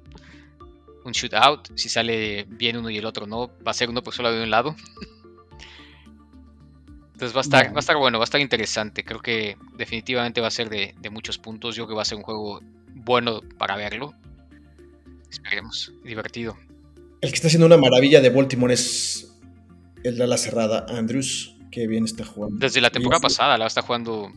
un 1.06 1.12
shootout. 1.14 1.70
Si 1.76 1.88
sale 1.88 2.44
bien 2.50 2.76
uno 2.76 2.90
y 2.90 2.98
el 2.98 3.06
otro 3.06 3.26
no, 3.28 3.48
va 3.66 3.72
a 3.72 3.74
ser 3.74 3.90
uno 3.90 4.04
por 4.04 4.14
solo 4.14 4.32
de 4.32 4.44
un 4.44 4.50
lado. 4.50 4.76
Entonces 7.18 7.36
va 7.36 7.40
a 7.40 7.42
estar, 7.42 7.74
va 7.74 7.78
a 7.78 7.80
estar 7.80 7.98
bueno, 7.98 8.20
va 8.20 8.24
a 8.24 8.30
estar 8.30 8.42
interesante. 8.42 9.04
Creo 9.04 9.22
que 9.22 9.58
definitivamente 9.76 10.40
va 10.40 10.50
a 10.50 10.52
ser 10.52 10.70
de, 10.70 10.94
muchos 11.10 11.40
puntos. 11.40 11.76
Yo 11.76 11.86
creo 11.86 11.96
que 11.96 11.96
va 11.96 12.02
a 12.04 12.06
ser 12.06 12.18
un 12.18 12.24
juego 12.24 12.62
bueno 12.94 13.42
para 13.58 13.76
verlo. 13.76 14.14
Esperemos, 15.28 15.94
divertido. 16.04 16.56
El 17.22 17.30
que 17.30 17.36
está 17.36 17.48
haciendo 17.48 17.66
una 17.66 17.78
maravilla 17.78 18.22
de 18.22 18.30
Baltimore 18.30 18.72
es 18.72 19.34
el 20.04 20.16
de 20.16 20.28
la 20.28 20.38
cerrada, 20.38 20.86
Andrews, 20.90 21.56
que 21.72 21.88
bien 21.88 22.06
está 22.06 22.24
jugando. 22.24 22.58
Desde 22.60 22.82
la 22.82 22.92
temporada 22.92 23.22
pasada 23.22 23.58
la 23.58 23.66
está 23.66 23.82
jugando. 23.82 24.32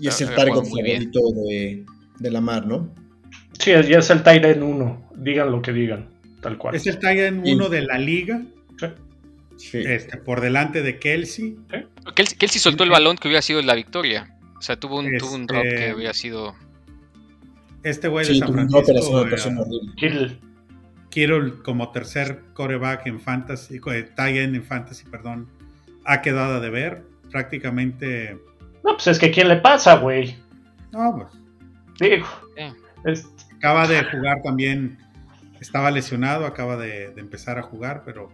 Y 0.00 0.08
es 0.08 0.20
el 0.20 0.34
target 0.34 0.64
favorito 0.64 1.20
de, 1.48 1.84
de 2.18 2.30
Lamar, 2.30 2.66
¿no? 2.66 2.94
Sí, 3.58 3.70
ya 3.70 3.98
es 3.98 4.10
el 4.10 4.22
Titan 4.22 4.62
1, 4.62 5.10
digan 5.16 5.50
lo 5.50 5.62
que 5.62 5.72
digan, 5.72 6.10
tal 6.40 6.58
cual. 6.58 6.74
Es 6.74 6.86
el 6.86 6.98
Titan 6.98 7.42
1 7.44 7.68
de 7.68 7.82
la 7.82 7.98
liga. 7.98 8.42
Este, 9.72 10.18
por 10.18 10.40
delante 10.40 10.82
de 10.82 10.98
Kelsey. 10.98 11.56
Kelsey. 12.14 12.60
soltó 12.60 12.84
el 12.84 12.90
balón 12.90 13.16
que 13.16 13.28
hubiera 13.28 13.42
sido 13.42 13.62
la 13.62 13.74
victoria. 13.74 14.36
O 14.58 14.62
sea, 14.62 14.78
tuvo 14.78 14.98
un, 14.98 15.16
tuvo 15.18 15.34
un 15.34 15.46
drop 15.46 15.62
que 15.62 15.68
este, 15.68 15.94
hubiera 15.94 16.14
sido. 16.14 16.54
Este 17.82 18.08
güey 18.08 18.26
de 18.26 18.34
San 18.34 18.52
Francisco. 18.52 19.26
Quiero 21.10 21.62
como 21.62 21.90
tercer 21.92 22.42
coreback 22.52 23.06
en 23.06 23.20
fantasy, 23.20 23.80
eh, 23.90 24.12
en 24.18 24.62
fantasy, 24.62 25.06
perdón, 25.06 25.48
ha 26.04 26.20
quedado 26.20 26.60
de 26.60 26.70
ver. 26.70 27.04
Prácticamente. 27.30 28.38
No, 28.86 28.92
pues 28.94 29.06
es 29.08 29.18
que 29.18 29.30
¿quién 29.30 29.48
le 29.48 29.56
pasa, 29.56 29.96
güey? 29.96 30.36
No, 30.92 31.14
pues. 31.16 31.42
Digo. 32.00 32.26
Acaba 33.58 33.86
de 33.86 34.02
jugar 34.04 34.40
también. 34.42 34.98
Estaba 35.60 35.90
lesionado, 35.90 36.46
acaba 36.46 36.76
de 36.76 37.12
empezar 37.16 37.58
a 37.58 37.62
jugar, 37.62 38.02
pero 38.04 38.30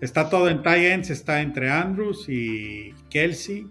Está 0.00 0.30
todo 0.30 0.48
en 0.48 0.62
tie 0.62 0.94
está 0.94 1.40
entre 1.40 1.70
Andrews 1.70 2.28
y 2.28 2.94
Kelsey. 3.10 3.66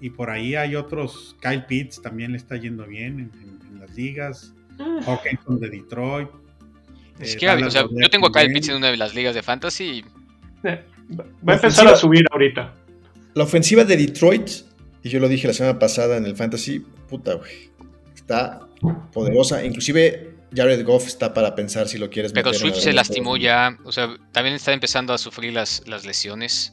y 0.00 0.10
por 0.10 0.30
ahí 0.30 0.54
hay 0.54 0.76
otros. 0.76 1.36
Kyle 1.42 1.64
Pitts 1.66 2.00
también 2.00 2.32
le 2.32 2.38
está 2.38 2.56
yendo 2.56 2.86
bien 2.86 3.18
en, 3.20 3.40
en- 3.42 3.58
en 3.74 3.80
las 3.80 3.94
ligas. 3.94 4.54
Mm. 4.78 5.00
Hawkinson 5.04 5.60
de 5.60 5.68
Detroit. 5.70 6.28
Es 7.18 7.34
eh, 7.34 7.38
que, 7.38 7.48
o 7.50 7.70
sea, 7.70 7.84
yo 7.90 8.08
tengo 8.10 8.28
a 8.28 8.32
Kyle. 8.32 8.52
Pitts 8.52 8.68
en 8.70 8.76
una 8.76 8.86
de 8.90 8.96
las 8.96 9.14
ligas 9.14 9.34
de 9.34 9.42
fantasy. 9.42 10.04
Eh, 10.62 10.84
Va 11.46 11.54
a 11.54 11.56
empezar 11.56 11.88
a 11.88 11.96
subir 11.96 12.24
ahorita. 12.30 12.72
La 13.34 13.44
ofensiva 13.44 13.84
de 13.84 13.96
Detroit, 13.96 14.50
y 15.02 15.08
yo 15.08 15.20
lo 15.20 15.28
dije 15.28 15.46
la 15.46 15.54
semana 15.54 15.78
pasada 15.78 16.16
en 16.16 16.26
el 16.26 16.36
Fantasy, 16.36 16.80
puta, 17.08 17.34
güey. 17.34 17.70
Está 18.14 18.60
poderosa. 19.12 19.64
Inclusive 19.64 20.34
Jared 20.54 20.84
Goff 20.84 21.06
está 21.06 21.32
para 21.32 21.54
pensar 21.54 21.88
si 21.88 21.96
lo 21.98 22.10
quieres 22.10 22.32
Pero 22.32 22.52
Swift 22.52 22.76
la- 22.76 22.80
se 22.80 22.92
lastimó 22.92 23.36
ya. 23.36 23.78
O 23.84 23.92
sea, 23.92 24.16
también 24.32 24.56
está 24.56 24.72
empezando 24.72 25.12
a 25.12 25.18
sufrir 25.18 25.52
las, 25.52 25.82
las 25.86 26.04
lesiones. 26.04 26.72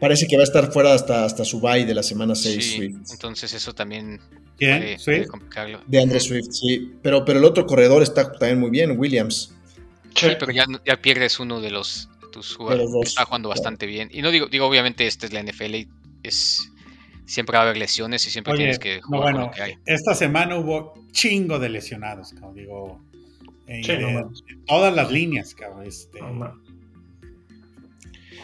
Parece 0.00 0.26
que 0.26 0.36
va 0.36 0.42
a 0.42 0.44
estar 0.44 0.72
fuera 0.72 0.94
hasta, 0.94 1.24
hasta 1.26 1.44
su 1.44 1.60
bye 1.60 1.84
de 1.84 1.94
la 1.94 2.02
semana 2.02 2.34
6, 2.34 2.54
Sí, 2.64 2.76
Swift. 2.76 2.96
entonces 3.12 3.52
eso 3.52 3.74
también 3.74 4.18
¿Quién? 4.56 4.96
puede, 5.04 5.26
complicarlo. 5.26 5.82
De 5.86 6.00
Andre 6.00 6.20
Swift, 6.20 6.48
sí. 6.52 6.92
Pero, 7.02 7.24
pero 7.24 7.38
el 7.38 7.44
otro 7.44 7.66
corredor 7.66 8.02
está 8.02 8.32
también 8.32 8.58
muy 8.60 8.70
bien, 8.70 8.98
Williams. 8.98 9.52
Sí, 10.14 10.28
pero 10.38 10.52
ya, 10.52 10.64
ya 10.86 10.96
pierdes 11.02 11.38
uno 11.38 11.60
de 11.60 11.70
los 11.70 12.08
tus 12.30 12.54
jugadores 12.56 12.88
está 13.02 13.24
jugando 13.24 13.48
bastante 13.48 13.86
bien. 13.86 14.08
Y 14.12 14.22
no 14.22 14.30
digo, 14.30 14.46
digo, 14.46 14.66
obviamente, 14.66 15.06
esta 15.06 15.26
es 15.26 15.32
la 15.32 15.42
NFL 15.42 15.74
y 15.74 15.88
es 16.22 16.70
siempre 17.26 17.54
va 17.56 17.60
a 17.60 17.66
haber 17.66 17.76
lesiones 17.76 18.26
y 18.26 18.30
siempre 18.30 18.52
Oye, 18.54 18.58
tienes 18.62 18.78
que 18.80 18.96
no, 19.00 19.06
jugar 19.06 19.22
con 19.22 19.32
bueno, 19.32 19.46
lo 19.46 19.50
que 19.52 19.62
hay. 19.62 19.74
esta 19.86 20.14
semana 20.16 20.56
hubo 20.58 20.94
chingo 21.12 21.58
de 21.60 21.68
lesionados, 21.68 22.32
como 22.32 22.52
digo. 22.54 23.00
eh, 23.68 23.82
Sí, 23.84 23.92
de, 23.92 23.98
no 24.00 24.10
mames. 24.10 24.42
de 24.48 24.56
todas 24.66 24.94
las 24.94 25.10
líneas, 25.12 25.54
cabrón. 25.54 25.86
Este, 25.86 26.20
No 26.20 26.32
mames. 26.32 26.56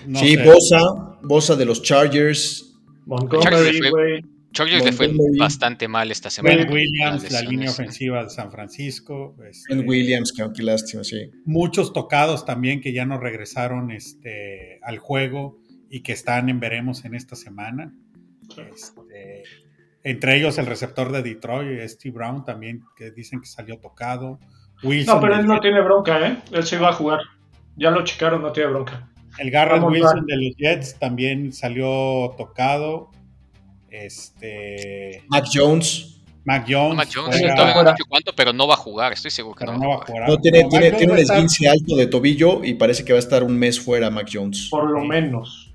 no 0.06 0.18
sí, 0.20 0.34
sé. 0.36 0.42
Bosa, 0.44 0.78
Bosa 1.22 1.56
de 1.56 1.64
los 1.64 1.82
Chargers. 1.82 2.74
Montgomery, 3.06 3.90
güey. 3.90 4.24
Chargers 4.56 4.84
le 4.84 4.92
fue 4.92 5.10
bastante 5.38 5.86
mal 5.86 6.10
esta 6.10 6.30
semana. 6.30 6.56
Ben 6.56 6.72
Williams, 6.72 7.30
la 7.30 7.42
línea 7.42 7.70
ofensiva 7.70 8.24
de 8.24 8.30
San 8.30 8.50
Francisco. 8.50 9.36
este, 9.46 9.74
Ben 9.74 9.86
Williams, 9.86 10.32
que 10.32 10.40
aunque 10.40 10.62
lástima, 10.62 11.04
sí. 11.04 11.30
muchos 11.44 11.92
tocados 11.92 12.46
también 12.46 12.80
que 12.80 12.94
ya 12.94 13.04
no 13.04 13.20
regresaron 13.20 13.90
este, 13.90 14.80
al 14.82 14.98
juego 14.98 15.58
y 15.90 16.00
que 16.00 16.12
están 16.12 16.48
en 16.48 16.58
veremos 16.58 17.04
en 17.04 17.14
esta 17.14 17.36
semana. 17.36 17.92
Este, 18.56 19.42
entre 20.02 20.36
ellos 20.36 20.56
el 20.56 20.64
receptor 20.64 21.12
de 21.12 21.22
Detroit, 21.22 21.86
Steve 21.90 22.14
Brown, 22.14 22.42
también, 22.42 22.82
que 22.96 23.10
dicen 23.10 23.42
que 23.42 23.46
salió 23.46 23.78
tocado. 23.78 24.40
Wilson, 24.82 25.16
No, 25.16 25.20
pero 25.20 25.38
él 25.38 25.46
no 25.46 25.60
tiene 25.60 25.82
bronca, 25.82 26.26
¿eh? 26.26 26.38
Él 26.52 26.64
sí 26.64 26.76
va 26.76 26.88
a 26.88 26.92
jugar. 26.92 27.20
Ya 27.76 27.90
lo 27.90 28.02
checaron, 28.04 28.40
no 28.40 28.52
tiene 28.52 28.70
bronca. 28.70 29.10
el 29.38 29.50
Garrett 29.50 29.82
Vamos, 29.82 29.92
Wilson 29.92 30.24
de 30.24 30.36
los 30.36 30.56
Jets 30.56 30.98
también 30.98 31.52
salió 31.52 32.34
tocado. 32.38 33.10
Este, 34.04 35.22
Mac 35.28 35.44
Jones. 35.52 36.12
Mac 36.44 36.64
Jones, 36.68 36.94
Mac 36.96 37.08
Jones, 37.12 37.36
juega, 37.40 37.54
todavía 37.56 37.82
no 37.82 37.90
dicho 37.90 38.04
cuánto, 38.08 38.32
pero 38.36 38.52
no 38.52 38.68
va 38.68 38.74
a 38.74 38.76
jugar. 38.76 39.12
Estoy 39.12 39.32
seguro 39.32 39.56
que 39.56 39.64
no, 39.64 39.72
no 39.78 39.88
va 39.88 39.94
a 39.96 39.98
a 39.98 40.06
jugar. 40.06 40.28
No, 40.28 40.36
tiene, 40.38 40.62
tiene, 40.70 40.92
tiene 40.92 41.12
un 41.12 41.18
a 41.18 41.22
estar- 41.22 41.36
esguince 41.38 41.68
alto 41.68 41.96
de 41.96 42.06
tobillo 42.06 42.62
y 42.62 42.74
parece 42.74 43.04
que 43.04 43.12
va 43.12 43.18
a 43.18 43.20
estar 43.20 43.42
un 43.42 43.58
mes 43.58 43.80
fuera 43.80 44.10
Mac 44.10 44.28
Jones. 44.32 44.68
Por 44.70 44.88
lo 44.88 45.00
Sí. 45.02 45.08
menos. 45.08 45.72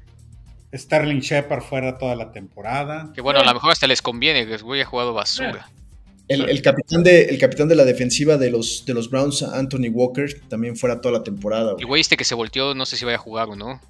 Sterling 0.74 1.20
Shepard 1.20 1.62
fuera 1.64 1.98
toda 1.98 2.16
la 2.16 2.32
temporada. 2.32 3.12
Que 3.14 3.20
bueno, 3.20 3.42
a 3.42 3.44
lo 3.44 3.54
mejor 3.54 3.72
hasta 3.72 3.86
les 3.88 4.02
conviene, 4.02 4.46
que 4.48 4.54
el 4.54 4.64
güey 4.64 4.80
ha 4.80 4.86
jugado 4.86 5.14
basura. 5.14 5.70
El, 6.30 6.50
el 6.50 6.62
capitán 6.62 7.04
de, 7.04 7.24
el 7.26 7.38
capitán 7.38 7.68
de 7.68 7.76
la 7.76 7.84
defensiva 7.84 8.38
de 8.38 8.50
los, 8.52 8.86
de 8.86 8.94
los 8.94 9.10
Browns, 9.10 9.44
Anthony 9.44 9.90
Walker, 9.92 10.42
también 10.48 10.78
fuera 10.78 11.02
toda 11.02 11.18
la 11.18 11.24
temporada. 11.26 11.74
güey. 11.74 11.82
El 11.82 11.88
güey 11.88 12.00
este 12.00 12.16
que 12.16 12.24
se 12.24 12.36
volteó, 12.36 12.74
no 12.74 12.86
sé 12.86 12.96
si 12.96 13.04
vaya 13.04 13.18
a 13.18 13.20
jugar 13.20 13.50
o 13.50 13.58
no. 13.58 13.82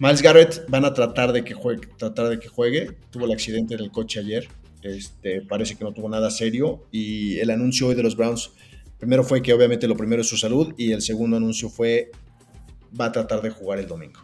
Miles 0.00 0.22
Garrett 0.22 0.64
van 0.68 0.86
a 0.86 0.94
tratar 0.94 1.30
de 1.30 1.44
que 1.44 1.52
juegue, 1.52 1.86
tratar 1.98 2.30
de 2.30 2.38
que 2.38 2.48
juegue. 2.48 2.96
Tuvo 3.10 3.26
el 3.26 3.32
accidente 3.32 3.74
en 3.74 3.80
el 3.80 3.90
coche 3.90 4.20
ayer. 4.20 4.48
Este, 4.82 5.42
parece 5.42 5.76
que 5.76 5.84
no 5.84 5.92
tuvo 5.92 6.08
nada 6.08 6.30
serio. 6.30 6.86
Y 6.90 7.38
el 7.38 7.50
anuncio 7.50 7.88
hoy 7.88 7.94
de 7.94 8.02
los 8.02 8.16
Browns, 8.16 8.50
primero 8.98 9.22
fue 9.24 9.42
que 9.42 9.52
obviamente 9.52 9.86
lo 9.86 9.98
primero 9.98 10.22
es 10.22 10.28
su 10.28 10.38
salud. 10.38 10.72
Y 10.78 10.92
el 10.92 11.02
segundo 11.02 11.36
anuncio 11.36 11.68
fue 11.68 12.10
va 12.98 13.04
a 13.06 13.12
tratar 13.12 13.42
de 13.42 13.50
jugar 13.50 13.78
el 13.78 13.86
domingo. 13.86 14.20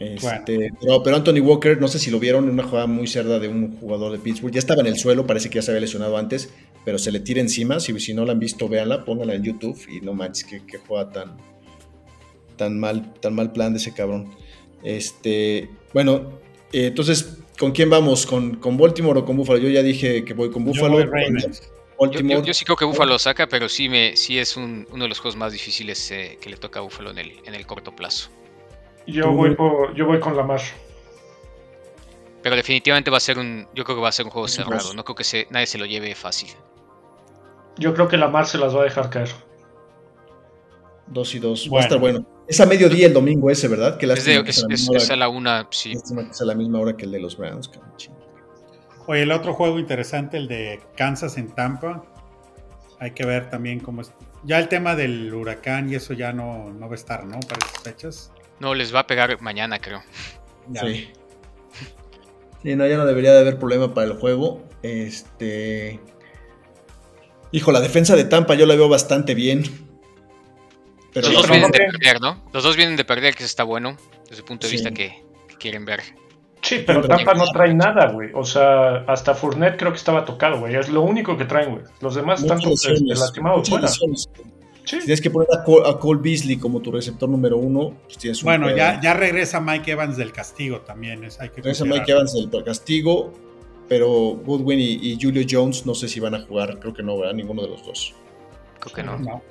Este, 0.00 0.72
pero, 0.80 1.02
pero 1.04 1.16
Anthony 1.16 1.40
Walker, 1.40 1.80
no 1.80 1.86
sé 1.86 2.00
si 2.00 2.10
lo 2.10 2.18
vieron 2.18 2.44
en 2.44 2.50
una 2.50 2.64
jugada 2.64 2.88
muy 2.88 3.06
cerda 3.06 3.38
de 3.38 3.46
un 3.46 3.76
jugador 3.76 4.10
de 4.10 4.18
Pittsburgh. 4.18 4.52
Ya 4.52 4.58
estaba 4.58 4.80
en 4.80 4.88
el 4.88 4.98
suelo, 4.98 5.24
parece 5.24 5.50
que 5.50 5.56
ya 5.56 5.62
se 5.62 5.70
había 5.70 5.82
lesionado 5.82 6.16
antes, 6.16 6.52
pero 6.84 6.98
se 6.98 7.12
le 7.12 7.20
tira 7.20 7.40
encima. 7.40 7.78
Si, 7.78 7.96
si 8.00 8.12
no 8.12 8.24
la 8.24 8.32
han 8.32 8.40
visto, 8.40 8.68
véanla, 8.68 9.04
pónganla 9.04 9.34
en 9.34 9.44
YouTube 9.44 9.78
y 9.88 10.00
no 10.00 10.14
manches 10.14 10.44
que, 10.44 10.66
que 10.66 10.78
juega 10.78 11.10
tan, 11.10 11.36
tan 12.60 12.78
mal, 12.78 13.14
tan 13.20 13.34
mal 13.34 13.52
plan 13.52 13.72
de 13.72 13.78
ese 13.78 13.94
cabrón. 13.94 14.34
Este, 14.82 15.70
bueno, 15.94 16.30
eh, 16.74 16.88
entonces, 16.88 17.38
¿con 17.58 17.72
quién 17.72 17.88
vamos? 17.88 18.26
¿Con, 18.26 18.56
¿Con 18.56 18.76
Baltimore 18.76 19.20
o 19.20 19.24
con 19.24 19.34
Buffalo? 19.38 19.58
Yo 19.58 19.70
ya 19.70 19.82
dije 19.82 20.26
que 20.26 20.34
voy 20.34 20.50
con 20.50 20.62
Yo 20.66 20.68
Buffalo. 20.72 20.92
voy. 20.96 21.04
Yo, 21.04 21.10
Baltimore. 21.98 22.34
yo- 22.40 22.44
yo 22.44 22.52
sí 22.54 22.66
creo 22.66 22.76
que 22.76 22.84
Buffalo 22.84 23.18
saca, 23.18 23.46
pero 23.46 23.66
sí, 23.70 23.88
me, 23.88 24.14
sí 24.14 24.38
es 24.38 24.58
un- 24.58 24.86
uno 24.92 25.04
de 25.04 25.08
los 25.08 25.18
juegos 25.20 25.36
más 25.36 25.52
difíciles 25.54 26.10
eh, 26.10 26.36
que 26.38 26.50
le 26.50 26.58
toca 26.58 26.80
a 26.80 26.82
Buffalo 26.82 27.10
en 27.12 27.18
el, 27.18 27.32
en 27.46 27.54
el 27.54 27.66
corto 27.66 27.96
plazo. 27.96 28.28
Yo 29.06 29.32
voy, 29.32 29.54
por, 29.56 29.94
yo 29.94 30.04
voy 30.06 30.20
con 30.20 30.36
Lamar. 30.36 30.60
Pero 32.42 32.56
definitivamente 32.56 33.10
va 33.10 33.16
a 33.16 33.20
ser 33.20 33.38
un, 33.38 33.66
yo 33.74 33.84
creo 33.84 33.96
que 33.96 34.02
va 34.02 34.10
a 34.10 34.12
ser 34.12 34.26
un 34.26 34.32
juego 34.32 34.48
cerrado. 34.48 34.92
No 34.92 35.02
creo 35.04 35.14
que 35.16 35.24
se, 35.24 35.46
nadie 35.50 35.66
se 35.66 35.78
lo 35.78 35.86
lleve 35.86 36.14
fácil. 36.14 36.50
Yo 37.78 37.94
creo 37.94 38.06
que 38.06 38.18
Lamar 38.18 38.46
se 38.46 38.58
las 38.58 38.74
va 38.76 38.80
a 38.82 38.84
dejar 38.84 39.08
caer. 39.08 39.30
Dos 41.06 41.34
y 41.34 41.38
dos. 41.38 41.68
Va 41.72 41.80
a 41.80 41.82
estar 41.82 41.98
bueno. 41.98 42.24
Es 42.50 42.60
a 42.60 42.66
mediodía 42.66 43.06
el 43.06 43.12
domingo 43.12 43.48
ese, 43.48 43.68
¿verdad? 43.68 43.96
Que 43.96 44.06
Es, 44.06 44.24
de- 44.24 44.42
que 44.42 44.50
es- 44.50 44.64
la 44.68 44.74
es- 44.74 44.88
es 44.92 45.10
a 45.10 45.14
la 45.16 45.28
una, 45.28 45.68
sí. 45.70 45.92
que 45.92 46.34
sea 46.34 46.46
la 46.46 46.54
misma 46.56 46.80
hora 46.80 46.96
que 46.96 47.04
el 47.04 47.12
de 47.12 47.20
los 47.20 47.36
Browns. 47.36 47.68
cabrón. 47.68 47.92
Oye, 49.06 49.22
el 49.22 49.30
otro 49.30 49.54
juego 49.54 49.78
interesante, 49.78 50.36
el 50.36 50.48
de 50.48 50.80
Kansas 50.96 51.38
en 51.38 51.48
Tampa. 51.54 52.02
Hay 52.98 53.12
que 53.12 53.24
ver 53.24 53.48
también 53.50 53.78
cómo 53.78 54.02
es. 54.02 54.12
Ya 54.44 54.58
el 54.58 54.68
tema 54.68 54.96
del 54.96 55.32
huracán 55.32 55.90
y 55.92 55.94
eso 55.94 56.12
ya 56.12 56.32
no, 56.32 56.70
no 56.72 56.86
va 56.88 56.92
a 56.92 56.94
estar, 56.96 57.24
¿no? 57.24 57.38
Para 57.40 57.64
esas 57.66 57.82
fechas. 57.84 58.32
No, 58.58 58.74
les 58.74 58.92
va 58.92 59.00
a 59.00 59.06
pegar 59.06 59.40
mañana, 59.40 59.80
creo. 59.80 60.02
Ya. 60.70 60.80
Sí. 60.82 61.08
Sí, 62.64 62.74
no, 62.76 62.86
ya 62.86 62.96
no 62.96 63.06
debería 63.06 63.32
de 63.32 63.38
haber 63.40 63.58
problema 63.58 63.94
para 63.94 64.08
el 64.08 64.14
juego. 64.18 64.62
Este. 64.82 66.00
Hijo, 67.52 67.72
la 67.72 67.80
defensa 67.80 68.16
de 68.16 68.24
Tampa 68.24 68.54
yo 68.54 68.66
la 68.66 68.74
veo 68.74 68.88
bastante 68.88 69.34
bien. 69.34 69.62
Pero 71.12 71.28
Los 71.28 71.42
dos 71.42 71.50
vienen 71.50 71.70
de 71.72 71.78
perder, 71.78 72.20
¿no? 72.20 72.42
Los 72.52 72.62
dos 72.62 72.76
vienen 72.76 72.96
de 72.96 73.04
perder, 73.04 73.34
que 73.34 73.42
eso 73.42 73.46
está 73.50 73.64
bueno, 73.64 73.96
desde 74.28 74.38
el 74.42 74.44
punto 74.44 74.66
de 74.66 74.70
Sí. 74.70 74.76
vista 74.76 74.90
que, 74.92 75.22
que 75.48 75.56
quieren 75.56 75.84
ver. 75.84 76.00
Sí, 76.62 76.82
pero 76.86 77.06
Tampa 77.08 77.34
no 77.34 77.46
trae 77.46 77.72
nada, 77.74 78.08
güey. 78.12 78.30
O 78.34 78.44
sea, 78.44 78.96
hasta 79.08 79.34
Fournette 79.34 79.78
creo 79.78 79.92
que 79.92 79.96
estaba 79.98 80.24
tocado, 80.24 80.60
güey. 80.60 80.74
Es 80.76 80.88
lo 80.90 81.00
único 81.02 81.36
que 81.38 81.46
traen, 81.46 81.70
güey. 81.72 81.84
Los 82.00 82.14
demás 82.14 82.42
están 82.42 82.60
lastimados 82.60 83.58
muchas 83.58 83.68
fuera. 83.70 83.86
lesiones. 83.86 84.28
Sí. 84.84 84.96
Si 85.00 85.06
tienes 85.06 85.20
que 85.20 85.30
poner 85.30 85.48
a 85.56 85.62
Cole, 85.64 85.88
a 85.88 85.98
Cole 85.98 86.20
Beasley 86.22 86.56
como 86.58 86.80
tu 86.80 86.90
receptor 86.92 87.28
número 87.28 87.56
uno, 87.56 87.94
pues 88.04 88.18
tienes 88.18 88.42
un 88.42 88.46
Bueno, 88.46 88.66
pedo. 88.66 88.76
ya, 88.76 89.00
ya 89.00 89.14
regresa 89.14 89.60
Mike 89.60 89.90
Evans 89.92 90.16
del 90.16 90.32
castigo 90.32 90.80
también. 90.80 91.24
Es, 91.24 91.40
hay 91.40 91.48
que 91.50 91.56
Regresa. 91.56 91.84
Mike 91.84 92.10
Evans 92.12 92.34
del 92.50 92.64
castigo, 92.64 93.32
pero 93.88 94.08
Goodwin 94.08 94.80
y, 94.80 95.12
y 95.12 95.18
Julio 95.20 95.44
Jones 95.48 95.86
no 95.86 95.94
sé 95.94 96.08
si 96.08 96.18
van 96.20 96.34
a 96.34 96.40
jugar, 96.42 96.78
creo 96.78 96.92
que 96.92 97.02
no, 97.02 97.16
¿verdad? 97.18 97.34
Ninguno 97.34 97.62
de 97.62 97.68
los 97.68 97.84
dos. 97.86 98.14
Creo 98.80 98.94
que 98.94 99.02
no. 99.02 99.18
No. 99.18 99.42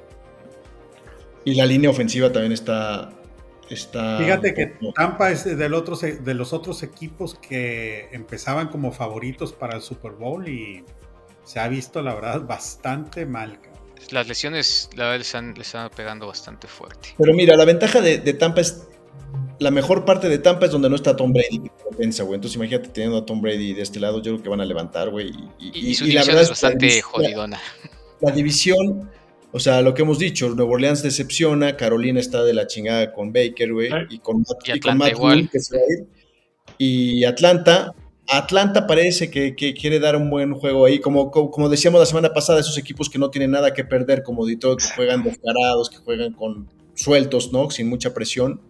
Y 1.52 1.56
la 1.56 1.66
línea 1.66 1.90
ofensiva 1.90 2.32
también 2.32 2.52
está. 2.52 3.12
está 3.70 4.18
Fíjate 4.20 4.54
que 4.54 4.74
Tampa 4.96 5.32
es 5.32 5.46
del 5.46 5.74
otro, 5.74 5.96
se- 5.96 6.18
de 6.18 6.34
los 6.34 6.54
otros 6.54 6.84
equipos 6.84 7.36
que 7.36 8.10
empezaban 8.12 8.68
como 8.70 8.92
favoritos 8.92 9.54
para 9.54 9.76
el 9.76 9.82
Super 9.82 10.12
Bowl 10.12 10.48
y 10.48 10.84
se 11.44 11.60
ha 11.60 11.68
visto, 11.68 12.02
la 12.02 12.14
verdad, 12.16 12.42
bastante 12.42 13.26
mal. 13.26 13.60
Las 14.12 14.28
lesiones, 14.28 14.90
la 14.96 15.06
verdad, 15.06 15.18
les 15.18 15.28
están, 15.28 15.54
les 15.56 15.68
están 15.68 15.90
pegando 15.96 16.28
bastante 16.28 16.68
fuerte. 16.68 17.10
Pero 17.18 17.34
mira, 17.34 17.56
la 17.58 17.66
ventaja 17.66 18.02
de, 18.02 18.18
de 18.20 18.34
Tampa 18.34 18.62
es. 18.62 18.88
La 19.60 19.72
mejor 19.72 20.06
parte 20.06 20.30
de 20.30 20.38
Tampa 20.38 20.68
es 20.68 20.72
donde 20.72 20.90
no 20.90 20.96
está 20.96 21.16
Tom 21.18 21.34
Brady 21.34 21.62
defensa, 21.92 22.24
güey. 22.24 22.36
Entonces 22.36 22.56
imagínate 22.56 22.88
teniendo 22.90 23.18
a 23.18 23.26
Tom 23.26 23.42
Brady 23.42 23.74
de 23.74 23.82
este 23.82 24.00
lado, 24.00 24.22
yo 24.22 24.32
creo 24.34 24.44
que 24.44 24.50
van 24.50 24.62
a 24.62 24.66
levantar, 24.66 25.10
güey. 25.10 25.32
Y, 25.60 25.72
Y, 25.78 25.90
y 25.90 25.96
su 25.96 26.06
y 26.06 26.12
la 26.14 26.22
división 26.22 26.36
verdad 26.38 26.52
es 26.52 26.60
que 26.60 26.66
la 26.66 26.70
bastante 26.70 27.02
jodidona. 27.02 27.60
La 28.22 28.32
división, 28.32 29.12
o 29.52 29.60
sea, 29.60 29.82
lo 29.82 29.94
que 29.94 30.02
hemos 30.04 30.20
dicho, 30.20 30.50
Nueva 30.50 30.72
Orleans 30.74 31.02
decepciona, 31.04 31.76
Carolina 31.78 32.20
está 32.20 32.44
de 32.44 32.54
la 32.54 32.68
chingada 32.68 33.12
con 33.14 33.34
Baker, 33.34 33.74
güey, 33.74 33.90
y 34.10 34.20
con, 34.20 34.40
Matt- 34.40 34.68
Y 34.68 34.72
y 34.78 34.80
con 34.80 34.98
Matt 34.98 35.12
igual. 35.12 35.50
Que 35.52 35.60
se 35.60 35.76
va 35.78 35.82
a 35.82 35.86
ir. 36.02 36.08
Y 36.78 37.24
Atlanta, 37.26 37.94
Atlanta 38.28 38.86
parece 38.88 39.30
que, 39.32 39.56
que 39.56 39.74
quiere 39.74 40.00
dar 40.00 40.16
un 40.16 40.30
buen 40.30 40.54
juego 40.54 40.86
ahí, 40.86 41.00
como, 41.00 41.32
como, 41.32 41.50
como 41.50 41.68
decíamos 41.70 42.00
la 42.00 42.06
semana 42.06 42.32
pasada, 42.34 42.60
esos 42.60 42.78
equipos 42.78 43.10
que 43.10 43.18
no 43.20 43.30
tienen 43.32 43.52
nada 43.52 43.74
que 43.74 43.84
perder, 43.84 44.22
como 44.24 44.46
Detroit, 44.46 44.80
que 44.80 44.96
juegan 44.96 45.24
descarados, 45.24 45.90
que 45.90 45.98
juegan 45.98 46.34
con 46.34 46.70
sueltos, 46.94 47.52
¿no? 47.52 47.70
Sin 47.72 47.90
mucha 47.90 48.14
presión, 48.14 48.62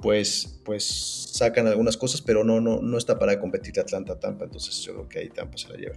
pues, 0.00 0.60
pues 0.64 0.84
sacan 1.32 1.66
algunas 1.66 1.96
cosas, 1.96 2.22
pero 2.22 2.44
no, 2.44 2.60
no, 2.60 2.80
no 2.80 2.96
está 2.98 3.18
para 3.18 3.40
competir 3.40 3.78
Atlanta 3.80 4.18
Tampa, 4.20 4.44
entonces 4.44 4.80
yo 4.82 4.92
creo 4.94 5.08
que 5.08 5.18
ahí 5.18 5.28
Tampa 5.30 5.56
se 5.58 5.68
la 5.68 5.76
lleva. 5.76 5.96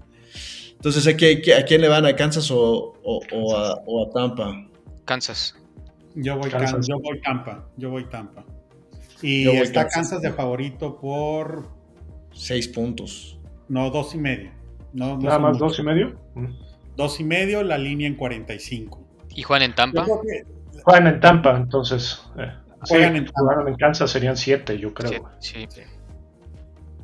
Entonces, 0.86 1.12
¿a, 1.12 1.18
qué- 1.18 1.42
a 1.56 1.66
quién 1.66 1.82
le 1.82 1.88
van? 1.88 2.06
¿A 2.06 2.16
Kansas 2.16 2.52
o, 2.52 2.94
o- 3.04 3.22
o 3.34 3.56
a, 3.58 3.74
o 3.88 4.06
a 4.06 4.10
Tampa? 4.12 4.68
Kansas. 5.04 5.56
Yo 6.14 6.38
voy, 6.38 6.52
Kansas. 6.52 6.86
Yo 6.88 7.00
voy 7.00 7.20
Tampa, 7.22 7.68
yo 7.76 7.90
voy 7.90 8.06
Tampa. 8.06 8.46
Y 9.24 9.46
Yo 9.46 9.54
voy 9.54 9.62
está 9.62 9.82
Kansas. 9.82 9.96
Kansas 10.12 10.22
de 10.22 10.32
favorito 10.32 11.00
por, 11.02 11.70
Seis 12.34 12.68
puntos. 12.68 13.40
no, 13.68 13.90
dos 13.90 14.14
y 14.14 14.20
medio. 14.20 14.52
No, 14.94 15.16
no 15.18 15.24
Nada 15.24 15.40
más 15.40 15.54
muchos. 15.54 15.70
dos 15.72 15.80
y 15.80 15.84
medio. 15.84 16.20
Mm. 16.36 16.46
Dos 16.96 17.20
y 17.20 17.24
medio, 17.24 17.64
la 17.64 17.80
línea 17.80 18.08
en 18.08 18.16
45. 18.16 19.04
¿Y 19.34 19.42
Juan 19.42 19.64
en 19.64 19.74
Tampa? 19.74 20.06
que 20.06 20.82
Juegan 20.84 21.08
en 21.08 21.20
Tampa, 21.20 21.58
entonces. 21.58 22.22
eh, 22.38 22.52
sí, 22.84 22.90
Juegan 22.94 23.16
en 23.16 23.26
Tampa. 23.26 23.42
jugaron 23.42 23.68
en 23.70 23.76
Kansas 23.76 24.12
serían 24.12 24.38
siete, 24.38 24.78
yo 24.78 24.94
creo. 24.94 25.32
Sí, 25.40 25.66
sí. 25.68 25.82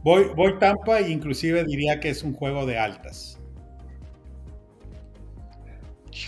voy, 0.03 0.25
voy 0.36 0.59
Tampa 0.59 0.99
e 0.99 1.09
inclusive 1.09 1.63
diría 1.63 1.99
que 1.99 2.09
es 2.09 2.21
un 2.21 2.34
juego 2.34 2.67
de 2.67 2.77
altas. 2.77 3.39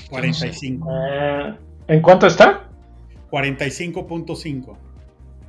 45. 0.10 0.90
Eh, 0.92 1.58
¿En 1.88 2.02
cuánto 2.02 2.28
está? 2.28 2.70
45.5. 3.32 4.78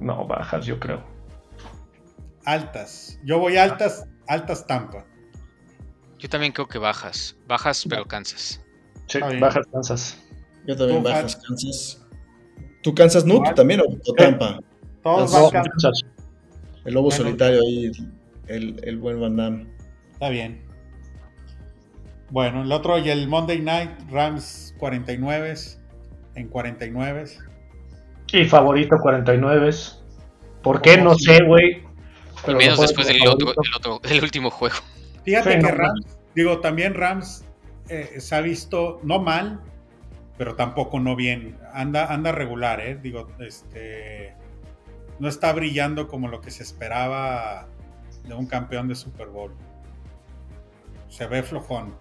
No, 0.00 0.26
bajas, 0.26 0.66
yo 0.66 0.78
creo. 0.80 1.02
Altas. 2.44 3.18
Yo 3.24 3.38
voy 3.38 3.56
altas, 3.56 4.06
altas 4.28 4.66
Tampa. 4.66 5.04
Yo 6.18 6.28
también 6.28 6.52
creo 6.52 6.66
que 6.68 6.78
bajas. 6.78 7.36
Bajas, 7.46 7.84
pero 7.88 8.04
Kansas. 8.06 8.62
Sí, 9.06 9.18
bajas 9.40 9.66
Kansas. 9.72 10.18
Yo 10.66 10.76
también 10.76 11.02
Tú, 11.02 11.08
bajas 11.08 11.34
Fat. 11.36 11.44
Kansas. 11.46 12.06
¿Tú 12.82 12.94
Kansas 12.94 13.24
no? 13.24 13.42
¿Tú 13.42 13.54
también 13.54 13.80
o, 13.80 13.84
o 13.84 14.12
Tampa? 14.14 14.58
Todos. 15.02 15.52
Kansas. 15.52 16.02
El 16.84 16.94
lobo 16.94 17.08
Bueno. 17.08 17.24
solitario 17.24 17.60
ahí, 17.60 17.90
el, 18.48 18.80
el 18.82 18.98
buen 18.98 19.20
Van 19.20 19.36
Damme. 19.36 19.66
Está 20.12 20.28
bien. 20.28 20.63
Bueno, 22.30 22.62
el 22.62 22.72
otro 22.72 22.98
y 22.98 23.10
el 23.10 23.28
Monday 23.28 23.60
Night, 23.60 23.90
Rams 24.10 24.74
49 24.78 25.54
en 26.34 26.48
49. 26.48 27.24
Y 28.32 28.44
favorito 28.44 28.96
49. 28.98 29.70
¿Por 30.62 30.80
qué? 30.80 30.96
No 30.98 31.14
sé, 31.14 31.42
güey. 31.44 31.84
Pero 32.44 32.58
menos 32.58 32.80
después 32.80 33.06
del 33.06 33.26
otro, 33.26 34.00
del 34.02 34.22
último 34.22 34.50
juego. 34.50 34.76
Fíjate 35.24 35.52
Sí, 35.52 35.56
que 35.56 35.62
no, 35.62 35.68
Rams, 35.68 36.18
digo, 36.34 36.60
también 36.60 36.94
Rams 36.94 37.44
eh, 37.88 38.16
se 38.18 38.34
ha 38.34 38.40
visto 38.40 39.00
no 39.02 39.20
mal, 39.20 39.60
pero 40.36 40.54
tampoco 40.56 41.00
no 41.00 41.16
bien. 41.16 41.56
Anda, 41.72 42.12
anda 42.12 42.32
regular, 42.32 42.80
¿eh? 42.80 42.98
Digo, 43.00 43.28
este. 43.38 44.34
No 45.20 45.28
está 45.28 45.52
brillando 45.52 46.08
como 46.08 46.28
lo 46.28 46.40
que 46.40 46.50
se 46.50 46.64
esperaba 46.64 47.68
de 48.26 48.34
un 48.34 48.46
campeón 48.46 48.88
de 48.88 48.96
Super 48.96 49.28
Bowl. 49.28 49.52
Se 51.08 51.26
ve 51.26 51.42
flojón. 51.42 51.94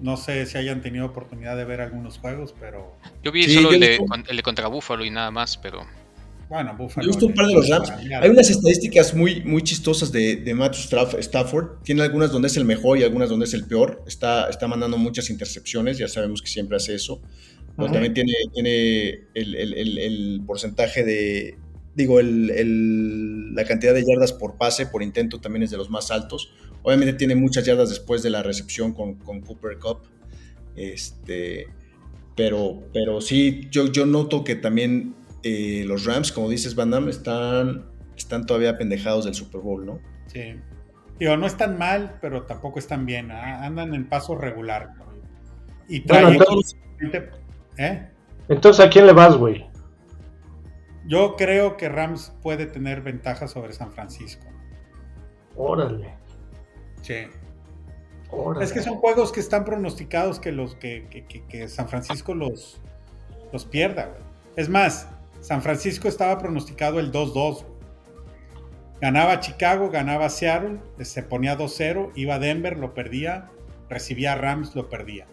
No 0.00 0.16
sé 0.16 0.46
si 0.46 0.56
hayan 0.58 0.80
tenido 0.82 1.06
oportunidad 1.06 1.56
de 1.56 1.64
ver 1.64 1.80
algunos 1.80 2.18
juegos, 2.18 2.54
pero 2.58 2.96
Yo 3.22 3.32
vi 3.32 3.44
Sí, 3.44 3.54
solo 3.54 3.68
yo 3.70 3.74
el 3.74 3.80
de, 3.80 3.98
el 4.28 4.42
contra 4.42 4.66
Búfalo 4.68 5.04
y 5.04 5.10
nada 5.10 5.30
más, 5.30 5.56
pero 5.58 5.86
bueno, 6.48 6.74
Buffalo. 6.76 7.04
Yo 7.06 7.10
he 7.10 7.12
visto 7.12 7.26
un 7.26 7.34
par 7.34 7.46
de 7.46 7.54
los 7.54 7.68
Rams. 7.68 7.90
Hay 7.90 8.28
unas 8.28 8.50
estadísticas 8.50 9.14
muy, 9.14 9.40
muy 9.44 9.62
chistosas 9.62 10.10
de, 10.10 10.34
de 10.36 10.52
Matthew 10.52 10.80
Staff- 10.80 11.14
Stafford. 11.20 11.82
Tiene 11.84 12.02
algunas 12.02 12.32
donde 12.32 12.48
es 12.48 12.56
el 12.56 12.64
mejor 12.64 12.98
y 12.98 13.04
algunas 13.04 13.28
donde 13.28 13.44
es 13.44 13.54
el 13.54 13.66
peor. 13.66 14.02
Está, 14.06 14.48
está 14.50 14.66
mandando 14.66 14.98
muchas 14.98 15.30
intercepciones, 15.30 15.96
ya 15.98 16.08
sabemos 16.08 16.42
que 16.42 16.48
siempre 16.48 16.76
hace 16.76 16.94
eso. 16.96 17.20
Pero 17.76 17.92
también 17.92 18.14
tiene, 18.14 18.32
tiene 18.52 19.08
el, 19.34 19.54
el- 19.54 19.74
el- 19.74 19.98
el 19.98 20.42
porcentaje 20.44 21.04
de, 21.04 21.56
digo, 21.94 22.18
el- 22.18 22.50
el- 22.50 23.54
la 23.54 23.64
cantidad 23.64 23.94
de 23.94 24.04
yardas 24.04 24.32
por 24.32 24.56
pase, 24.56 24.86
por 24.86 25.04
intento, 25.04 25.40
también 25.40 25.62
es 25.62 25.70
de 25.70 25.76
los 25.76 25.88
más 25.88 26.10
altos. 26.10 26.52
Obviamente 26.82 27.12
tiene 27.14 27.34
muchas 27.34 27.64
yardas 27.64 27.88
después 27.90 28.22
de 28.22 28.30
la 28.30 28.42
recepción 28.42 28.92
con, 28.92 29.14
con 29.14 29.40
Cooper 29.40 29.78
Cup. 29.78 29.98
Este, 30.76 31.66
pero, 32.36 32.82
pero 32.92 33.20
sí, 33.20 33.68
yo, 33.70 33.86
yo 33.92 34.06
noto 34.06 34.44
que 34.44 34.54
también 34.56 35.14
eh, 35.42 35.84
los 35.86 36.04
Rams, 36.04 36.32
como 36.32 36.48
dices, 36.48 36.74
Van 36.74 36.90
Damme, 36.90 37.10
están, 37.10 37.86
están 38.16 38.46
todavía 38.46 38.78
pendejados 38.78 39.24
del 39.24 39.34
Super 39.34 39.60
Bowl, 39.60 39.84
¿no? 39.84 39.98
Sí. 40.26 40.54
Digo, 41.18 41.36
no 41.36 41.46
están 41.46 41.76
mal, 41.76 42.16
pero 42.22 42.44
tampoco 42.44 42.78
están 42.78 43.04
bien. 43.04 43.30
Andan 43.30 43.94
en 43.94 44.08
paso 44.08 44.36
regular. 44.36 44.94
Y 45.86 46.00
Bueno, 46.00 46.28
traen. 46.28 46.34
entonces- 46.40 46.76
¿eh? 47.76 48.08
Entonces, 48.48 48.84
¿a 48.86 48.88
quién 48.88 49.06
le 49.06 49.12
vas, 49.12 49.36
güey? 49.36 49.66
Yo 51.06 51.34
creo 51.36 51.76
que 51.76 51.88
Rams 51.88 52.32
puede 52.42 52.66
tener 52.66 53.02
ventaja 53.02 53.48
sobre 53.48 53.72
San 53.72 53.92
Francisco. 53.92 54.46
Órale. 55.56 56.14
Sí. 57.02 57.14
órale. 58.30 58.64
Es 58.64 58.72
que 58.72 58.82
son 58.82 58.96
juegos 58.96 59.32
que 59.32 59.40
están 59.40 59.64
pronosticados 59.64 60.38
que 60.40 60.52
los 60.52 60.74
que, 60.76 61.06
que- 61.10 61.24
que- 61.26 61.44
que 61.46 61.68
San 61.68 61.88
Francisco 61.88 62.34
los, 62.34 62.80
los 63.52 63.64
pierda, 63.64 64.06
güey. 64.06 64.20
Es 64.56 64.68
más, 64.68 65.08
San 65.40 65.62
Francisco 65.62 66.08
estaba 66.08 66.38
pronosticado 66.38 67.00
el 67.00 67.12
2-2. 67.12 67.62
güey. 67.62 67.70
Ganaba 69.00 69.40
Chicago, 69.40 69.88
ganaba 69.90 70.28
Seattle, 70.28 70.78
se 71.00 71.22
ponía 71.22 71.56
2-0, 71.56 72.12
iba 72.16 72.34
a 72.34 72.38
Denver, 72.38 72.76
lo 72.78 72.92
perdía, 72.92 73.48
recibía 73.88 74.34
a 74.34 74.36
Rams, 74.36 74.74
lo 74.76 74.88
perdía. 74.90 75.26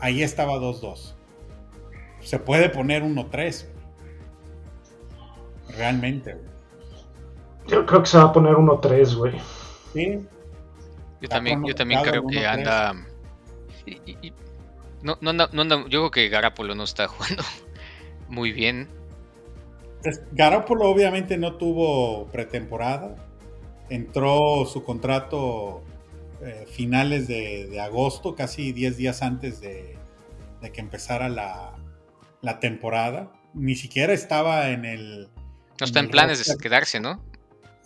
Ahí 0.00 0.22
estaba 0.22 0.54
2-2. 0.58 1.14
Se 2.20 2.38
puede 2.38 2.70
poner 2.70 3.02
1-3. 3.02 3.66
güey. 3.66 3.80
Realmente, 5.76 6.34
güey. 6.34 6.46
Yo 7.68 7.86
creo 7.86 8.00
que 8.02 8.08
se 8.08 8.18
va 8.18 8.24
a 8.24 8.32
poner 8.32 8.54
1-3, 8.54 9.14
güey. 9.16 9.34
Sí, 9.92 10.26
yo 11.20 11.24
Está 11.24 11.36
también, 11.36 11.64
yo 11.64 11.74
también 11.74 12.00
creo 12.02 12.26
que 12.26 12.46
anda. 12.46 12.94
y- 13.86 14.00
y- 14.06 14.18
y- 14.22 14.32
no, 15.02 15.16
no 15.20 15.30
anda, 15.30 15.48
no 15.52 15.62
anda- 15.62 15.82
yo 15.88 16.00
creo 16.00 16.10
que 16.10 16.28
Garapolo 16.28 16.74
no 16.74 16.84
está 16.84 17.08
jugando 17.08 17.42
muy 18.28 18.52
bien. 18.52 18.88
Es- 20.04 20.22
Garoppolo 20.32 20.88
obviamente 20.88 21.36
no 21.36 21.56
tuvo 21.56 22.26
pretemporada. 22.28 23.16
Entró 23.90 24.64
su 24.66 24.84
contrato 24.84 25.82
eh, 26.42 26.64
finales 26.70 27.26
de, 27.28 27.66
de 27.66 27.80
agosto, 27.80 28.34
casi 28.34 28.72
10 28.72 28.96
días 28.96 29.20
antes 29.22 29.60
de, 29.60 29.98
de 30.62 30.72
que 30.72 30.80
empezara 30.80 31.28
la, 31.28 31.74
la 32.40 32.60
temporada. 32.60 33.32
Ni 33.52 33.74
siquiera 33.74 34.12
estaba 34.12 34.70
en 34.70 34.84
el... 34.84 35.28
No 35.80 35.86
está 35.86 36.00
en 36.00 36.08
planes 36.08 36.46
de 36.46 36.56
quedarse, 36.56 37.00
¿no? 37.00 37.22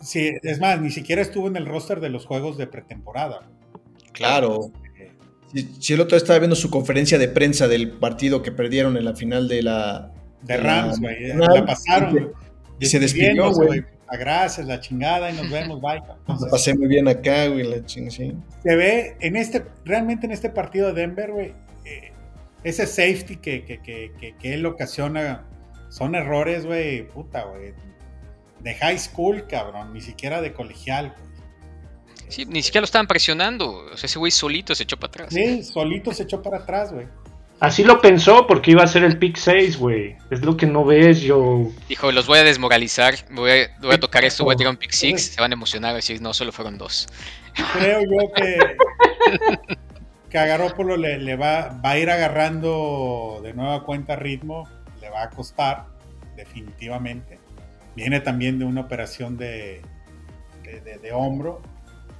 Sí, 0.01 0.31
es 0.43 0.59
más, 0.59 0.79
ni 0.81 0.91
siquiera 0.91 1.21
estuvo 1.21 1.47
en 1.47 1.55
el 1.55 1.65
roster 1.65 1.99
de 1.99 2.09
los 2.09 2.25
juegos 2.25 2.57
de 2.57 2.67
pretemporada. 2.67 3.41
Claro. 4.11 4.71
Si, 5.79 5.93
el 5.93 6.01
otro 6.01 6.15
día 6.17 6.17
estaba 6.17 6.39
viendo 6.39 6.55
su 6.55 6.69
conferencia 6.69 7.17
de 7.17 7.27
prensa 7.29 7.67
del 7.67 7.91
partido 7.91 8.41
que 8.41 8.51
perdieron 8.51 8.97
en 8.97 9.05
la 9.05 9.15
final 9.15 9.47
de 9.47 9.63
la... 9.63 10.11
De 10.41 10.57
la- 10.57 10.63
Rams, 10.63 10.99
güey. 10.99 11.31
Rams, 11.31 11.47
La 11.55 11.65
pasaron. 11.65 12.31
y 12.79 12.85
se 12.85 12.99
despidió, 12.99 13.51
güey. 13.51 13.83
Ah, 14.07 14.17
Gracias, 14.17 14.67
la 14.67 14.79
chingada, 14.81 15.31
y 15.31 15.35
nos 15.35 15.49
vemos, 15.49 15.81
bye. 15.81 15.95
La 15.99 16.15
Entonces, 16.19 16.51
pasé 16.51 16.77
muy 16.77 16.87
bien 16.87 17.07
acá, 17.07 17.47
güey, 17.47 17.63
la 17.63 17.83
ching, 17.85 18.11
sí. 18.11 18.35
se 18.61 18.75
ve 18.75 19.15
en 19.21 19.35
este, 19.35 19.65
realmente 19.85 20.27
en 20.27 20.31
este 20.33 20.49
partido 20.51 20.93
de 20.93 21.01
Denver, 21.01 21.31
güey, 21.31 21.53
eh, 21.85 22.11
ese 22.63 22.85
safety 22.85 23.37
que, 23.37 23.63
que, 23.65 23.79
que, 23.81 24.11
que, 24.19 24.35
que 24.35 24.53
él 24.53 24.65
ocasiona 24.67 25.45
son 25.89 26.13
errores, 26.13 26.65
güey, 26.67 27.07
puta, 27.07 27.45
güey. 27.45 27.73
De 28.65 28.73
high 28.73 28.97
school, 28.97 29.45
cabrón, 29.47 29.93
ni 29.93 30.01
siquiera 30.01 30.41
de 30.41 30.51
colegial. 30.51 31.13
güey. 31.15 32.29
Sí, 32.29 32.45
ni 32.47 32.63
siquiera 32.63 32.81
lo 32.81 32.85
estaban 32.85 33.05
presionando. 33.05 33.85
O 33.93 33.95
sea, 33.95 34.07
ese 34.07 34.17
güey 34.17 34.31
solito 34.31 34.73
se 34.73 34.83
echó 34.83 34.97
para 34.97 35.09
atrás. 35.09 35.27
Sí, 35.31 35.63
solito 35.63 36.11
se 36.11 36.23
echó 36.23 36.41
para 36.41 36.57
atrás, 36.57 36.91
güey. 36.91 37.05
Así 37.59 37.83
lo 37.83 38.01
pensó 38.01 38.47
porque 38.47 38.71
iba 38.71 38.81
a 38.81 38.87
ser 38.87 39.03
el 39.03 39.19
pick 39.19 39.37
6, 39.37 39.77
güey. 39.77 40.17
Es 40.31 40.41
lo 40.41 40.57
que 40.57 40.65
no 40.65 40.83
ves, 40.83 41.21
yo. 41.21 41.69
Dijo, 41.87 42.11
los 42.11 42.25
voy 42.25 42.39
a 42.39 42.43
desmoralizar, 42.43 43.13
voy 43.29 43.51
a, 43.51 43.77
voy 43.81 43.93
a 43.93 43.99
tocar 43.99 44.25
esto, 44.25 44.43
voy 44.43 44.55
a 44.55 44.57
tirar 44.57 44.71
un 44.71 44.77
pick 44.77 44.91
six, 44.91 45.21
se 45.35 45.39
van 45.39 45.51
a 45.51 45.53
emocionar 45.53 45.91
y 45.91 45.97
decir, 45.97 46.19
no, 46.19 46.33
solo 46.33 46.51
fueron 46.51 46.79
dos. 46.79 47.07
Creo 47.73 48.01
yo 48.01 48.33
que, 48.35 48.77
que 50.31 50.37
a 50.39 50.57
le, 50.97 51.19
le 51.19 51.35
va, 51.35 51.79
va 51.85 51.91
a 51.91 51.99
ir 51.99 52.09
agarrando 52.09 53.41
de 53.43 53.53
nueva 53.53 53.83
cuenta 53.83 54.15
ritmo, 54.15 54.67
le 54.99 55.11
va 55.11 55.21
a 55.23 55.29
costar, 55.29 55.85
definitivamente. 56.35 57.44
Viene 57.95 58.19
también 58.19 58.59
de 58.59 58.65
una 58.65 58.81
operación 58.81 59.37
de, 59.37 59.81
de, 60.63 60.81
de- 60.81 60.97
de 60.99 61.11
hombro. 61.11 61.61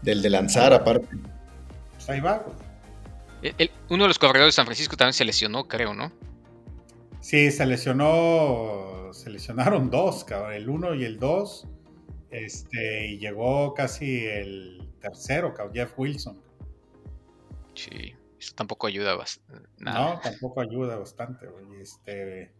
Del 0.01 0.21
de 0.21 0.29
lanzar, 0.29 0.73
aparte. 0.73 1.07
Pues 1.93 2.09
ahí 2.09 2.19
va, 2.19 2.37
güey. 2.39 2.55
El- 3.41 3.55
el- 3.57 3.71
uno 3.89 4.03
de 4.03 4.07
los 4.09 4.19
corredores 4.19 4.53
de 4.53 4.55
San 4.55 4.65
Francisco 4.65 4.95
también 4.95 5.13
se 5.13 5.25
lesionó, 5.25 5.67
creo, 5.67 5.93
¿no? 5.93 6.11
Sí, 7.21 7.51
se 7.51 7.65
lesionó, 7.65 9.09
se 9.13 9.29
lesionaron 9.31 9.89
dos, 9.89 10.23
cabrón, 10.23 10.53
el 10.53 10.69
uno 10.69 10.93
y 10.93 11.03
el 11.05 11.19
dos. 11.19 11.67
Este, 12.29 13.07
y 13.07 13.17
llegó 13.17 13.73
casi 13.73 14.25
el 14.25 14.89
tercero, 14.99 15.53
cabrón, 15.53 15.73
Jeff 15.73 15.93
Wilson. 15.97 16.39
Sí, 17.73 18.13
eso 18.39 18.53
tampoco 18.55 18.87
ayuda 18.87 19.15
bastante. 19.15 19.67
No, 19.79 20.19
tampoco 20.21 20.61
ayuda 20.61 20.97
bastante, 20.97 21.47
güey. 21.47 21.81
Este, 21.81 22.53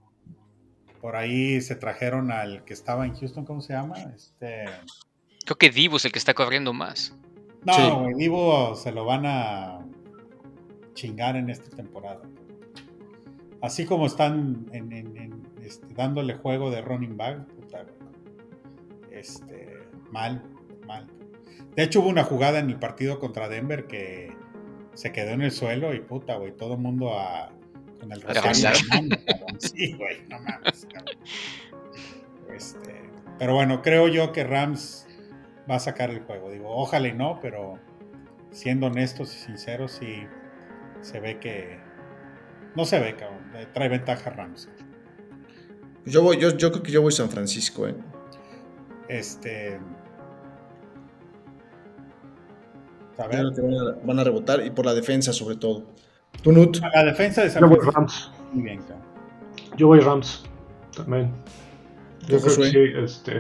por 1.06 1.16
ahí 1.18 1.62
se 1.62 1.76
trajeron 1.76 2.32
al 2.32 2.66
que 2.66 2.74
estaba 2.74 3.06
en 3.06 3.14
Houston, 3.14 3.46
¿cómo 3.46 3.62
se 3.62 3.74
llama? 3.74 3.94
Este, 4.16 4.66
Creo 5.46 5.56
que 5.56 5.70
Divo 5.70 5.98
es 5.98 6.06
el 6.06 6.12
que 6.12 6.18
está 6.18 6.34
corriendo 6.34 6.74
más. 6.74 7.16
no, 7.64 7.74
Sí. 7.76 7.82
güey, 7.92 8.14
Divo 8.16 8.74
se 8.76 8.92
lo 8.92 9.06
van 9.06 9.24
a 9.28 9.86
chingar 10.96 11.36
en 11.36 11.52
esta 11.52 11.70
temporada. 11.76 12.24
Así 13.62 13.86
como 13.86 14.08
están 14.08 14.66
en- 14.72 14.92
en- 14.92 15.16
en, 15.16 15.48
este, 15.64 15.94
dándole 15.94 16.34
juego 16.34 16.72
de 16.72 16.82
running 16.82 17.16
back, 17.18 17.46
puta, 17.54 17.84
güey. 17.84 17.96
Este, 19.12 19.78
mal, 20.10 20.42
mal. 20.88 21.06
De 21.76 21.84
hecho, 21.84 22.00
hubo 22.00 22.10
una 22.10 22.24
jugada 22.24 22.58
en 22.58 22.72
el 22.72 22.80
partido 22.80 23.20
contra 23.20 23.48
Denver 23.48 23.86
que 23.86 24.34
se 24.96 25.12
quedó 25.12 25.34
en 25.34 25.44
el 25.44 25.52
suelo 25.52 25.94
y 25.94 26.00
puta, 26.00 26.38
güey, 26.38 26.52
todo 26.58 26.74
el 26.74 26.80
mundo 26.80 27.14
a, 27.20 27.52
con 28.00 28.12
el 28.12 28.22
rosario. 28.24 28.80
Sí, 29.60 29.94
güey, 29.94 30.28
no 30.30 30.40
mames, 30.40 30.88
cabrón. 30.92 31.16
Este, 32.54 33.10
pero 33.40 33.54
bueno, 33.56 33.82
creo 33.82 34.08
yo 34.08 34.32
que 34.32 34.44
Rams 34.44 35.08
va 35.70 35.76
a 35.76 35.80
sacar 35.80 36.10
el 36.10 36.22
juego. 36.22 36.52
Digo, 36.52 36.70
ojalá 36.70 37.08
y 37.08 37.14
no, 37.14 37.40
pero 37.42 37.80
siendo 38.52 38.88
honestos 38.88 39.36
y 39.36 39.40
sinceros, 39.40 39.92
sí 39.94 40.26
se 41.02 41.20
ve 41.20 41.40
que. 41.40 41.78
No 42.76 42.86
se 42.86 43.00
ve, 43.00 43.16
cabrón. 43.16 43.40
Trae 43.74 43.90
ventaja 43.90 44.30
Rams. 44.30 44.70
Yo, 46.06 46.22
voy, 46.22 46.38
yo, 46.38 46.56
yo 46.56 46.72
creo 46.72 46.84
que 46.84 46.92
yo 46.92 47.02
voy 47.02 47.10
a 47.10 47.16
San 47.16 47.30
Francisco, 47.30 47.88
¿eh? 47.88 47.96
Este. 49.08 49.80
A 53.18 53.28
ver. 53.28 53.46
Van, 53.52 53.74
a, 53.74 54.06
van 54.06 54.20
a 54.20 54.24
rebotar 54.24 54.66
y 54.66 54.72
por 54.72 54.86
la 54.86 54.94
defensa, 54.94 55.32
sobre 55.34 55.56
todo. 55.56 55.86
¿Tú, 56.42 56.52
Nut? 56.52 56.80
La 56.94 57.04
defensa 57.04 57.44
de 57.44 57.50
San 57.50 57.62
Yo 57.62 57.70
voy 57.70 57.80
Francisco. 57.80 58.00
Rams. 58.00 58.32
Muy 58.52 58.64
bien, 58.64 58.80
cabrón. 58.80 59.15
Yo 59.78 59.88
voy 59.88 60.00
Rams. 60.00 60.44
También. 60.96 61.32
Yo 62.28 62.40
creo 62.42 62.58
que 62.58 62.70
sí, 62.72 62.78
este, 63.04 63.34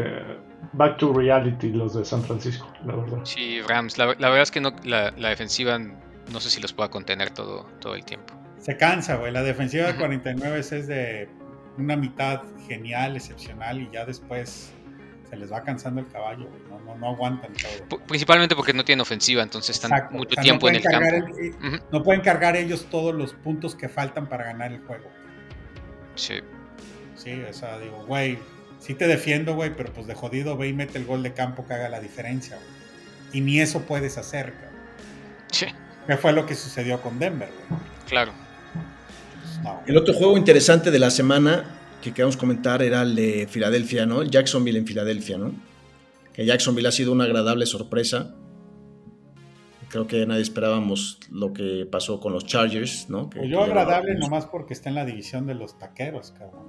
back 0.74 0.98
to 0.98 1.14
reality 1.14 1.70
los 1.72 1.94
de 1.96 2.06
San 2.06 2.22
Francisco, 2.24 2.72
la 2.86 2.96
verdad. 2.96 3.20
Sí, 3.24 3.62
Rams. 3.62 3.98
La, 3.98 4.08
la 4.08 4.30
verdad 4.30 4.42
es 4.42 4.52
que 4.52 4.62
no, 4.62 4.76
la, 4.84 5.12
la 5.18 5.30
defensiva 5.30 5.80
no 5.80 6.40
sé 6.40 6.50
si 6.50 6.62
los 6.62 6.74
pueda 6.74 6.90
contener 6.90 7.32
todo, 7.32 7.66
todo 7.80 7.96
el 7.96 8.04
tiempo. 8.04 8.34
Se 8.60 8.78
cansa, 8.78 9.16
güey. 9.18 9.32
La 9.32 9.44
defensiva 9.44 9.86
de 9.86 9.92
Ujú. 9.92 10.00
49 10.00 10.60
es 10.60 10.88
de 10.88 11.30
una 11.78 11.96
mitad 11.96 12.42
genial, 12.68 13.16
excepcional, 13.16 13.82
y 13.82 13.90
ya 13.92 14.06
después 14.06 14.72
se 15.30 15.36
les 15.38 15.52
va 15.52 15.62
cansando 15.64 16.02
el 16.02 16.08
caballo, 16.08 16.48
güey. 16.48 16.62
No, 16.70 16.80
no, 16.80 16.96
no 16.98 17.08
aguantan 17.10 17.52
todo. 17.90 18.00
Principalmente 18.08 18.56
porque 18.56 18.74
no 18.74 18.84
tienen 18.84 19.02
ofensiva, 19.02 19.42
entonces 19.44 19.76
están 19.76 19.92
Exacto. 19.92 20.16
mucho 20.18 20.30
O 20.30 20.34
sea, 20.34 20.42
no 20.42 20.44
tiempo 20.44 20.70
en 20.70 20.76
el 20.76 20.84
campo. 20.84 21.08
el- 21.10 21.74
eh, 21.76 21.80
no 21.92 22.04
pueden 22.04 22.22
cargar 22.22 22.56
ellos 22.56 22.88
todos 22.90 23.14
los 23.16 23.34
puntos 23.34 23.76
que 23.76 23.88
faltan 23.90 24.28
para 24.28 24.46
ganar 24.46 24.72
el 24.72 24.82
juego. 24.82 25.06
Sí. 26.16 26.36
Sí, 27.16 27.32
o 27.49 27.53
sea, 27.53 27.80
digo, 27.80 28.03
güey, 28.05 28.38
sí 28.80 28.93
te 28.93 29.07
defiendo, 29.07 29.55
güey, 29.55 29.76
pero 29.76 29.93
pues 29.93 30.07
de 30.07 30.16
jodido 30.16 30.57
ve 30.57 30.68
y 30.68 30.74
mete 30.74 30.97
el 30.97 31.05
gol 31.05 31.24
de 31.24 31.34
campo 31.34 31.66
que 31.68 31.74
haga 31.74 31.89
la 31.89 31.99
diferencia, 31.99 32.55
güey. 32.55 32.68
Y 33.34 33.41
ni 33.41 33.59
eso 33.59 33.82
puedes 33.82 34.18
hacer, 34.18 34.53
cabrón. 34.53 34.76
Sí, 35.51 35.66
¿Qué 36.07 36.18
fue 36.18 36.34
lo 36.34 36.45
que 36.45 36.55
sucedió 36.55 37.01
con 37.01 37.18
Denver, 37.20 37.49
güey? 37.49 37.80
claro. 38.07 38.32
Pues, 39.41 39.63
no. 39.63 39.82
El 39.88 39.97
otro 39.97 40.13
juego 40.13 40.38
interesante 40.38 40.91
de 40.91 40.99
la 40.99 41.09
semana 41.09 41.80
que 42.01 42.11
queríamos 42.11 42.38
comentar 42.38 42.84
era 42.84 43.01
el 43.01 43.16
de 43.16 43.47
Filadelfia, 43.49 44.05
¿no? 44.05 44.22
El 44.22 44.30
Jacksonville 44.30 44.78
en 44.78 44.86
Filadelfia, 44.86 45.38
¿no? 45.38 45.53
Que 46.34 46.45
Jacksonville 46.45 46.88
ha 46.88 46.91
sido 46.91 47.11
una 47.11 47.24
agradable 47.24 47.66
sorpresa. 47.66 48.36
Creo 49.96 50.08
que 50.08 50.26
nadie 50.26 50.41
esperábamos 50.41 51.20
lo 51.32 51.54
que 51.54 51.88
pasó 51.89 52.20
con 52.20 52.34
los 52.34 52.46
Chargers, 52.46 53.10
¿no? 53.10 53.30
Que- 53.30 53.38
Pues 53.38 53.43
que 53.46 53.50
yo 53.50 53.64
agradable 53.64 54.16
nomás 54.16 54.46
porque 54.46 54.74
está 54.74 54.89
en 54.89 54.96
la 54.96 55.06
división 55.06 55.48
de 55.48 55.56
los 55.56 55.80
taqueros, 55.80 56.34
cabrón. 56.38 56.66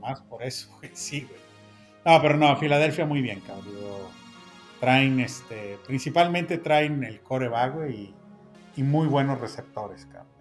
Más 0.00 0.22
por 0.22 0.42
eso, 0.42 0.70
güey. 0.78 0.90
Sí, 0.94 1.20
güey. 1.28 1.38
No, 2.06 2.22
pero 2.22 2.38
no, 2.38 2.56
Filadelfia 2.56 3.04
muy 3.04 3.20
bien, 3.20 3.40
cabrón. 3.40 3.74
Traen, 4.80 5.20
este, 5.20 5.76
principalmente 5.86 6.56
traen 6.56 7.04
el 7.04 7.20
coreback, 7.20 7.74
güey, 7.74 7.94
y, 7.94 8.14
y 8.78 8.82
muy 8.82 9.06
buenos 9.06 9.38
receptores, 9.38 10.06
cabrón. 10.06 10.32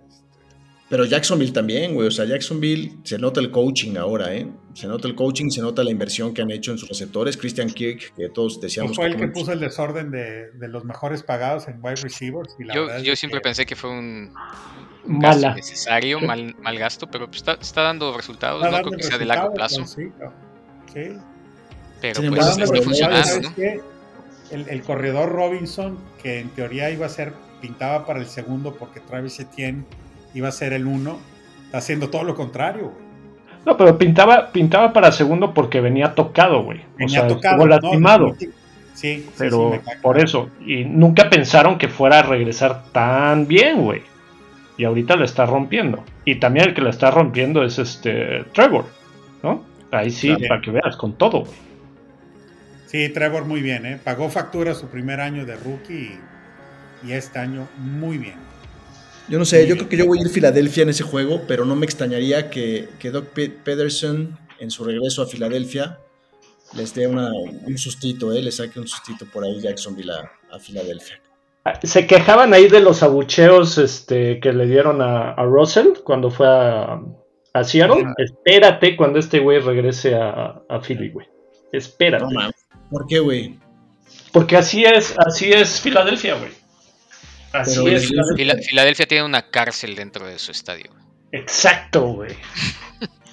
Pero 0.92 1.06
Jacksonville 1.06 1.54
también, 1.54 1.96
güey. 1.96 2.10
O 2.10 2.12
sea, 2.12 2.26
Jacksonville 2.26 2.98
se 3.06 3.18
nota 3.18 3.40
el 3.40 3.50
coaching 3.50 3.96
ahora, 3.96 4.36
¿eh? 4.36 4.46
Se 4.74 4.88
nota 4.88 5.08
el 5.08 5.16
coaching, 5.16 5.50
se 5.50 5.62
nota 5.62 5.84
la 5.86 5.90
inversión 5.90 6.34
que 6.34 6.42
han 6.42 6.52
hecho 6.52 6.72
en 6.72 6.78
sus 6.78 6.90
receptores. 6.90 7.38
Christian 7.38 7.70
Kirk, 7.70 8.14
que 8.16 8.28
todos 8.28 8.60
decíamos 8.60 8.98
pues 8.98 8.98
fue 8.98 9.06
el 9.08 9.16
que 9.16 9.30
puso 9.30 9.54
el 9.54 9.62
desorden 9.62 10.12
de, 10.12 10.52
de 10.52 10.68
los 10.68 10.84
mejores 10.84 11.24
pagados 11.24 11.68
en 11.70 11.80
wide 11.82 11.96
receivers. 11.96 12.54
Y 12.60 12.66
la 12.66 12.74
Yo, 13.02 13.16
siempre 13.16 13.40
que- 13.40 13.44
pensé 13.44 13.66
que 13.66 13.78
fue 13.78 13.90
un, 13.90 14.34
Mala. 15.06 15.56
necesario, 15.56 16.20
mal, 16.20 16.56
mal 16.62 16.78
gasto, 16.78 17.08
pero 17.10 17.26
pues 17.28 17.38
está, 17.38 17.54
está 17.54 17.84
dando 17.84 18.16
resultados. 18.16 18.58
está 18.60 18.70
No 18.70 18.76
dando 18.76 18.90
creo 18.90 18.98
que 19.00 19.04
sea 19.06 19.18
de 19.18 19.26
largo 19.26 19.54
plazo, 19.54 19.80
pues, 19.80 19.92
sí, 19.92 20.12
pero 22.02 22.22
Sin 22.22 22.30
pues 22.34 22.48
está 22.48 22.66
pero 22.70 22.84
funcionando, 22.84 23.24
¿sabes 23.26 23.44
¿no? 23.58 23.64
El, 24.52 24.68
el 24.68 24.82
corredor 24.84 25.30
Robinson, 25.32 25.98
que 26.22 26.40
en 26.40 26.50
teoría 26.50 26.90
iba 26.92 27.06
a 27.06 27.10
ser, 27.10 27.32
pintaba 27.62 28.06
para 28.06 28.20
el 28.20 28.26
segundo 28.26 28.76
porque 28.76 29.00
Travis 29.00 29.40
Etienne 29.40 29.86
iba 30.34 30.48
a 30.48 30.52
ser 30.52 30.74
el 30.74 30.86
uno, 30.88 31.20
está 31.66 31.80
haciendo 31.80 32.10
todo 32.10 32.24
lo 32.24 32.36
contrario, 32.36 32.84
güey. 32.86 33.12
No, 33.66 33.78
pero 33.78 33.98
pintaba, 33.98 34.52
pintaba 34.52 34.92
para 34.92 35.12
segundo 35.12 35.54
porque 35.54 35.82
venía 35.82 36.16
tocado, 36.16 36.64
güey. 36.64 36.80
O 36.80 36.98
Venía 36.98 37.20
sea, 37.20 37.28
tocado, 37.28 37.56
estuvo 37.56 37.68
¿no? 37.68 37.68
lastimado. 37.68 38.36
Sí, 38.40 38.50
sí, 38.94 39.24
sí, 39.24 39.30
pero 39.38 39.80
por 40.02 40.20
eso. 40.20 40.50
Y 40.66 40.84
nunca 40.86 41.30
pensaron 41.30 41.78
que 41.78 41.88
fuera 41.88 42.20
a 42.20 42.24
regresar 42.24 42.86
tan 42.92 43.48
bien, 43.48 43.84
güey. 43.84 44.02
Y 44.78 44.84
ahorita 44.86 45.16
lo 45.16 45.26
está 45.26 45.46
rompiendo. 45.46 46.04
Y 46.26 46.36
también 46.36 46.70
el 46.70 46.74
que 46.74 46.82
lo 46.82 46.90
está 46.90 47.12
rompiendo 47.12 47.64
es 47.64 47.78
este 47.78 48.46
Trevor, 48.54 48.86
¿no? 49.44 49.64
Ahí 49.92 50.10
sí, 50.10 50.28
Claro. 50.30 50.46
para 50.48 50.62
que 50.62 50.72
veas, 50.72 50.96
con 50.98 51.14
todo, 51.14 51.42
güey. 51.42 51.52
Sí, 52.88 53.10
Trevor 53.10 53.46
muy 53.46 53.62
bien, 53.62 53.86
¿eh? 53.86 54.00
Pagó 54.04 54.30
factura 54.30 54.74
su 54.74 54.88
primer 54.88 55.22
año 55.22 55.46
de 55.46 55.56
rookie 55.56 56.20
y, 57.04 57.08
y 57.08 57.12
este 57.14 57.40
año 57.40 57.68
muy 57.78 58.18
bien. 58.18 58.36
Yo 59.32 59.40
no 59.40 59.46
sé, 59.46 59.66
yo 59.66 59.76
creo 59.78 59.90
que 59.90 59.98
yo 59.98 60.06
voy 60.06 60.20
a 60.20 60.22
ir 60.22 60.28
a 60.28 60.30
Filadelfia 60.30 60.84
en 60.84 60.90
ese 60.90 61.04
juego, 61.04 61.42
pero 61.48 61.66
no 61.66 61.76
me 61.76 61.86
extrañaría 61.86 62.50
que, 62.50 62.90
que 63.00 63.12
Doc 63.12 63.28
Pe- 63.30 63.50
Pederson 63.50 64.38
en 64.60 64.70
su 64.70 64.84
regreso 64.84 65.22
a 65.24 65.26
Filadelfia 65.26 66.00
les 66.76 66.94
dé 66.94 67.08
una- 67.08 67.32
un 67.66 67.78
sustito, 67.78 68.34
¿eh? 68.34 68.42
le 68.42 68.52
saque 68.52 68.80
un 68.80 68.88
sustito 68.88 69.26
por 69.26 69.44
ahí 69.46 69.60
Jacksonville 69.62 70.12
a, 70.12 70.32
a 70.56 70.60
Filadelfia. 70.60 71.22
Se 71.84 72.08
quejaban 72.08 72.54
ahí 72.54 72.68
de 72.68 72.80
los 72.82 73.04
abucheos 73.04 73.78
este, 73.78 74.40
que 74.40 74.52
le 74.52 74.66
dieron 74.66 75.02
a, 75.02 75.32
a 75.32 75.44
Russell 75.46 75.90
cuando 76.04 76.30
fue 76.32 76.48
a, 76.48 77.00
a 77.54 77.64
Seattle. 77.64 78.02
Ajá. 78.04 78.14
Espérate 78.18 78.96
cuando 78.98 79.20
este 79.20 79.40
güey 79.40 79.60
regrese 79.60 80.16
a, 80.16 80.62
a 80.68 80.82
Philly, 80.82 81.10
güey. 81.10 81.28
Espérate. 81.72 82.26
No. 82.34 82.50
¿Por 82.90 83.06
qué, 83.08 83.20
güey? 83.20 83.60
Porque 84.34 84.58
así 84.58 84.84
es, 84.84 85.14
así 85.20 85.52
es 85.52 85.80
Filadelfia, 85.80 86.36
güey. 86.36 86.52
Así 87.54 87.80
Pero 87.84 87.96
es 87.98 88.08
Filadelfia. 88.08 88.36
Fila- 88.36 88.56
Filadelfia 88.70 89.06
tiene 89.08 89.24
una 89.26 89.50
cárcel 89.50 89.96
dentro 89.96 90.26
de 90.28 90.40
su 90.40 90.52
estadio. 90.52 90.92
Exacto, 91.32 92.04
güey. 92.14 92.36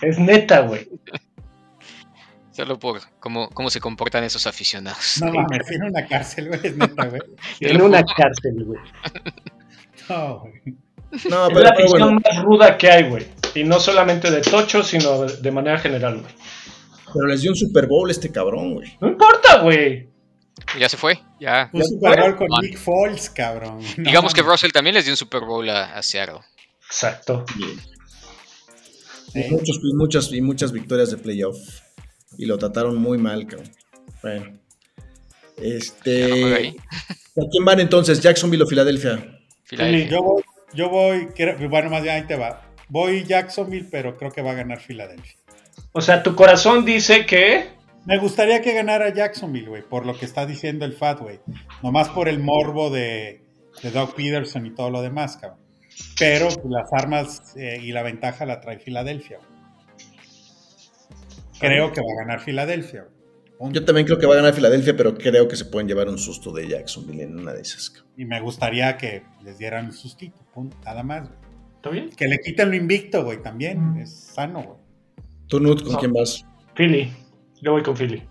Es 0.03 0.19
neta, 0.19 0.61
güey. 0.61 0.89
Solo 2.53 2.79
por 2.79 3.01
cómo, 3.21 3.49
cómo 3.51 3.71
se 3.71 3.81
comportan 3.81 4.25
esos 4.25 4.47
aficionados. 4.47 5.21
No 5.23 5.33
mames, 5.33 5.67
tiene 5.67 5.89
una 5.89 6.07
cárcel, 6.07 6.49
güey, 6.49 6.61
es 6.65 6.77
neta, 6.77 7.07
güey. 7.07 7.23
Tiene 7.59 7.83
una 7.83 8.03
cárcel, 8.05 8.65
güey. 8.65 8.81
No, 10.09 10.41
güey. 10.41 10.55
No, 11.13 11.13
Es 11.13 11.23
pero, 11.25 11.39
la 11.39 11.49
pero 11.55 11.69
afición 11.71 11.91
bueno, 12.01 12.21
más 12.25 12.43
ruda 12.43 12.79
que 12.79 12.91
hay, 12.91 13.09
güey. 13.09 13.27
Y 13.55 13.65
no 13.65 13.79
solamente 13.79 14.31
de 14.31 14.41
Tocho, 14.41 14.83
sino 14.83 15.23
de, 15.27 15.37
de 15.37 15.51
manera 15.51 15.79
general, 15.79 16.21
güey. 16.21 16.33
pero 17.13 17.27
les 17.27 17.43
dio 17.43 17.51
un 17.51 17.57
Super 17.57 17.87
Bowl 17.87 18.11
este 18.11 18.31
cabrón, 18.33 18.75
güey. 18.75 18.97
No 19.01 19.09
importa, 19.09 19.61
güey. 19.61 20.09
Ya 20.79 20.89
se 20.89 20.97
fue, 20.97 21.21
ya. 21.41 21.71
Un 21.73 21.85
Super 21.85 22.21
Bowl 22.21 22.37
con 22.37 22.49
Man. 22.49 22.61
Nick 22.63 22.79
Foles, 22.79 23.31
cabrón. 23.31 23.81
No 23.97 24.05
Digamos 24.05 24.35
que. 24.35 24.43
Russell 24.43 24.71
también 24.71 24.95
les 24.95 25.05
dio 25.05 25.13
un 25.13 25.17
Super 25.17 25.43
Bowl 25.43 25.69
a, 25.69 25.97
a 25.97 26.03
Seattle. 26.03 26.41
Exacto. 26.87 27.45
Y, 29.35 29.51
muchos, 29.51 29.81
y, 29.83 29.95
muchas, 29.95 30.33
y 30.33 30.41
muchas 30.41 30.73
victorias 30.73 31.11
de 31.11 31.19
playoff. 31.19 31.59
Y 32.37 32.47
lo 32.47 32.59
trataron 32.59 32.97
muy 32.97 33.19
mal, 33.19 33.47
cabrón. 33.47 33.71
Bueno. 34.23 34.47
No 34.47 34.59
Este. 35.57 36.75
¿A 37.37 37.47
quién 37.51 37.65
van 37.65 37.81
entonces? 37.81 38.21
¿Jacksonville 38.21 38.65
o 38.65 38.67
Filadelfia? 38.67 39.41
Filadelfia. 39.65 40.09
Yo 40.09 40.23
voy, 40.23 40.43
yo 40.75 40.89
voy, 40.89 41.29
bueno, 41.69 41.91
más 41.91 42.03
bien 42.03 42.15
ahí 42.17 42.27
te 42.27 42.37
va. 42.37 42.63
Voy 42.89 43.25
Jacksonville, 43.25 43.87
pero 43.91 44.17
creo 44.17 44.31
que 44.31 44.43
va 44.43 44.53
a 44.53 44.55
ganar 44.55 44.81
Filadelfia. 44.81 45.35
O 45.93 46.01
sea, 46.01 46.23
tu 46.23 46.35
corazón 46.35 46.85
dice 46.85 47.27
que. 47.27 47.78
Me 48.09 48.19
gustaría 48.19 48.63
que 48.63 48.73
ganara 48.73 49.13
Jacksonville, 49.13 49.69
güey, 49.69 49.83
por 49.83 50.07
lo 50.07 50.19
que 50.19 50.25
está 50.25 50.47
diciendo 50.47 50.85
el 50.87 50.95
Fat, 50.95 51.21
güey. 51.21 51.41
Nomás 51.83 52.09
por 52.09 52.29
el 52.29 52.39
morbo 52.39 52.89
de, 52.91 53.43
de 53.83 53.91
Doug 53.91 54.15
Peterson 54.15 54.65
y 54.65 54.71
todo 54.75 54.91
lo 54.91 55.03
demás, 55.03 55.37
cabrón. 55.37 55.61
Pero 56.19 56.49
las 56.69 56.91
armas 56.93 57.55
eh, 57.57 57.81
y 57.83 57.93
la 57.93 58.03
ventaja 58.03 58.47
la 58.47 58.61
trae 58.61 58.79
Filadelfia, 58.79 59.39
güey. 59.39 59.49
Creo 61.61 61.93
que 61.93 62.01
va 62.01 62.07
a 62.13 62.25
ganar 62.25 62.41
Filadelfia, 62.41 63.03
güey. 63.59 63.73
Yo 63.73 63.85
también 63.85 64.07
creo 64.07 64.19
que 64.19 64.27
va 64.27 64.35
a 64.35 64.37
ganar 64.37 64.55
Filadelfia, 64.55 64.97
pero 64.97 65.15
creo 65.19 65.49
que 65.49 65.57
se 65.57 65.65
pueden 65.65 65.89
llevar 65.89 66.09
un 66.09 66.17
susto 66.19 66.53
de 66.53 66.69
Jacksonville 66.69 67.25
en 67.25 67.39
una 67.39 67.53
de 67.53 67.61
esas. 67.61 67.91
cabrón. 67.91 68.13
Y 68.17 68.25
me 68.25 68.41
gustaría 68.41 68.97
que 68.97 69.25
les 69.43 69.59
dieran 69.59 69.87
un 69.87 69.93
sustito, 69.93 70.39
punto, 70.55 70.77
nada 70.85 71.03
más, 71.03 71.29
güey. 71.29 71.41
¿Está 71.77 71.91
bien? 71.91 72.11
Que 72.11 72.27
le 72.29 72.39
quiten 72.39 72.71
lo 72.71 72.77
invicto, 72.77 73.25
güey, 73.25 73.43
también. 73.43 73.97
Es 73.99 74.15
sano, 74.35 74.63
güey. 74.63 74.79
¿Tú, 75.49 75.61
Nut, 75.61 75.83
con 75.83 75.93
No. 75.93 75.99
quién 75.99 76.13
vas? 76.13 76.45
Philly. 76.75 77.13
Yo 77.63 77.73
voy 77.73 77.83
con 77.83 77.97
Philly. 77.97 78.23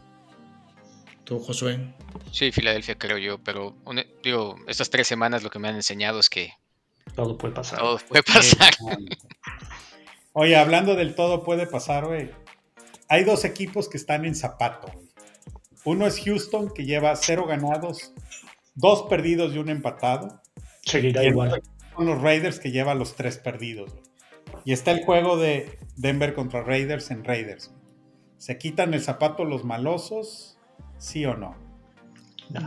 ¿Tú, 1.23 1.39
Josué? 1.39 1.93
Sí, 2.31 2.51
Filadelfia 2.51 2.97
creo 2.97 3.17
yo, 3.17 3.37
pero 3.43 3.75
digo, 4.23 4.55
estas 4.67 4.89
tres 4.89 5.07
semanas 5.07 5.43
lo 5.43 5.49
que 5.49 5.59
me 5.59 5.67
han 5.67 5.75
enseñado 5.75 6.19
es 6.19 6.29
que 6.29 6.53
Todo 7.15 7.37
puede 7.37 7.53
pasar. 7.53 7.79
todo 7.79 7.97
puede 8.07 8.23
pasar. 8.23 8.73
Oye, 10.33 10.55
hablando 10.55 10.95
del 10.95 11.15
todo 11.15 11.43
puede 11.43 11.67
pasar, 11.67 12.05
güey. 12.05 12.29
Hay 13.09 13.23
dos 13.23 13.43
equipos 13.45 13.89
que 13.89 13.97
están 13.97 14.25
en 14.25 14.35
zapato, 14.35 14.87
güey. 14.93 15.07
Uno 15.83 16.05
es 16.05 16.19
Houston, 16.23 16.73
que 16.73 16.85
lleva 16.85 17.15
cero 17.15 17.45
ganados, 17.47 18.13
dos 18.75 19.03
perdidos 19.09 19.53
y 19.53 19.57
un 19.57 19.69
empatado. 19.69 20.41
Seguirá 20.81 21.23
Y 21.23 21.27
igual. 21.27 21.61
Son 21.95 22.05
los 22.05 22.21
Raiders, 22.21 22.59
que 22.59 22.71
lleva 22.71 22.93
los 22.93 23.15
tres 23.15 23.37
perdidos. 23.37 23.91
güey. 23.93 24.03
Y 24.65 24.73
está 24.73 24.91
el 24.91 25.03
juego 25.05 25.37
de 25.37 25.79
Denver 25.95 26.33
contra 26.33 26.61
Raiders 26.61 27.09
en 27.11 27.23
Raiders. 27.23 27.71
¿Se 28.37 28.57
quitan 28.57 28.93
el 28.93 29.01
zapato 29.01 29.45
los 29.45 29.63
malosos? 29.63 30.57
¿Sí 30.97 31.25
o 31.25 31.35
no? 31.35 31.55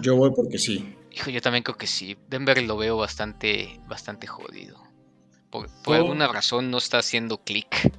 Yo 0.02 0.16
voy 0.16 0.30
porque 0.34 0.58
sí. 0.58 0.96
Hijo, 1.12 1.30
yo 1.30 1.40
también 1.40 1.62
creo 1.62 1.76
que 1.76 1.86
sí. 1.86 2.16
Denver 2.28 2.62
lo 2.62 2.76
veo 2.76 2.96
bastante, 2.96 3.80
bastante 3.86 4.26
jodido. 4.26 4.78
Por, 5.50 5.68
por 5.82 5.96
alguna 5.96 6.28
razón 6.28 6.70
no 6.70 6.78
está 6.78 6.98
haciendo 6.98 7.38
clic. 7.38 7.92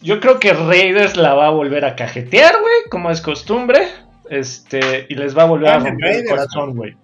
Yo 0.00 0.20
creo 0.20 0.38
que 0.38 0.52
Raiders 0.52 1.16
la 1.16 1.34
va 1.34 1.46
a 1.46 1.50
volver 1.50 1.84
a 1.84 1.96
cajetear, 1.96 2.60
güey, 2.60 2.74
como 2.90 3.10
es 3.10 3.20
costumbre. 3.20 3.88
Este, 4.30 5.06
y 5.08 5.14
les 5.14 5.36
va 5.36 5.42
a 5.42 5.46
volver 5.46 5.70
a 5.70 5.78
romper 5.78 6.16
el 6.16 6.28
corazón, 6.28 6.76
güey. 6.76 6.96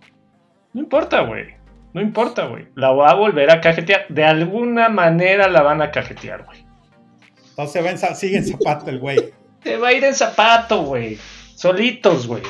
No 0.72 0.80
importa, 0.80 1.20
güey. 1.20 1.54
No 1.92 2.00
importa, 2.00 2.46
güey. 2.46 2.68
La 2.74 2.92
va 2.92 3.10
a 3.10 3.14
volver 3.14 3.50
a 3.50 3.60
cajetear. 3.60 4.06
De 4.08 4.24
alguna 4.24 4.88
manera 4.88 5.48
la 5.48 5.62
van 5.62 5.82
a 5.82 5.90
cajetear, 5.90 6.44
güey. 6.44 6.61
Entonces 7.52 7.84
va 7.84 7.90
en 7.90 8.16
sigue 8.16 8.38
en 8.38 8.46
zapato 8.46 8.90
el 8.90 8.98
güey. 8.98 9.32
Se 9.62 9.76
va 9.76 9.88
a 9.88 9.92
ir 9.92 10.02
en 10.04 10.14
zapato, 10.14 10.82
güey. 10.84 11.18
Solitos, 11.54 12.26
güey. 12.26 12.42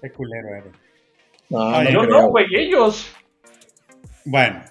Qué 0.00 0.10
culero 0.12 0.48
eres. 0.56 0.72
No, 1.48 1.74
Ay, 1.74 1.86
no 1.86 1.90
Yo 1.90 2.00
creo. 2.08 2.20
no, 2.22 2.28
güey, 2.28 2.46
ellos. 2.54 3.06
Bueno. 4.24 4.62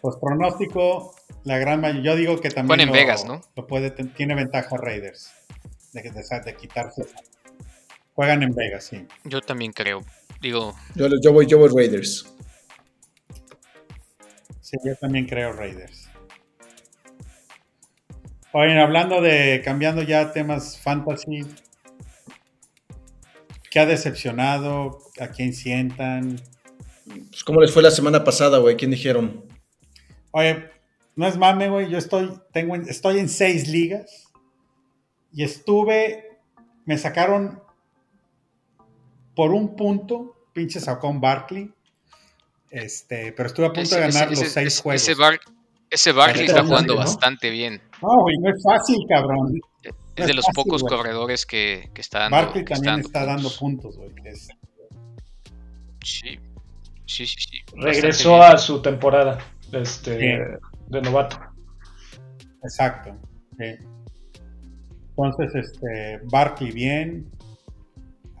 Pues 0.00 0.16
pronóstico, 0.16 1.14
la 1.44 1.58
gran 1.58 1.80
mayoría. 1.80 2.12
Yo 2.12 2.16
digo 2.16 2.40
que 2.40 2.48
también. 2.50 2.66
Juegan 2.66 2.80
en 2.80 2.86
lo- 2.88 2.92
Vegas, 2.94 3.24
¿no? 3.24 3.40
Lo 3.54 3.66
puede, 3.66 3.90
tiene 3.90 4.34
ventaja 4.34 4.76
Raiders. 4.76 5.30
De, 5.92 6.02
de, 6.02 6.10
de 6.44 6.56
quitarse. 6.56 7.04
Juegan 8.14 8.42
en 8.42 8.54
Vegas, 8.54 8.84
sí. 8.84 9.06
Yo 9.24 9.40
también 9.40 9.72
creo. 9.72 10.00
Digo, 10.40 10.74
Yo, 10.94 11.06
yo 11.22 11.32
voy, 11.32 11.46
yo 11.46 11.58
voy 11.58 11.68
Raiders. 11.74 12.26
Sí, 14.60 14.76
yo 14.84 14.94
también 14.96 15.26
creo 15.26 15.52
Raiders. 15.52 16.08
Oigan, 18.52 18.78
hablando 18.78 19.20
de, 19.20 19.62
cambiando 19.64 20.02
ya 20.02 20.32
temas 20.32 20.76
fantasy, 20.78 21.42
¿qué 23.70 23.78
ha 23.80 23.86
decepcionado? 23.86 24.98
¿A 25.20 25.28
quién 25.28 25.54
sientan? 25.54 26.40
Pues, 27.30 27.44
¿Cómo 27.44 27.60
les 27.60 27.72
fue 27.72 27.82
la 27.82 27.90
semana 27.92 28.24
pasada, 28.24 28.58
güey? 28.58 28.76
¿Quién 28.76 28.90
dijeron? 28.90 29.44
Oye, 30.32 30.68
no 31.14 31.26
es 31.26 31.36
mame, 31.36 31.68
güey, 31.68 31.88
yo 31.90 31.98
estoy, 31.98 32.32
tengo, 32.52 32.74
en- 32.74 32.88
estoy 32.88 33.18
en 33.18 33.28
seis 33.28 33.68
ligas 33.68 34.32
y 35.32 35.44
estuve, 35.44 36.38
me 36.86 36.98
sacaron 36.98 37.62
por 39.36 39.52
un 39.52 39.76
punto, 39.76 40.36
pinche 40.52 40.80
Sacón 40.80 41.20
Barkley, 41.20 41.72
este, 42.70 43.32
pero 43.32 43.48
estuve 43.48 43.66
a 43.66 43.72
punto 43.72 43.94
de 43.94 44.00
ganar 44.00 44.32
ese- 44.32 44.42
los 44.44 44.52
seis 44.52 44.66
ese- 44.74 44.82
juegos. 44.82 45.02
Ese, 45.02 45.14
Bar- 45.14 45.40
ese 45.88 46.12
Barkley 46.12 46.46
está 46.46 46.64
jugando 46.64 46.94
¿no? 46.94 47.00
bastante 47.00 47.50
bien. 47.50 47.80
No, 48.02 48.22
güey, 48.22 48.36
no 48.38 48.50
es 48.50 48.62
fácil, 48.62 48.98
cabrón. 49.08 49.60
Es 49.82 49.92
No 50.16 50.26
de 50.26 50.34
los 50.34 50.44
fácil, 50.46 50.64
pocos 50.64 50.82
güey. 50.82 50.96
corredores 50.96 51.46
que, 51.46 51.90
que 51.94 52.00
está 52.00 52.20
dando. 52.20 52.36
Barkley 52.36 52.64
también 52.64 53.00
está 53.00 53.24
dando 53.26 53.48
puntos. 53.58 53.96
puntos, 53.96 53.96
güey. 53.96 54.12
es- 54.24 54.48
Sí, 56.02 56.38
sí, 57.06 57.26
sí. 57.26 57.36
sí. 57.38 57.58
Regresó 57.76 58.38
Bastante 58.38 58.54
a 58.54 58.58
su 58.58 58.82
temporada 58.82 59.38
este, 59.72 60.18
Sí. 60.18 60.60
de 60.88 61.02
novato. 61.02 61.38
Exacto. 62.62 63.16
sí. 63.58 63.74
Entonces, 65.16 65.54
este, 65.54 66.20
Barkley 66.30 66.72
bien. 66.72 67.30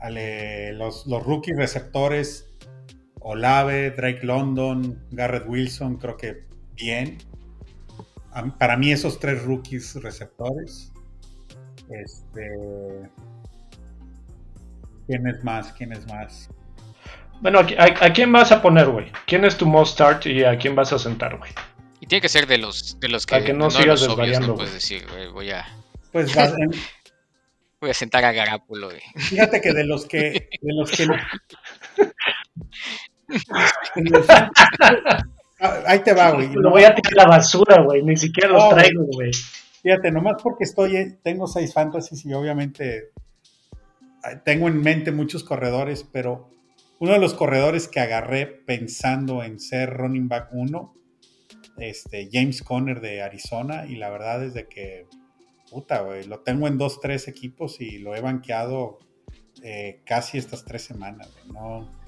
Ale- 0.00 0.72
los, 0.72 1.06
los 1.06 1.22
rookies 1.24 1.56
receptores, 1.58 2.48
Olave, 3.20 3.90
Drake 3.90 4.24
London, 4.24 5.04
Garrett 5.10 5.46
Wilson, 5.46 5.96
creo 5.98 6.16
que 6.16 6.46
bien. 6.74 7.18
A 8.32 8.44
para 8.58 8.76
mí 8.76 8.92
esos 8.92 9.18
tres 9.18 9.42
rookies 9.44 9.94
receptores. 10.02 10.92
Este, 11.90 12.48
¿Quién 15.06 15.26
es 15.26 15.42
más? 15.42 15.72
¿Quién 15.72 15.92
es 15.92 16.06
más? 16.06 16.48
Bueno, 17.40 17.60
¿a, 17.60 17.62
a- 17.62 18.06
a 18.06 18.12
quién 18.12 18.30
vas 18.32 18.52
a 18.52 18.62
poner, 18.62 18.88
güey? 18.88 19.10
¿Quién 19.26 19.44
es 19.44 19.56
tu 19.56 19.66
most 19.66 19.94
start 19.94 20.26
y 20.26 20.44
a 20.44 20.56
quién 20.58 20.74
vas 20.76 20.92
a 20.92 20.98
sentar, 20.98 21.36
güey? 21.38 21.50
Y 22.00 22.06
tiene 22.06 22.22
que 22.22 22.28
ser 22.28 22.46
de 22.46 22.58
los, 22.58 22.98
de 23.00 23.08
los 23.08 23.26
que. 23.26 23.32
Para 23.34 23.44
que 23.44 23.52
no 23.52 23.70
sigas 23.70 24.02
los 24.02 24.10
obvios, 24.16 24.40
no 24.40 24.54
puedes 24.54 24.72
decir, 24.74 25.06
güey, 25.10 25.28
voy 25.28 25.50
a, 25.50 25.66
Pues 26.12 26.28
va- 26.36 26.44
en- 26.46 26.70
voy 27.80 27.90
a 27.90 27.94
sentar 27.94 28.24
a 28.24 28.32
Garápulo, 28.32 28.88
güey. 28.90 29.00
Fíjate 29.16 29.60
que 29.60 29.72
de 29.72 29.84
los 29.84 30.06
que. 30.06 30.48
De 30.62 30.72
los 30.74 30.90
que 30.90 31.06
Ahí 35.60 36.00
te 36.00 36.14
va, 36.14 36.30
güey. 36.32 36.48
Lo 36.54 36.70
voy 36.70 36.84
a 36.84 36.94
tirar 36.94 37.12
a 37.12 37.22
la 37.22 37.36
basura, 37.36 37.82
güey. 37.82 38.02
Ni 38.02 38.16
siquiera 38.16 38.50
los 38.50 38.64
No, 38.64 38.70
traigo, 38.70 39.04
güey. 39.12 39.30
Fíjate, 39.82 40.10
nomás 40.10 40.42
porque 40.42 40.64
estoy, 40.64 41.18
tengo 41.22 41.46
seis 41.46 41.72
fantasies 41.72 42.24
y 42.24 42.32
obviamente 42.32 43.10
ah, 44.22 44.42
tengo 44.44 44.68
en 44.68 44.80
mente 44.80 45.12
muchos 45.12 45.44
corredores, 45.44 46.06
pero 46.10 46.50
uno 46.98 47.12
de 47.12 47.18
los 47.18 47.32
corredores 47.34 47.88
que 47.88 48.00
agarré 48.00 48.46
pensando 48.46 49.42
en 49.42 49.58
ser 49.58 49.90
running 49.90 50.28
back 50.28 50.48
1, 50.52 50.94
este, 51.78 52.28
James 52.30 52.62
Conner 52.62 53.00
de 53.00 53.22
Arizona, 53.22 53.86
y 53.86 53.96
la 53.96 54.10
verdad 54.10 54.44
es 54.44 54.52
de 54.52 54.68
que, 54.68 55.06
puta, 55.70 56.02
güey, 56.02 56.24
lo 56.24 56.40
tengo 56.40 56.68
en 56.68 56.76
dos, 56.76 57.00
tres 57.00 57.26
equipos 57.26 57.80
y 57.80 57.98
lo 57.98 58.14
he 58.14 58.20
banqueado 58.20 58.98
eh, 59.62 60.02
casi 60.04 60.36
estas 60.36 60.66
tres 60.66 60.82
semanas, 60.82 61.30
güey, 61.32 61.54
no, 61.54 61.99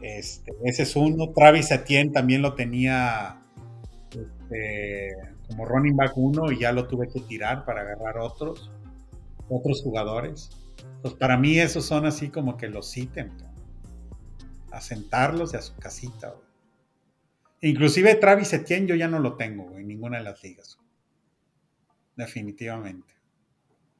este, 0.00 0.52
ese 0.64 0.82
es 0.84 0.96
uno, 0.96 1.32
Travis 1.34 1.70
Etienne 1.70 2.12
también 2.12 2.42
lo 2.42 2.54
tenía 2.54 3.40
este, 4.10 5.12
como 5.48 5.64
running 5.64 5.96
back 5.96 6.12
1 6.16 6.52
y 6.52 6.60
ya 6.60 6.72
lo 6.72 6.86
tuve 6.86 7.08
que 7.08 7.20
tirar 7.20 7.64
para 7.64 7.82
agarrar 7.82 8.18
otros, 8.18 8.70
otros 9.48 9.82
jugadores. 9.82 10.50
Pues 11.02 11.14
para 11.14 11.36
mí 11.36 11.58
esos 11.58 11.84
son 11.84 12.04
así 12.06 12.28
como 12.28 12.56
que 12.56 12.68
los 12.68 12.96
ítems, 12.96 13.44
a 14.72 14.80
sentarlos 14.80 15.54
y 15.54 15.56
a 15.56 15.62
su 15.62 15.74
casita. 15.76 16.28
güey. 16.30 16.44
Inclusive 17.72 18.14
Travis 18.16 18.52
Etienne 18.52 18.86
yo 18.86 18.94
ya 18.94 19.08
no 19.08 19.18
lo 19.18 19.36
tengo 19.36 19.64
güey, 19.64 19.82
en 19.82 19.88
ninguna 19.88 20.18
de 20.18 20.24
las 20.24 20.42
ligas. 20.42 20.78
Definitivamente. 22.16 23.14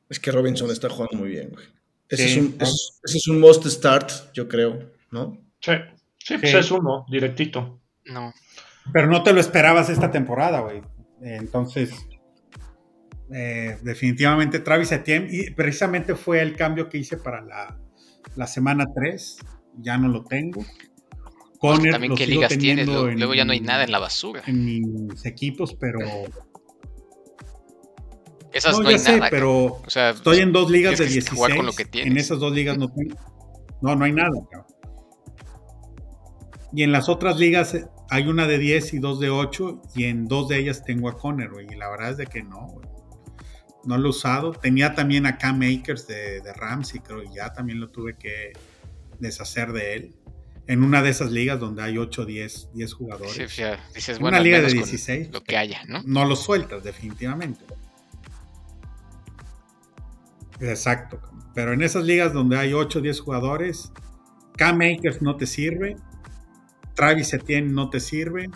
Es 0.08 0.20
que 0.20 0.30
Robinson 0.30 0.70
está 0.70 0.88
jugando 0.88 1.16
muy 1.18 1.30
bien, 1.30 1.50
güey. 1.50 1.66
Ese, 2.08 2.28
Sí, 2.28 2.30
es 2.30 2.36
un, 2.44 2.56
es- 2.60 3.00
ese 3.04 3.18
es 3.18 3.28
un 3.28 3.40
must 3.40 3.66
start, 3.66 4.10
yo 4.32 4.46
creo, 4.48 4.90
¿no? 5.10 5.38
Sí, 5.66 5.72
sí, 6.18 6.38
pues 6.38 6.54
es 6.54 6.70
uno, 6.70 7.04
directito. 7.10 7.80
No. 8.06 8.32
Pero 8.92 9.08
no 9.08 9.22
te 9.22 9.32
lo 9.32 9.40
esperabas 9.40 9.88
esta 9.90 10.10
temporada, 10.10 10.60
güey. 10.60 10.80
Entonces, 11.20 11.92
eh, 13.34 13.78
definitivamente 13.82 14.60
Travis 14.60 14.92
Etienne, 14.92 15.28
y 15.30 15.50
precisamente 15.50 16.14
fue 16.14 16.40
el 16.40 16.54
cambio 16.56 16.88
que 16.88 16.98
hice 16.98 17.16
para 17.16 17.40
la, 17.42 17.78
la 18.36 18.46
semana 18.46 18.84
3. 18.94 19.38
Ya 19.78 19.98
no 19.98 20.08
lo 20.08 20.24
tengo. 20.24 20.64
Conner 21.58 21.92
También 21.92 22.10
lo 22.10 22.16
qué 22.16 22.26
ligas 22.26 22.48
tienes, 22.50 22.84
teniendo 22.86 22.92
luego, 22.92 23.08
en- 23.08 23.18
luego 23.18 23.34
ya 23.34 23.44
no 23.44 23.52
hay 23.52 23.60
nada 23.60 23.82
en 23.84 23.90
la 23.90 23.98
basura. 23.98 24.42
En 24.46 24.64
mis 24.64 25.26
equipos, 25.26 25.74
pero. 25.74 25.98
Esas 28.52 28.76
no, 28.76 28.84
no, 28.84 28.88
hay 28.88 28.94
ya 28.96 28.98
sé, 29.00 29.16
nada. 29.18 29.30
pero 29.30 29.64
o 29.64 29.90
sea, 29.90 30.10
estoy 30.10 30.38
en 30.38 30.52
dos 30.52 30.70
ligas 30.70 30.92
de 30.92 31.06
tienes 31.06 31.24
que 31.24 31.30
16. 31.30 31.36
jugar 31.36 31.56
con 31.56 31.66
lo 31.66 31.72
que 31.72 31.84
tienes. 31.84 32.10
En 32.12 32.16
esas 32.18 32.38
dos 32.38 32.52
ligas 32.52 32.78
no 32.78 32.88
tengo. 32.92 33.16
No, 33.82 33.94
no 33.96 34.04
hay 34.04 34.12
nada, 34.12 34.30
cabrón. 34.50 34.75
Y 36.76 36.82
en 36.82 36.92
las 36.92 37.08
otras 37.08 37.38
ligas 37.38 37.72
eh, 37.74 37.86
hay 38.10 38.28
una 38.28 38.46
de 38.46 38.58
10 38.58 38.92
y 38.92 38.98
dos 38.98 39.18
de 39.18 39.30
8 39.30 39.80
y 39.94 40.04
en 40.04 40.28
dos 40.28 40.48
de 40.48 40.58
ellas 40.58 40.84
tengo 40.84 41.08
a 41.08 41.16
Conner, 41.16 41.48
güey. 41.48 41.66
Y 41.72 41.74
la 41.74 41.88
verdad 41.88 42.10
es 42.10 42.16
de 42.18 42.26
que 42.26 42.42
no, 42.42 42.66
güey. 42.66 42.86
No 43.84 43.96
lo 43.96 44.08
he 44.08 44.10
usado. 44.10 44.52
Tenía 44.52 44.94
también 44.94 45.24
a 45.24 45.38
Cam 45.38 45.62
Akers 45.62 46.06
de, 46.06 46.42
de 46.42 46.52
Rams 46.52 46.94
y 46.94 47.00
creo 47.00 47.22
que 47.22 47.30
ya 47.34 47.50
también 47.54 47.80
lo 47.80 47.88
tuve 47.88 48.18
que 48.18 48.52
deshacer 49.18 49.72
de 49.72 49.94
él. 49.94 50.14
En 50.66 50.82
una 50.82 51.02
de 51.02 51.08
esas 51.08 51.30
ligas 51.30 51.58
donde 51.58 51.82
hay 51.82 51.96
8 51.96 52.22
o 52.22 52.24
10, 52.26 52.68
10 52.74 52.92
jugadores. 52.92 53.32
sí, 53.32 53.48
sea, 53.48 53.82
dices, 53.94 54.18
Una 54.18 54.22
bueno, 54.24 54.36
al 54.36 54.44
liga 54.44 54.56
de 54.58 54.66
menos 54.66 54.80
con 54.82 54.90
16. 54.90 55.32
lo 55.32 55.42
que 55.44 55.56
haya, 55.56 55.82
¿no? 55.86 56.02
No 56.02 56.26
lo 56.26 56.36
sueltas, 56.36 56.84
definitivamente. 56.84 57.64
Exacto. 60.60 61.22
Pero 61.54 61.72
en 61.72 61.82
esas 61.82 62.04
ligas 62.04 62.34
donde 62.34 62.58
hay 62.58 62.74
8 62.74 62.98
o 62.98 63.02
10 63.02 63.18
jugadores, 63.20 63.92
Cam 64.58 64.82
Akers 64.82 65.22
no 65.22 65.36
te 65.36 65.46
sirve, 65.46 65.96
Travis 66.96 67.32
Etienne 67.34 67.72
no 67.72 67.88
te 67.90 68.00
sirve, 68.00 68.50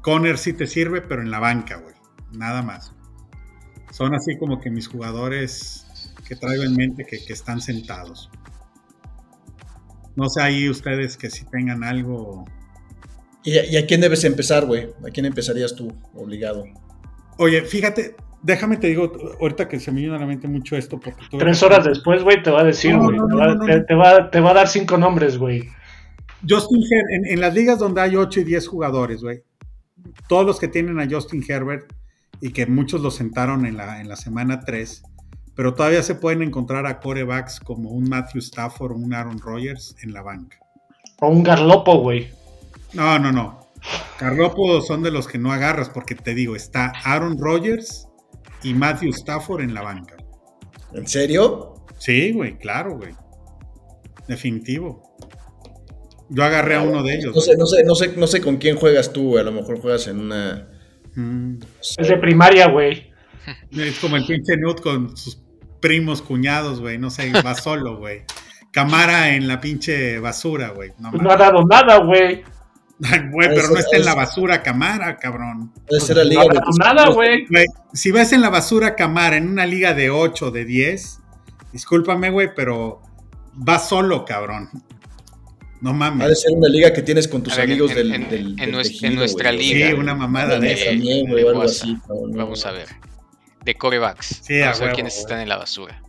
Conner 0.00 0.38
sí 0.38 0.52
te 0.54 0.66
sirve, 0.66 1.02
pero 1.02 1.20
en 1.22 1.30
la 1.30 1.40
banca, 1.40 1.76
güey. 1.76 1.94
Nada 2.32 2.62
más. 2.62 2.94
Son 3.90 4.14
así 4.14 4.36
como 4.38 4.60
que 4.60 4.70
mis 4.70 4.88
jugadores 4.88 5.86
que 6.26 6.36
traigo 6.36 6.62
en 6.62 6.74
mente 6.74 7.04
que, 7.04 7.22
que 7.24 7.32
están 7.34 7.60
sentados. 7.60 8.30
No 10.16 10.28
sé 10.28 10.42
ahí 10.42 10.68
ustedes 10.68 11.16
que 11.16 11.30
si 11.30 11.44
tengan 11.46 11.82
algo. 11.84 12.44
¿Y, 13.42 13.58
a- 13.58 13.66
y 13.66 13.76
a 13.76 13.86
quién 13.86 14.00
debes 14.00 14.24
empezar, 14.24 14.64
güey? 14.66 14.90
¿A 15.06 15.10
quién 15.10 15.26
empezarías 15.26 15.74
tú, 15.74 15.92
obligado? 16.14 16.64
Oye, 17.38 17.62
fíjate, 17.62 18.14
déjame 18.42 18.76
te 18.76 18.86
digo, 18.88 19.12
ahorita 19.40 19.68
que 19.68 19.80
se 19.80 19.90
me 19.90 20.00
viene 20.00 20.16
a 20.16 20.18
la 20.20 20.26
mente 20.26 20.46
mucho 20.48 20.76
esto. 20.76 21.00
Porque 21.00 21.22
Tres 21.38 21.62
horas 21.62 21.84
después, 21.84 22.22
güey, 22.22 22.42
te 22.42 22.50
va 22.50 22.60
a 22.60 22.64
decir, 22.64 22.96
güey. 22.96 23.16
te, 23.86 23.94
va, 23.94 24.30
te 24.30 24.40
va 24.40 24.50
a 24.50 24.54
dar 24.54 24.68
cinco 24.68 24.96
nombres, 24.98 25.36
güey. 25.38 25.68
Justin 26.48 26.82
Herbert, 26.82 27.26
en, 27.30 27.40
las 27.40 27.54
ligas 27.54 27.78
donde 27.78 28.00
hay 28.00 28.16
8 28.16 28.40
y 28.40 28.44
10 28.44 28.68
jugadores, 28.68 29.22
güey, 29.22 29.42
todos 30.28 30.46
los 30.46 30.58
que 30.58 30.68
tienen 30.68 31.00
a 31.00 31.08
Justin 31.08 31.44
Herbert 31.46 31.92
y 32.40 32.50
que 32.50 32.66
muchos 32.66 33.00
lo 33.00 33.10
sentaron 33.10 33.66
en 33.66 33.76
la, 33.76 34.00
en 34.00 34.08
la 34.08 34.16
semana 34.16 34.60
3, 34.60 35.02
pero 35.54 35.74
todavía 35.74 36.02
se 36.02 36.14
pueden 36.14 36.42
encontrar 36.42 36.86
a 36.86 37.00
corebacks 37.00 37.60
como 37.60 37.90
un 37.90 38.08
Matthew 38.08 38.40
Stafford 38.40 38.92
o 38.92 38.96
un 38.96 39.14
Aaron 39.14 39.38
Rodgers 39.38 39.96
en 40.02 40.12
la 40.12 40.22
banca. 40.22 40.58
O 41.20 41.28
un 41.28 41.42
Garlopo, 41.42 41.98
güey. 42.00 42.28
No, 42.92 43.18
no, 43.18 43.32
no. 43.32 43.60
Garlopo 44.18 44.80
son 44.80 45.02
de 45.02 45.10
los 45.10 45.26
que 45.26 45.38
no 45.38 45.52
agarras 45.52 45.90
porque 45.90 46.14
te 46.14 46.34
digo, 46.34 46.56
está 46.56 46.92
Aaron 47.04 47.38
Rodgers 47.38 48.08
y 48.62 48.74
Matthew 48.74 49.10
Stafford 49.10 49.62
en 49.62 49.74
la 49.74 49.82
banca. 49.82 50.16
¿En 50.92 51.06
serio? 51.06 51.74
Sí, 51.98 52.32
güey, 52.32 52.56
claro, 52.58 52.96
güey. 52.96 53.12
Definitivo. 54.26 55.16
Yo 56.28 56.44
agarré 56.44 56.76
a 56.76 56.82
uno 56.82 57.02
de 57.02 57.16
ellos. 57.16 57.34
No 57.34 57.40
sé, 57.40 57.56
no 57.56 57.66
sé, 57.66 57.84
no 57.84 57.94
sé, 57.94 58.14
no 58.16 58.26
sé 58.26 58.40
con 58.40 58.56
quién 58.56 58.76
juegas 58.76 59.12
tú, 59.12 59.38
A 59.38 59.42
lo 59.42 59.52
mejor 59.52 59.80
juegas 59.80 60.06
en 60.06 60.20
una. 60.20 60.68
Mm. 61.14 61.58
Es 61.98 62.08
de 62.08 62.16
primaria, 62.16 62.68
güey. 62.68 63.12
Es 63.72 63.98
como 63.98 64.16
el 64.16 64.24
pinche 64.24 64.56
Nut 64.56 64.80
con 64.80 65.16
sus 65.16 65.38
primos, 65.80 66.22
cuñados, 66.22 66.80
güey. 66.80 66.98
No 66.98 67.10
sé, 67.10 67.30
va 67.44 67.54
solo, 67.54 67.98
güey. 67.98 68.22
Camara 68.70 69.34
en 69.34 69.46
la 69.46 69.60
pinche 69.60 70.18
basura, 70.18 70.70
güey. 70.70 70.92
No, 70.98 71.12
no 71.12 71.30
ha 71.30 71.36
dado 71.36 71.62
nada, 71.64 71.98
güey. 71.98 72.42
Güey, 72.98 73.48
pero 73.48 73.70
no 73.70 73.78
está 73.78 73.96
en 73.96 74.04
la 74.04 74.14
basura 74.14 74.62
Camara, 74.62 75.16
cabrón. 75.16 75.72
Puede 75.86 76.00
ser 76.00 76.16
la 76.16 76.24
liga 76.24 76.44
no, 76.44 76.48
de 76.48 76.60
nada, 76.78 77.10
güey. 77.10 77.46
Si 77.92 78.12
vas 78.12 78.32
en 78.32 78.40
la 78.40 78.50
basura 78.50 78.94
Camara 78.94 79.36
en 79.36 79.48
una 79.48 79.66
liga 79.66 79.94
de 79.94 80.10
8, 80.10 80.50
de 80.50 80.64
10, 80.64 81.20
discúlpame, 81.72 82.30
güey, 82.30 82.50
pero 82.54 83.02
va 83.56 83.78
solo, 83.78 84.24
cabrón. 84.24 84.70
No 85.84 85.92
mames. 85.92 86.24
Ha 86.24 86.28
de 86.30 86.34
ser 86.34 86.52
una 86.52 86.68
liga 86.70 86.94
que 86.94 87.02
tienes 87.02 87.28
con 87.28 87.42
tus 87.42 87.58
amigos 87.58 87.90
en, 87.90 87.96
del, 87.96 88.14
en, 88.14 88.30
del, 88.30 88.56
en, 88.58 88.70
nuestra, 89.16 89.52
liga. 89.52 89.88
Sí, 89.88 89.92
una 89.92 90.14
mamada 90.14 90.58
de, 90.58 90.76
también, 90.76 91.28
güey, 91.28 91.46
algo 91.46 91.60
así, 91.60 91.98
Vamos 92.08 92.64
a 92.64 92.72
ver. 92.72 92.88
De 93.66 93.74
corebacks. 93.74 94.40
Sí, 94.42 94.60
Vamos 94.60 94.76
a 94.76 94.80
ver 94.80 94.82
huevo, 94.86 94.94
quiénes 94.94 95.18
están 95.18 95.40
en 95.40 95.50
la 95.50 95.58
basura. 95.58 96.00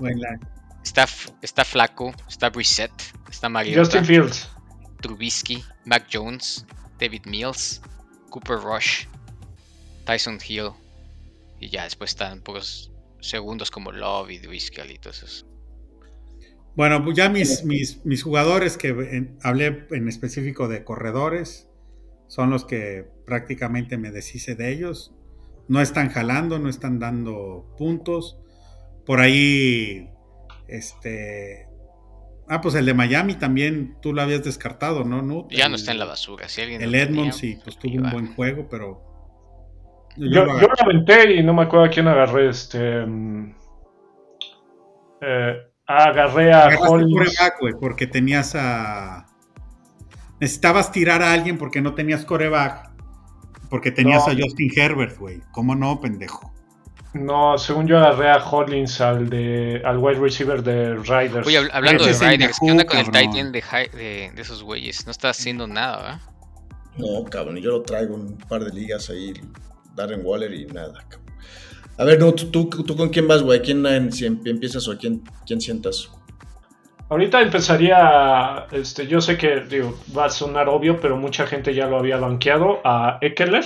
Buena. 0.00 0.40
Está, 0.82 1.06
está 1.40 1.64
Flaco, 1.64 2.12
está 2.28 2.50
Brissett, 2.50 2.90
está 3.30 3.48
Mariota, 3.48 3.84
Justin 3.84 4.04
Fields. 4.04 4.48
Trubisky, 5.00 5.62
Mac 5.84 6.08
Jones, 6.12 6.66
David 6.98 7.22
Mills, 7.26 7.80
Cooper 8.28 8.56
Rush, 8.56 9.06
Tyson 10.04 10.40
Hill. 10.44 10.70
Y 11.60 11.68
ya 11.68 11.84
después 11.84 12.10
están 12.10 12.40
puros 12.40 12.90
segundos 13.20 13.70
como 13.70 13.92
Love 13.92 14.32
y 14.32 14.38
Driscoll 14.38 14.90
y 14.90 14.98
todos 14.98 15.18
esos. 15.18 15.51
Bueno, 16.74 17.04
pues 17.04 17.16
ya 17.16 17.28
mis, 17.28 17.64
mis, 17.64 18.04
mis 18.06 18.22
jugadores 18.22 18.78
que 18.78 18.88
en- 18.88 19.38
hablé 19.42 19.86
en 19.90 20.08
específico 20.08 20.68
de 20.68 20.84
corredores 20.84 21.68
son 22.28 22.48
los 22.50 22.64
que 22.64 23.06
prácticamente 23.26 23.98
me 23.98 24.10
deshice 24.10 24.54
de 24.54 24.70
ellos. 24.72 25.14
No 25.68 25.80
están 25.80 26.08
jalando, 26.08 26.58
no 26.58 26.68
están 26.70 26.98
dando 26.98 27.74
puntos. 27.76 28.38
Por 29.04 29.20
ahí, 29.20 30.08
este. 30.68 31.68
Ah, 32.48 32.60
pues 32.60 32.74
el 32.74 32.86
de 32.86 32.94
Miami 32.94 33.34
también 33.34 33.96
tú 34.02 34.12
lo 34.12 34.22
habías 34.22 34.42
descartado, 34.44 35.04
¿no? 35.04 35.22
Nut? 35.22 35.50
Ya 35.50 35.66
El- 35.66 35.70
no 35.72 35.76
está 35.76 35.92
en 35.92 35.98
la 35.98 36.04
basura. 36.06 36.48
Si 36.48 36.60
alguien 36.62 36.82
El 36.82 36.94
Edmonds 36.94 37.36
sí, 37.36 37.58
pues 37.62 37.78
tuvo 37.78 37.92
ahí 37.92 37.98
un 37.98 38.10
buen 38.10 38.34
juego, 38.34 38.66
pero. 38.70 39.02
Yo, 40.16 40.26
lo 40.26 40.30
yo 40.46 40.50
agarré. 40.52 40.66
lo 40.66 40.84
aventé 40.84 41.32
y 41.34 41.42
no 41.42 41.54
me 41.54 41.62
acuerdo 41.62 41.86
a 41.86 41.90
quién 41.90 42.08
agarré. 42.08 42.48
Este. 42.48 43.04
mm, 43.06 43.54
eh, 45.20 45.56
agarré 45.86 46.52
a 46.52 46.68
Hollins. 46.78 47.12
coreback, 47.12 47.60
güey, 47.60 47.74
porque 47.80 48.06
tenías 48.06 48.54
a. 48.54 49.26
Necesitabas 50.40 50.90
tirar 50.92 51.22
a 51.22 51.32
alguien 51.32 51.58
porque 51.58 51.80
no 51.80 51.94
tenías 51.94 52.24
coreback. 52.24 52.90
Porque 53.70 53.90
tenías 53.90 54.26
No. 54.26 54.32
a 54.32 54.36
Justin 54.36 54.70
Herbert, 54.76 55.16
güey. 55.18 55.40
¿Cómo 55.52 55.74
no, 55.74 56.00
pendejo? 56.00 56.52
No, 57.14 57.56
según 57.58 57.86
yo 57.86 57.98
agarré 57.98 58.30
a 58.30 58.36
Hollins 58.38 59.00
al 59.00 59.28
de 59.30 59.82
al 59.84 59.98
wide 59.98 60.18
receiver 60.18 60.62
de 60.62 60.94
Riders. 60.96 61.46
Oye, 61.46 61.60
hab- 61.60 61.70
hablando 61.72 62.04
de 62.06 62.12
Riders, 62.12 62.58
¿qué 62.58 62.70
onda 62.70 62.84
con 62.86 62.98
el 62.98 63.10
tight 63.10 63.34
end 63.34 63.52
de, 63.52 63.60
Hi- 63.60 63.96
de, 63.96 64.32
de 64.34 64.42
esos 64.42 64.62
güeyes? 64.62 65.04
No 65.06 65.12
está 65.12 65.30
haciendo 65.30 65.66
nada, 65.66 65.96
¿verdad? 65.98 66.20
No, 66.98 67.24
cabrón, 67.30 67.56
yo 67.58 67.70
lo 67.70 67.82
traigo 67.82 68.14
en 68.16 68.20
un 68.22 68.38
par 68.38 68.64
de 68.64 68.72
ligas 68.72 69.08
ahí, 69.10 69.32
Darren 69.94 70.20
Waller 70.24 70.52
y 70.54 70.66
nada, 70.66 70.94
cabrón. 71.08 71.21
A 72.02 72.04
ver, 72.04 72.18
no, 72.18 72.32
¿tú, 72.34 72.68
con 72.68 73.10
quién 73.10 73.28
vas, 73.28 73.44
güey? 73.44 73.60
¿A 73.60 73.62
quién 73.62 73.86
en- 73.86 74.10
em- 74.24 74.40
empiezas 74.44 74.88
o 74.88 74.92
a 74.92 74.96
quién, 74.98 75.22
sientas? 75.60 76.10
Ahorita 77.08 77.40
empezaría, 77.40 78.66
este, 78.72 79.06
yo 79.06 79.20
sé 79.20 79.38
que 79.38 79.60
digo, 79.60 79.96
va 80.16 80.24
a 80.24 80.28
sonar 80.28 80.68
obvio, 80.68 80.98
pero 81.00 81.16
mucha 81.16 81.46
gente 81.46 81.72
ya 81.72 81.86
lo 81.86 81.98
había 81.98 82.16
banqueado 82.16 82.80
a 82.82 83.18
Eckler. 83.20 83.64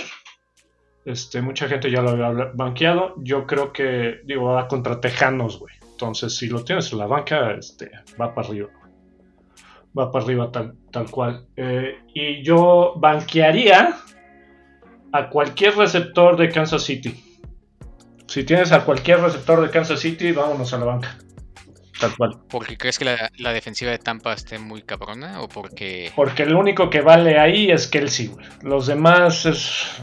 Este, 1.03 1.41
mucha 1.41 1.67
gente 1.67 1.89
ya 1.89 2.03
lo 2.03 2.11
había 2.11 2.51
banqueado. 2.53 3.15
Yo 3.23 3.47
creo 3.47 3.73
que, 3.73 4.19
digo, 4.25 4.51
va 4.51 4.67
contra 4.67 5.01
Tejanos, 5.01 5.57
güey. 5.57 5.73
Entonces, 5.89 6.35
si 6.37 6.47
lo 6.47 6.63
tienes 6.63 6.91
en 6.91 6.99
la 6.99 7.07
banca, 7.07 7.53
este, 7.53 7.89
va 8.21 8.35
para 8.35 8.49
arriba. 8.49 8.69
Va 9.97 10.11
para 10.11 10.23
arriba 10.23 10.51
tal, 10.51 10.75
tal 10.91 11.09
cual. 11.09 11.47
Eh, 11.55 12.01
y 12.13 12.43
yo 12.43 12.93
banquearía 12.97 13.97
a 15.11 15.27
cualquier 15.27 15.75
receptor 15.75 16.37
de 16.37 16.49
Kansas 16.49 16.83
City. 16.83 17.23
Si 18.27 18.43
tienes 18.43 18.71
a 18.71 18.83
cualquier 18.83 19.21
receptor 19.21 19.61
de 19.61 19.69
Kansas 19.69 19.99
City, 19.99 20.31
vámonos 20.31 20.73
a 20.73 20.77
la 20.77 20.85
banca. 20.85 21.17
Tal 21.99 22.15
cual. 22.15 22.37
¿Porque 22.49 22.77
crees 22.77 22.99
que 22.99 23.05
la, 23.05 23.31
la 23.37 23.53
defensiva 23.53 23.91
de 23.91 23.97
Tampa 23.97 24.33
esté 24.33 24.59
muy 24.59 24.83
cabrona? 24.83 25.41
¿O 25.41 25.47
porque.? 25.47 26.11
Porque 26.15 26.43
el 26.43 26.55
único 26.55 26.89
que 26.89 27.01
vale 27.01 27.39
ahí 27.39 27.71
es 27.71 27.87
Kelsey, 27.87 28.27
güey. 28.27 28.45
Los 28.61 28.87
demás 28.87 29.45
es. 29.45 29.99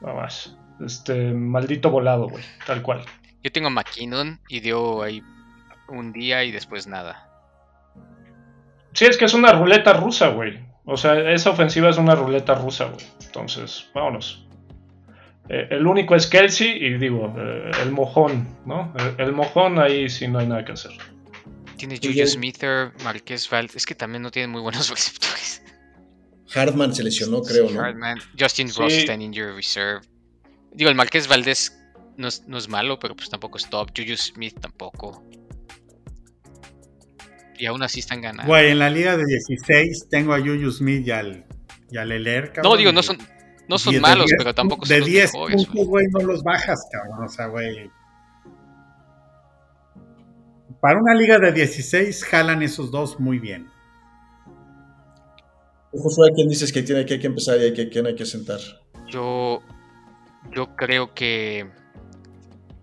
Nada 0.00 0.14
más. 0.14 0.56
Este, 0.84 1.32
maldito 1.32 1.90
volado, 1.90 2.28
güey. 2.28 2.44
Tal 2.66 2.82
cual. 2.82 3.04
Yo 3.42 3.50
tengo 3.50 3.68
a 3.68 3.70
McKinnon 3.70 4.40
y 4.48 4.60
dio 4.60 5.02
ahí 5.02 5.22
un 5.88 6.12
día 6.12 6.44
y 6.44 6.52
después 6.52 6.86
nada. 6.86 7.28
Sí, 8.92 9.06
es 9.06 9.16
que 9.16 9.24
es 9.24 9.34
una 9.34 9.52
ruleta 9.52 9.92
rusa, 9.94 10.28
güey. 10.28 10.58
O 10.84 10.96
sea, 10.96 11.32
esa 11.32 11.50
ofensiva 11.50 11.88
es 11.88 11.96
una 11.96 12.14
ruleta 12.14 12.54
rusa, 12.54 12.86
güey. 12.86 13.04
Entonces, 13.24 13.88
vámonos. 13.94 14.46
Eh, 15.52 15.66
el 15.70 15.86
único 15.86 16.14
es 16.14 16.26
Kelsey 16.28 16.70
y 16.84 16.96
digo, 16.98 17.34
eh, 17.36 17.70
el 17.82 17.90
mojón, 17.90 18.56
¿no? 18.66 18.94
El, 19.18 19.26
el 19.26 19.32
mojón 19.32 19.80
ahí 19.80 20.08
sí 20.08 20.28
no 20.28 20.38
hay 20.38 20.46
nada 20.46 20.64
que 20.64 20.72
hacer. 20.72 20.92
Tiene 21.76 21.98
Juju. 22.00 22.26
Smither, 22.26 22.92
Marquez 23.02 23.48
Valdez. 23.50 23.74
Es 23.76 23.86
que 23.86 23.94
también 23.94 24.22
no 24.22 24.30
tiene 24.30 24.48
muy 24.48 24.60
buenos 24.60 24.88
receptores. 24.90 25.62
Hardman 26.50 26.94
se 26.94 27.02
lesionó, 27.02 27.42
creo, 27.42 27.68
¿no? 27.70 27.80
Hardman. 27.80 28.18
Justin 28.38 28.68
Sí. 28.68 28.80
Ross 28.80 28.92
está 28.92 29.14
en 29.14 29.22
Injury 29.22 29.52
Reserve. 29.56 30.00
Digo, 30.72 30.88
el 30.90 30.96
Marqués 30.96 31.26
Valdés 31.26 31.76
no 32.16 32.28
es, 32.28 32.46
no 32.46 32.58
es 32.58 32.68
malo, 32.68 32.98
pero 33.00 33.16
pues 33.16 33.28
tampoco 33.30 33.58
es 33.58 33.68
top. 33.68 33.90
Juju 33.96 34.16
Smith 34.16 34.58
tampoco. 34.60 35.24
Y 37.58 37.66
aún 37.66 37.82
así 37.82 38.00
están 38.00 38.20
ganando. 38.20 38.46
Güey, 38.50 38.70
en 38.70 38.78
la 38.78 38.88
liga 38.88 39.16
de 39.16 39.24
16 39.26 40.08
tengo 40.10 40.32
a 40.34 40.38
Juju 40.38 40.70
Smith 40.70 41.06
y 41.06 41.10
al, 41.10 41.44
y 41.90 41.98
al 41.98 42.10
Heller, 42.12 42.52
cabrón. 42.52 42.72
no, 42.72 42.76
digo, 42.76 42.92
no 42.92 43.02
son, 43.02 43.18
no 43.70 43.78
son 43.78 43.94
de 43.94 44.00
malos, 44.00 44.26
10 44.26 44.38
pero 44.38 44.54
tampoco 44.54 44.82
De 44.86 44.88
son 44.94 45.00
los 45.00 45.08
10 45.08 45.32
mejores. 45.34 45.66
puntos, 45.66 45.86
güey. 45.86 46.06
no 46.08 46.20
los 46.20 46.42
bajas, 46.42 46.86
cabrón. 46.92 47.24
O 47.24 47.28
sea, 47.28 47.46
güey. 47.46 47.90
Para 50.80 50.98
una 50.98 51.14
liga 51.14 51.38
de 51.38 51.52
16 51.52 52.24
jalan 52.24 52.62
esos 52.62 52.90
dos 52.90 53.18
muy 53.20 53.38
bien. 53.38 53.68
Josué, 55.92 56.30
¿a 56.30 56.34
quién 56.34 56.48
dices 56.48 56.72
que 56.72 56.82
tiene 56.82 57.04
que, 57.04 57.14
hay 57.14 57.20
que 57.20 57.26
empezar 57.26 57.58
y 57.60 57.68
a 57.68 57.74
que- 57.74 57.88
quién 57.88 58.06
hay 58.06 58.14
que 58.14 58.24
sentar? 58.24 58.60
Yo, 59.08 59.60
yo 60.52 60.76
creo 60.76 61.12
que 61.14 61.68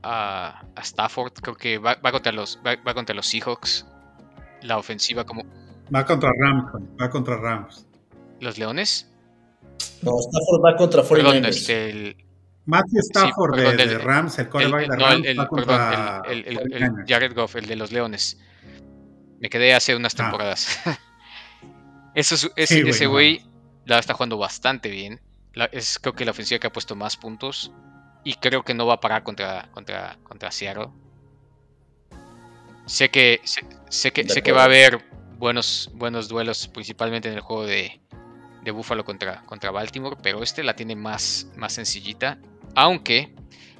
a, 0.03 0.61
a 0.75 0.81
Stafford, 0.81 1.33
creo 1.41 1.55
que 1.55 1.77
va, 1.77 1.95
va 2.05 2.11
contra 2.11 2.31
los, 2.33 2.59
va, 2.65 2.75
va 2.85 2.93
contra 2.93 3.15
los 3.15 3.27
Seahawks. 3.27 3.85
La 4.61 4.77
ofensiva 4.77 5.23
como 5.25 5.43
Va 5.93 6.03
contra 6.05 6.29
Rams, 6.37 6.71
güey, 6.71 6.83
va 7.01 7.09
contra 7.09 7.37
Rams. 7.37 7.87
los 8.41 8.57
Leones. 8.57 9.09
No, 10.01 10.11
Stafford 10.19 10.63
va 10.65 10.75
contra 10.77 11.03
Perdón, 11.03 11.35
49ers. 11.43 11.47
este, 11.49 11.89
el, 11.89 12.15
Matthew 12.65 12.99
Stafford 12.99 13.55
perdón, 13.55 13.77
de, 13.77 13.97
Rams, 13.97 14.39
el 14.39 14.45
el- 14.45 14.51
de 14.51 14.87
no, 14.87 14.95
Rams, 14.95 15.15
el- 15.19 15.25
el- 15.25 15.39
va 15.39 15.49
perdón, 15.49 15.65
contra 15.67 16.21
el- 16.27 16.37
el- 16.39 16.45
el- 16.47 16.57
el 16.57 16.89
49ers. 16.91 17.05
Jared 17.07 17.33
Goff, 17.35 17.55
el 17.55 17.65
de 17.65 17.75
los 17.75 17.91
Leones. 17.91 18.37
Me 19.39 19.49
quedé 19.49 19.73
hace 19.73 19.95
unas 19.95 20.13
Ah. 20.15 20.17
temporadas. 20.17 20.67
Eso 22.15 22.35
es- 22.35 22.51
es- 22.55 22.69
Sí, 22.69 22.81
güey, 22.81 22.89
ese 22.91 23.05
no. 23.05 23.11
güey 23.11 23.41
la 23.85 23.99
está 23.99 24.13
jugando 24.13 24.37
bastante 24.37 24.89
bien. 24.89 25.21
La- 25.53 25.65
es 25.65 25.97
creo 25.99 26.13
que 26.13 26.25
la 26.25 26.31
ofensiva 26.31 26.59
que 26.59 26.67
ha 26.67 26.71
puesto 26.73 26.95
más 26.95 27.15
puntos. 27.17 27.71
Y 28.23 28.33
creo 28.35 28.63
que 28.63 28.73
no 28.73 28.85
va 28.85 28.95
a 28.95 28.99
parar 28.99 29.23
contra, 29.23 29.69
contra, 29.71 30.17
contra 30.23 30.51
Seattle. 30.51 30.89
Sé 32.85 33.09
que, 33.09 33.39
sé, 33.43 33.61
sé 33.89 34.11
que, 34.11 34.27
sé 34.27 34.41
que 34.41 34.51
va 34.51 34.61
a 34.61 34.65
haber 34.65 35.03
buenos, 35.37 35.89
buenos 35.93 36.27
duelos, 36.27 36.67
principalmente 36.67 37.27
en 37.29 37.35
el 37.35 37.41
juego 37.41 37.65
de, 37.65 38.01
de 38.67 38.71
Buffalo 38.71 39.05
contra, 39.05 39.43
contra 39.45 39.71
Baltimore. 39.71 40.17
Pero 40.21 40.43
este 40.43 40.63
la 40.63 40.75
tiene 40.75 40.95
más, 40.95 41.47
más 41.55 41.73
sencillita. 41.73 42.37
Aunque 42.75 43.33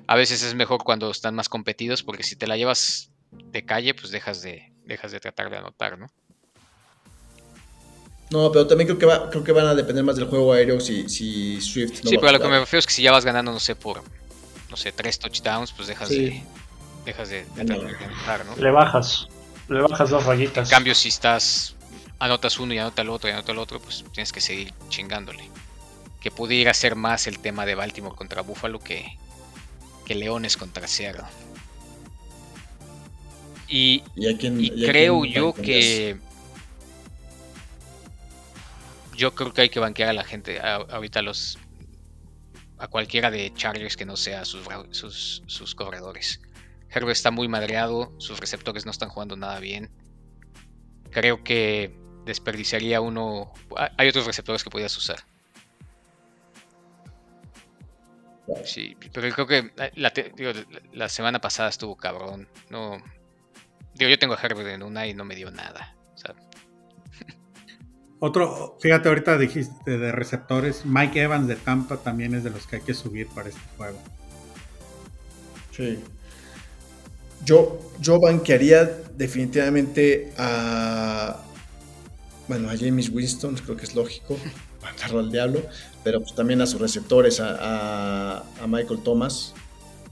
a 0.07 0.15
veces 0.15 0.41
es 0.43 0.55
mejor 0.55 0.83
cuando 0.83 1.11
están 1.11 1.35
más 1.35 1.49
competidos, 1.49 2.03
porque 2.03 2.23
si 2.23 2.35
te 2.35 2.47
la 2.47 2.57
llevas 2.57 3.11
de 3.31 3.65
calle, 3.65 3.93
pues 3.93 4.11
dejas 4.11 4.41
de, 4.41 4.71
dejas 4.85 5.11
de 5.11 5.19
tratar 5.19 5.49
de 5.49 5.57
anotar, 5.57 5.99
¿no? 5.99 6.07
No, 8.29 8.51
pero 8.51 8.67
también 8.67 8.88
creo 8.88 8.99
que, 8.99 9.05
va, 9.05 9.29
creo 9.29 9.43
que 9.43 9.51
van 9.51 9.67
a 9.67 9.75
depender 9.75 10.03
más 10.03 10.15
del 10.15 10.27
juego 10.27 10.51
aéreo 10.51 10.79
si, 10.81 11.07
si 11.07 11.61
Swift 11.61 12.03
no 12.03 12.09
Sí, 12.09 12.17
pero 12.17 12.29
a 12.29 12.31
lo 12.33 12.39
que 12.39 12.47
me 12.47 12.59
refiero 12.59 12.79
es 12.79 12.88
que 12.88 12.93
si 12.93 13.01
ya 13.01 13.11
vas 13.11 13.23
ganando, 13.23 13.51
no 13.51 13.59
sé, 13.59 13.75
por, 13.75 14.01
no 14.69 14.75
sé, 14.75 14.91
tres 14.91 15.19
touchdowns, 15.19 15.71
pues 15.71 15.88
dejas 15.88 16.09
de 16.09 16.43
dejas 17.05 17.29
de, 17.29 17.45
de, 17.55 17.61
anotar, 17.61 18.45
¿no? 18.45 18.55
Le 18.57 18.69
bajas, 18.69 19.27
le 19.69 19.81
bajas 19.81 20.09
dos 20.09 20.25
rayitas. 20.25 20.69
En 20.69 20.71
cambio, 20.71 20.93
si 20.93 21.07
estás, 21.07 21.76
anotas 22.20 22.59
uno 22.59 22.74
y 22.74 22.78
anota 22.78 23.01
el 23.01 23.09
otro 23.09 23.30
y 23.30 23.34
anota 23.34 23.51
el 23.51 23.57
otro, 23.59 23.80
pues 23.80 24.03
tienes 24.11 24.32
que 24.32 24.41
seguir 24.41 24.74
chingándole. 24.89 25.49
Que 26.22 26.32
pudiera 26.32 26.74
ser 26.74 26.95
más 26.95 27.28
el 27.28 27.39
tema 27.39 27.65
de 27.65 27.76
Baltimore 27.76 28.15
contra 28.15 28.41
Buffalo 28.41 28.80
que, 28.80 29.18
que 30.05 30.15
Leones 30.15 30.57
contra 30.57 30.88
Seattle. 30.88 31.24
Y, 33.68 34.01
creo 34.86 35.26
yo 35.26 35.53
que 35.53 36.18
yo 39.15 39.36
creo 39.36 39.53
que 39.53 39.61
hay 39.61 39.70
que 39.70 39.80
banquear 39.80 40.09
a 40.09 40.13
la 40.13 40.24
gente 40.24 40.59
ahorita 40.61 41.22
los 41.22 41.57
a 42.78 42.88
cualquiera 42.88 43.32
de 43.32 43.51
Chargers 43.55 43.97
que 43.97 44.05
no 44.05 44.15
sea 44.15 44.45
sus, 44.45 44.63
sus, 45.47 45.76
corredores. 45.76 46.39
Herbert 46.89 47.18
está 47.18 47.32
muy 47.32 47.47
madreado, 47.47 48.13
sus 48.20 48.39
receptores 48.39 48.86
no 48.86 48.91
están 48.91 49.09
jugando 49.09 49.36
nada 49.36 49.59
bien. 49.59 49.89
Creo 51.09 51.43
que 51.43 51.97
desperdiciaría 52.28 53.01
uno. 53.01 53.51
Hay 53.97 54.07
otros 54.09 54.28
receptores 54.28 54.63
que 54.63 54.69
podías 54.69 54.95
usar. 54.95 55.17
Sí, 58.63 58.95
pero 59.11 59.30
creo 59.34 59.47
que 59.47 59.71
la, 59.95 60.13
la 60.93 61.09
semana 61.09 61.41
pasada 61.41 61.69
estuvo 61.69 61.97
cabrón. 61.97 62.47
No, 62.69 63.01
Digo, 63.97 64.11
yo 64.11 64.19
tengo 64.19 64.36
a 64.36 64.39
Herbert 64.41 64.69
en 64.69 64.84
una 64.84 65.07
y 65.07 65.13
no 65.13 65.25
me 65.25 65.36
dio 65.36 65.49
nada. 65.51 65.95
Otro, 68.19 68.78
fíjate, 68.80 69.09
ahorita 69.09 69.38
dijiste 69.38 69.97
de 69.97 70.11
receptores. 70.11 70.86
Mike 70.86 71.21
Evans 71.21 71.47
de 71.47 71.55
Tampa 71.55 71.97
también 71.97 72.36
es 72.36 72.43
de 72.43 72.51
los 72.51 72.67
que 72.67 72.78
hay 72.78 72.82
que 72.84 72.93
subir 72.93 73.28
para 73.28 73.49
este 73.49 73.61
juego. 73.75 73.99
Sí. 75.75 75.99
Yo, 77.43 77.80
yo 77.99 78.19
banquearía 78.19 78.86
definitivamente 78.86 80.34
a. 80.38 81.43
Bueno, 82.48 82.70
a 82.70 82.78
James 82.78 83.10
Winston, 83.10 83.56
creo 83.56 83.76
que 83.76 83.86
es 83.86 83.95
lógico, 83.95 84.38
mandarlo 84.82 85.20
al 85.20 85.32
diablo, 85.32 85.62
pero 86.04 86.22
pues 86.22 86.34
también 86.34 86.62
a 86.62 86.68
sus 86.68 86.80
receptores, 86.80 87.39
a, 87.41 88.43
Michael 88.68 89.02
Thomas. 89.04 89.54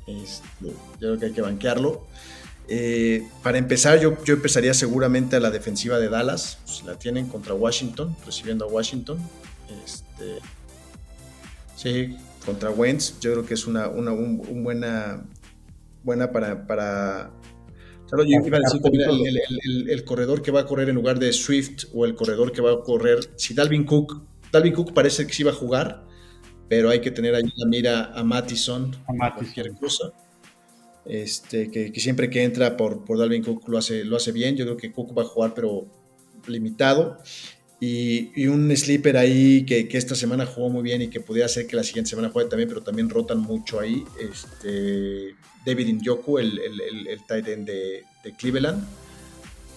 Este, 0.08 0.46
yo 0.62 0.74
creo 1.00 1.20
que 1.20 1.26
hay 1.28 1.32
que 1.32 1.42
banquearlo. 1.42 2.06
Eh, 2.68 3.28
para 3.44 3.58
empezar, 3.58 4.00
yo, 4.00 4.22
yo, 4.24 4.34
empezaría 4.34 4.74
seguramente 4.74 5.36
a 5.36 5.40
la 5.40 5.52
defensiva 5.52 6.00
de 6.00 6.10
Dallas, 6.10 6.58
si 6.66 6.84
la 6.86 6.98
tienen 6.98 7.28
contra 7.28 7.54
Washington, 7.54 8.16
recibiendo 8.26 8.66
a 8.66 8.68
Washington. 8.68 9.20
Este, 9.86 10.40
sí, 11.76 12.18
contra 12.46 12.70
Wentz, 12.70 13.20
yo 13.20 13.32
creo 13.34 13.46
que 13.46 13.54
es 13.54 13.68
una, 13.68 13.88
una 13.88 14.12
un, 14.12 14.64
buena, 14.64 15.24
buena 16.04 16.32
para... 16.32 16.68
para 16.68 17.32
iba 18.28 18.58
a 18.58 18.60
decir 18.60 18.82
el, 19.64 19.90
el, 19.90 20.04
corredor 20.04 20.42
que 20.42 20.52
va 20.52 20.62
a 20.62 20.66
correr 20.66 20.90
en 20.90 20.96
lugar 20.96 21.20
de 21.20 21.34
Swift 21.34 21.86
o 21.94 22.06
el 22.06 22.16
corredor 22.16 22.52
que 22.52 22.62
va 22.62 22.74
a 22.74 22.80
correr, 22.82 23.20
si 23.36 23.54
Dalvin 23.54 23.84
Cook, 23.84 24.22
Dalvin 24.52 24.74
Cook 24.74 24.94
parece 24.94 25.26
que 25.26 25.34
sí 25.34 25.44
va 25.44 25.52
a 25.52 25.56
jugar, 25.56 26.06
pero 26.70 26.90
hay 26.90 27.02
que 27.02 27.12
tener 27.12 27.36
ahí 27.36 27.44
la 27.56 27.66
mira 27.68 28.12
a 28.14 28.24
Mattison, 28.24 28.96
a 29.20 29.34
cualquier 29.34 29.74
cosa. 29.74 30.12
Este, 31.06 31.70
que, 31.70 31.92
siempre 32.00 32.32
que 32.32 32.44
entra 32.44 32.76
por, 32.76 33.06
por 33.06 33.18
Dalvin 33.18 33.44
Cook 33.44 33.68
lo 33.70 33.78
hace, 33.78 34.04
lo 34.04 34.18
hace 34.18 34.32
bien. 34.32 34.56
Yo 34.56 34.66
creo 34.66 34.78
que 34.78 34.92
Cook 34.92 35.18
va 35.18 35.22
a 35.22 35.26
jugar, 35.26 35.54
pero 35.54 35.88
limitado. 36.48 37.20
Y, 37.80 38.48
un 38.48 38.76
sleeper 38.76 39.18
ahí 39.18 39.66
que, 39.66 39.88
esta 39.92 40.16
semana 40.16 40.46
jugó 40.46 40.70
muy 40.70 40.84
bien 40.84 41.02
y 41.02 41.10
que 41.10 41.20
podría 41.20 41.48
ser 41.48 41.68
que 41.68 41.76
la 41.76 41.84
siguiente 41.84 42.10
semana 42.10 42.30
juegue 42.30 42.50
también, 42.50 42.70
pero 42.70 42.82
también 42.82 43.10
rotan 43.10 43.40
mucho 43.40 43.80
ahí. 43.80 44.04
Este, 44.20 45.36
David 45.66 45.96
Njoku, 45.96 46.40
el, 46.40 46.58
el, 46.60 47.08
el, 47.08 47.26
tight 47.26 47.48
end 47.48 47.68
de, 47.68 48.04
Cleveland. 48.38 48.84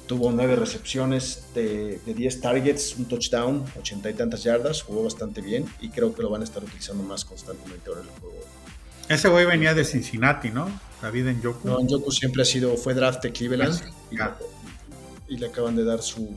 Tuvo 0.07 0.32
nueve 0.32 0.57
recepciones 0.57 1.49
de, 1.55 1.99
de 2.07 2.14
10 2.14 2.40
targets, 2.40 2.96
un 2.96 3.07
touchdown, 3.07 3.62
ochenta 3.78 4.09
y 4.09 4.14
tantas 4.14 4.42
yardas, 4.42 4.80
jugó 4.80 5.05
bastante 5.05 5.42
bien 5.42 5.66
y 5.80 5.90
creo 5.90 6.14
que 6.14 6.22
lo 6.22 6.30
van 6.30 6.40
a 6.40 6.44
estar 6.44 6.64
utilizando 6.64 7.03
más 7.03 7.26
constantemente 7.26 7.90
ahora 7.90 8.01
en 8.01 8.09
el 8.09 8.14
juego. 8.14 8.38
Ese 9.09 9.28
güey 9.28 9.46
venía 9.46 9.74
de 9.74 9.84
Cincinnati, 9.84 10.51
¿no? 10.51 10.68
David 11.01 11.28
Njoku. 11.28 11.66
No, 11.66 11.80
Njoku 11.80 12.11
siempre 12.12 12.42
ha 12.42 12.44
sido, 12.44 12.76
fue 12.76 12.94
draft 12.94 13.22
de 13.22 13.32
Cleveland 13.32 13.80
y, 15.28 15.36
le 15.36 15.46
acaban 15.46 15.76
de 15.76 15.84
dar 15.84 16.03
su... 16.03 16.36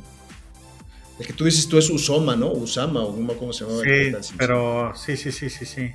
El 1.20 1.28
que 1.28 1.34
tú 1.34 1.46
dices 1.46 1.68
tú 1.68 1.78
es 1.78 1.90
Usoma, 1.90 2.36
¿no? 2.36 2.52
Usama 2.52 3.02
o 3.02 3.16
cómo 3.38 3.54
se 3.54 3.66
llama. 3.66 3.82
Sí, 3.84 4.34
pero 4.38 4.94
sí, 4.96 5.18
sí, 5.18 5.32
sí, 5.32 5.50
sí, 5.50 5.66
sí. 5.66 5.92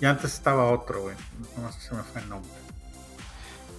Y 0.00 0.04
antes 0.04 0.34
estaba 0.34 0.72
otro, 0.72 1.02
güey. 1.02 1.16
No 1.60 1.70
sé 1.72 1.80
si 1.80 1.94
me 1.94 2.02
fue 2.02 2.22
el 2.22 2.28
nombre. 2.28 2.50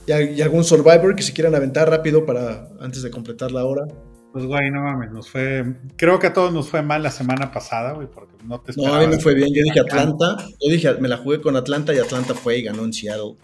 ¿Y, 0.08 0.42
algún 0.42 0.64
Survivor 0.64 1.16
que 1.16 1.24
se 1.24 1.34
quieran 1.34 1.56
aventar 1.56 1.90
rápido 1.90 2.26
para 2.26 2.68
antes 2.80 3.02
de 3.02 3.12
completar 3.12 3.52
la 3.52 3.66
hora? 3.66 3.86
Pues, 4.32 4.46
güey, 4.46 4.72
no 4.72 4.82
mames, 4.82 5.12
nos 5.12 5.30
fue. 5.30 5.66
Creo 5.98 6.20
que 6.20 6.28
a 6.28 6.34
todos 6.34 6.54
nos 6.54 6.70
fue 6.70 6.82
mal 6.82 7.04
la 7.04 7.12
semana 7.12 7.52
pasada, 7.52 7.94
güey, 7.94 8.08
porque 8.08 8.34
no 8.46 8.62
te 8.62 8.72
No, 8.78 8.94
a 8.94 9.02
mí 9.02 9.08
me 9.08 9.20
fue 9.20 9.36
bien. 9.36 9.50
Yo 9.54 9.64
dije 9.64 9.80
Atlanta. 9.80 10.38
Yo 10.62 10.72
dije, 10.72 10.94
me 10.96 11.10
la 11.10 11.18
jugué 11.18 11.42
con 11.42 11.56
Atlanta 11.56 11.94
y 11.94 11.98
Atlanta 11.98 12.34
fue 12.34 12.58
y 12.58 12.64
ganó 12.64 12.84
en 12.84 12.94
Seattle. 12.94 13.36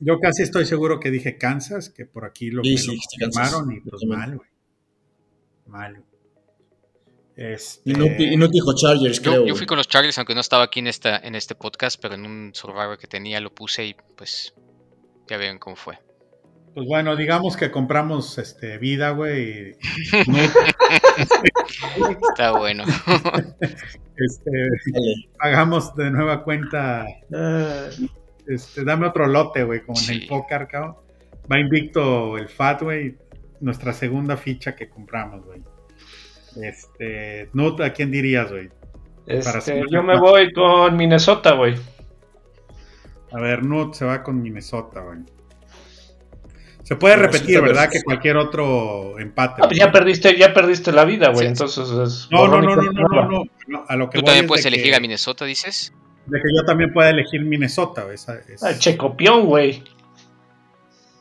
Yo 0.00 0.18
casi 0.18 0.42
estoy 0.42 0.66
seguro 0.66 0.98
que 1.00 1.10
dije 1.10 1.38
Kansas, 1.38 1.90
que 1.90 2.06
por 2.06 2.24
aquí 2.24 2.50
lo, 2.50 2.62
sí, 2.62 2.76
sí, 2.76 2.98
confirmaron 3.20 3.72
y 3.72 3.80
pues 3.80 4.02
mal, 4.06 4.36
güey. 4.36 4.48
Mal. 5.66 6.02
Este... 7.36 7.90
Y, 7.90 7.94
no, 7.94 8.06
y, 8.06 8.36
no, 8.36 8.48
dijo 8.48 8.74
Chargers, 8.74 9.20
creo. 9.20 9.44
Yo 9.46 9.56
fui 9.56 9.66
con 9.66 9.76
los 9.76 9.88
Chargers, 9.88 10.18
aunque 10.18 10.34
no 10.34 10.40
estaba 10.40 10.64
aquí 10.64 10.80
en, 10.80 10.86
esta, 10.86 11.18
en 11.18 11.34
este 11.34 11.54
podcast, 11.54 12.00
pero 12.00 12.14
en 12.14 12.26
un 12.26 12.54
Survivor 12.54 12.96
que 12.98 13.06
tenía 13.06 13.40
lo 13.40 13.52
puse 13.52 13.86
y 13.86 13.96
pues 14.16 14.54
ya 15.28 15.36
ven 15.36 15.58
cómo 15.58 15.76
fue. 15.76 15.98
Pues 16.74 16.86
bueno, 16.88 17.14
digamos 17.14 17.56
que 17.56 17.70
compramos 17.70 18.36
este 18.38 18.78
vida, 18.78 19.10
güey. 19.10 19.76
Está 22.30 22.52
bueno. 22.58 22.82
Este, 24.16 24.50
pagamos 25.38 25.94
de 25.94 26.10
nueva 26.10 26.42
cuenta. 26.42 27.06
Este, 28.46 28.84
dame 28.84 29.06
otro 29.06 29.26
lote, 29.28 29.62
güey, 29.62 29.84
como 29.84 30.00
en 30.00 30.10
el 30.10 30.26
póker, 30.26 30.66
cabrón. 30.66 30.96
Va 31.50 31.60
invicto 31.60 32.36
el 32.38 32.48
Fat, 32.48 32.82
güey. 32.82 33.16
Nuestra 33.60 33.92
segunda 33.92 34.36
ficha 34.36 34.74
que 34.74 34.88
compramos, 34.88 35.44
güey. 35.44 35.62
Este, 36.62 37.48
Nut, 37.52 37.80
¿a 37.80 37.92
quién 37.92 38.10
dirías, 38.10 38.50
güey? 38.50 38.68
Este, 39.26 39.82
yo 39.90 40.02
me 40.02 40.18
voy 40.18 40.52
con 40.52 40.96
Minnesota, 40.96 41.52
güey. 41.54 41.74
A 43.32 43.40
ver, 43.40 43.64
Nut 43.64 43.94
se 43.94 44.04
va 44.04 44.22
con 44.22 44.40
Minnesota, 44.42 45.00
güey. 45.00 45.20
Se 46.84 46.96
puede 46.96 47.16
repetir, 47.16 47.62
¿verdad? 47.62 47.88
Que 47.90 48.02
cualquier 48.02 48.36
otro 48.36 49.18
empate. 49.18 49.62
Ah, 49.64 49.68
ya 49.72 49.90
perdiste, 49.90 50.36
ya 50.36 50.52
perdiste 50.52 50.92
la 50.92 51.06
vida, 51.06 51.30
güey. 51.30 51.46
Entonces 51.46 51.88
es 51.88 52.28
no, 52.30 52.46
no, 52.46 52.60
no, 52.60 52.76
no, 52.76 52.92
no, 52.92 53.44
no, 53.66 53.84
A 53.88 53.96
lo 53.96 54.10
que 54.10 54.18
Tú 54.18 54.24
también 54.24 54.46
puedes 54.46 54.66
elegir 54.66 54.94
a 54.94 55.00
Minnesota, 55.00 55.46
dices. 55.46 55.94
De 56.26 56.38
que 56.38 56.44
yo 56.54 56.64
también 56.66 56.92
pueda 56.92 57.08
elegir 57.08 57.42
Minnesota, 57.42 58.04
güey. 58.04 58.16
Es... 58.16 58.28
Ah, 58.62 58.78
checopión, 58.78 59.46
güey. 59.46 59.82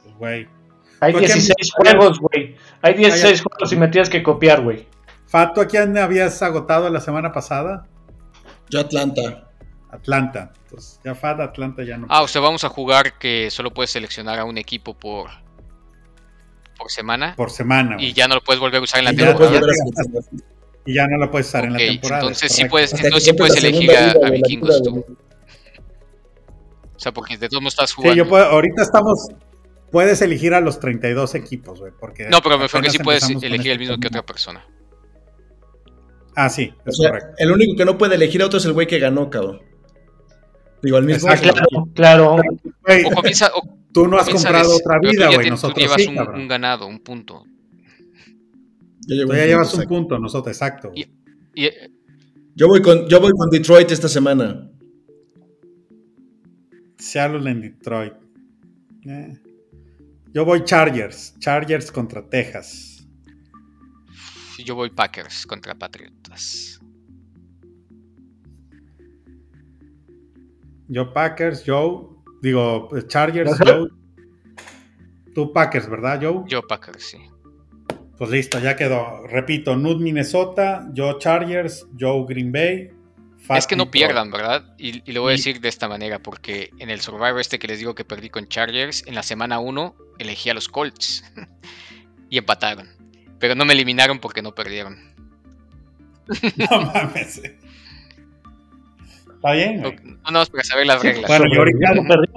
Pues, 0.04 0.18
güey. 0.18 0.48
Hay 1.04 1.14
16 1.14 1.74
juegos, 1.76 2.20
güey. 2.20 2.56
Hay 2.82 2.94
16 2.94 3.42
juegos 3.42 3.72
y 3.72 3.76
me 3.76 3.88
tienes 3.88 4.10
que 4.10 4.24
copiar, 4.24 4.62
güey. 4.62 4.88
Fato, 5.28 5.62
¿a 5.62 5.68
quién 5.68 5.98
habías 5.98 6.42
agotado 6.42 6.90
la 6.90 7.00
semana 7.00 7.32
pasada? 7.32 7.88
Yo 8.70 8.80
Atlanta. 8.80 9.50
Atlanta. 9.90 10.52
Entonces, 10.64 11.00
ya 11.04 11.16
Fat, 11.16 11.40
Atlanta 11.40 11.84
ya 11.84 11.98
no. 11.98 12.08
Ah, 12.10 12.24
o 12.24 12.28
sea, 12.28 12.42
vamos 12.42 12.64
a 12.64 12.70
jugar 12.70 13.18
que 13.20 13.52
solo 13.52 13.72
puedes 13.72 13.92
seleccionar 13.92 14.40
a 14.40 14.46
un 14.46 14.58
equipo 14.58 14.94
por 14.94 15.30
por 16.78 16.92
semana. 16.92 17.36
Por 17.36 17.50
semana. 17.52 17.98
Y 18.00 18.14
ya 18.14 18.28
no 18.28 18.36
lo 18.36 18.42
puedes 18.42 18.60
volver 18.60 18.80
a 18.80 18.84
usar 18.84 19.00
en 19.00 19.06
la 19.06 19.14
temporada. 19.14 19.62
y 20.86 20.94
ya 20.96 21.08
no 21.08 21.18
lo 21.18 21.32
puedes 21.32 21.48
usar 21.48 21.66
en 21.66 21.74
la 21.74 21.80
temporada. 21.80 22.22
Entonces 22.22 22.52
sí 22.52 22.66
puedes, 22.66 22.94
entonces 22.94 23.24
sí 23.24 23.34
puedes 23.34 23.56
elegir 23.56 23.92
a, 23.96 24.30
vikingos 24.30 24.84
tú. 24.84 25.06
O 26.96 27.00
sea, 27.00 27.12
porque 27.12 27.38
de 27.38 27.50
todos 27.50 27.62
modos 27.62 27.74
estás 27.74 27.94
jugando. 27.94 28.14
Sí, 28.14 28.18
yo 28.18 28.28
puedo, 28.28 28.46
ahorita 28.46 28.82
estamos. 28.82 29.30
Puedes 29.94 30.22
elegir 30.22 30.54
a 30.54 30.60
los 30.60 30.80
32 30.80 31.36
equipos, 31.36 31.80
güey. 31.80 31.94
Porque 31.98 32.28
no, 32.28 32.42
pero 32.42 32.58
me 32.58 32.68
fue 32.68 32.82
que 32.82 32.90
sí 32.90 32.98
puedes 32.98 33.30
elegir 33.30 33.72
el 33.72 33.80
mismo 33.80 33.98
que 33.98 34.08
otra 34.08 34.26
persona. 34.26 34.66
Ah, 36.36 36.50
sí, 36.50 36.74
es 36.84 36.98
correcto. 36.98 37.36
El 37.38 37.52
único 37.52 37.76
que 37.78 37.86
no 37.86 37.96
puede 37.98 38.16
elegir 38.16 38.42
a 38.42 38.48
otro 38.48 38.58
es 38.58 38.66
el 38.66 38.74
güey 38.74 38.88
que 38.88 38.98
ganó, 38.98 39.30
cabrón. 39.30 39.62
Digo, 40.82 40.98
el 40.98 41.06
mismo. 41.06 41.30
Claro, 41.30 41.88
claro. 41.94 42.36
o 42.36 43.12
comienza, 43.14 43.52
o 43.54 43.84
Tú 43.94 44.08
no 44.08 44.18
has 44.18 44.28
comprado 44.28 44.76
otra 44.76 45.00
vida, 45.00 45.30
güey. 45.32 45.52
Nosotros 45.52 45.76
tú 45.76 45.82
llevas 45.82 46.02
sí, 46.02 46.08
un, 46.08 46.18
un, 46.18 46.48
ganado, 46.48 46.88
un 46.88 47.00
punto. 47.00 47.46
tú 49.08 49.16
ya 49.16 49.46
llevas 49.46 49.72
un 49.76 49.86
punto, 49.86 50.18
nosotros, 50.18 50.56
exacto. 50.56 50.92
yo, 51.56 52.68
voy 52.68 52.82
con, 52.82 53.08
yo 53.08 53.20
voy 53.20 53.32
con 53.38 53.52
Detroit 53.52 53.92
esta 53.92 54.10
semana. 54.10 54.68
Seattle 56.98 57.48
en 57.52 57.62
Detroit. 57.62 58.14
Eh. 59.06 59.38
Yo 60.34 60.44
voy 60.46 60.64
Chargers. 60.64 61.36
Chargers 61.40 61.92
contra 61.92 62.28
Texas. 62.28 63.08
Yo 64.66 64.76
voy 64.76 64.90
Packers 64.90 65.46
contra 65.46 65.76
Patriotas. 65.76 66.80
Yo 70.88 71.14
Packers, 71.14 71.64
Joe. 71.66 72.08
Digo, 72.42 72.88
pues, 72.90 73.08
Chargers, 73.08 73.58
Joe. 73.60 73.90
Tú 75.36 75.52
Packers, 75.54 75.90
¿verdad, 75.90 76.20
Joe? 76.22 76.44
Yo 76.48 76.62
Packers, 76.64 77.04
sí. 77.04 77.18
Pues 78.18 78.30
listo, 78.30 78.60
ya 78.60 78.76
quedó. 78.76 79.26
Repito, 79.28 79.76
Nud 79.76 80.00
Minnesota, 80.02 80.88
yo 80.94 81.18
Chargers, 81.20 81.88
Joe 82.00 82.26
Green 82.28 82.52
Bay. 82.52 82.93
Es 83.50 83.68
que 83.68 83.76
no 83.76 83.92
pierdan, 83.92 84.32
¿verdad? 84.32 84.64
Y, 84.78 85.12
lo 85.12 85.22
voy 85.22 85.34
a 85.34 85.36
decir 85.36 85.60
de 85.60 85.70
esta 85.70 85.88
manera, 85.88 86.20
porque 86.20 86.72
en 86.80 86.90
el 86.90 87.02
Survivor 87.02 87.40
este 87.40 87.60
que 87.60 87.68
les 87.68 87.80
digo 87.80 87.96
que 87.96 88.06
perdí 88.06 88.30
con 88.30 88.48
Chargers, 88.48 89.06
en 89.08 89.16
la 89.16 89.24
semana 89.24 89.60
1 89.60 89.96
elegí 90.20 90.50
a 90.50 90.54
los 90.54 90.70
Colts 90.70 91.24
y 92.30 92.38
empataron. 92.38 92.88
Pero 93.40 93.56
no 93.56 93.66
me 93.66 93.74
eliminaron 93.74 94.20
porque 94.20 94.42
no 94.42 94.56
perdieron. 94.56 94.98
No 96.58 96.82
mames. 96.82 97.42
Está 99.36 99.52
bien. 99.52 99.82
No, 99.82 100.32
no, 100.32 100.46
para 100.46 100.64
saber 100.64 100.88
las 100.88 101.04
reglas. 101.04 101.28
Bueno, 101.28 101.46
yo 101.54 101.60
ahorita 101.60 101.94
no 101.96 102.04
perdí. 102.08 102.28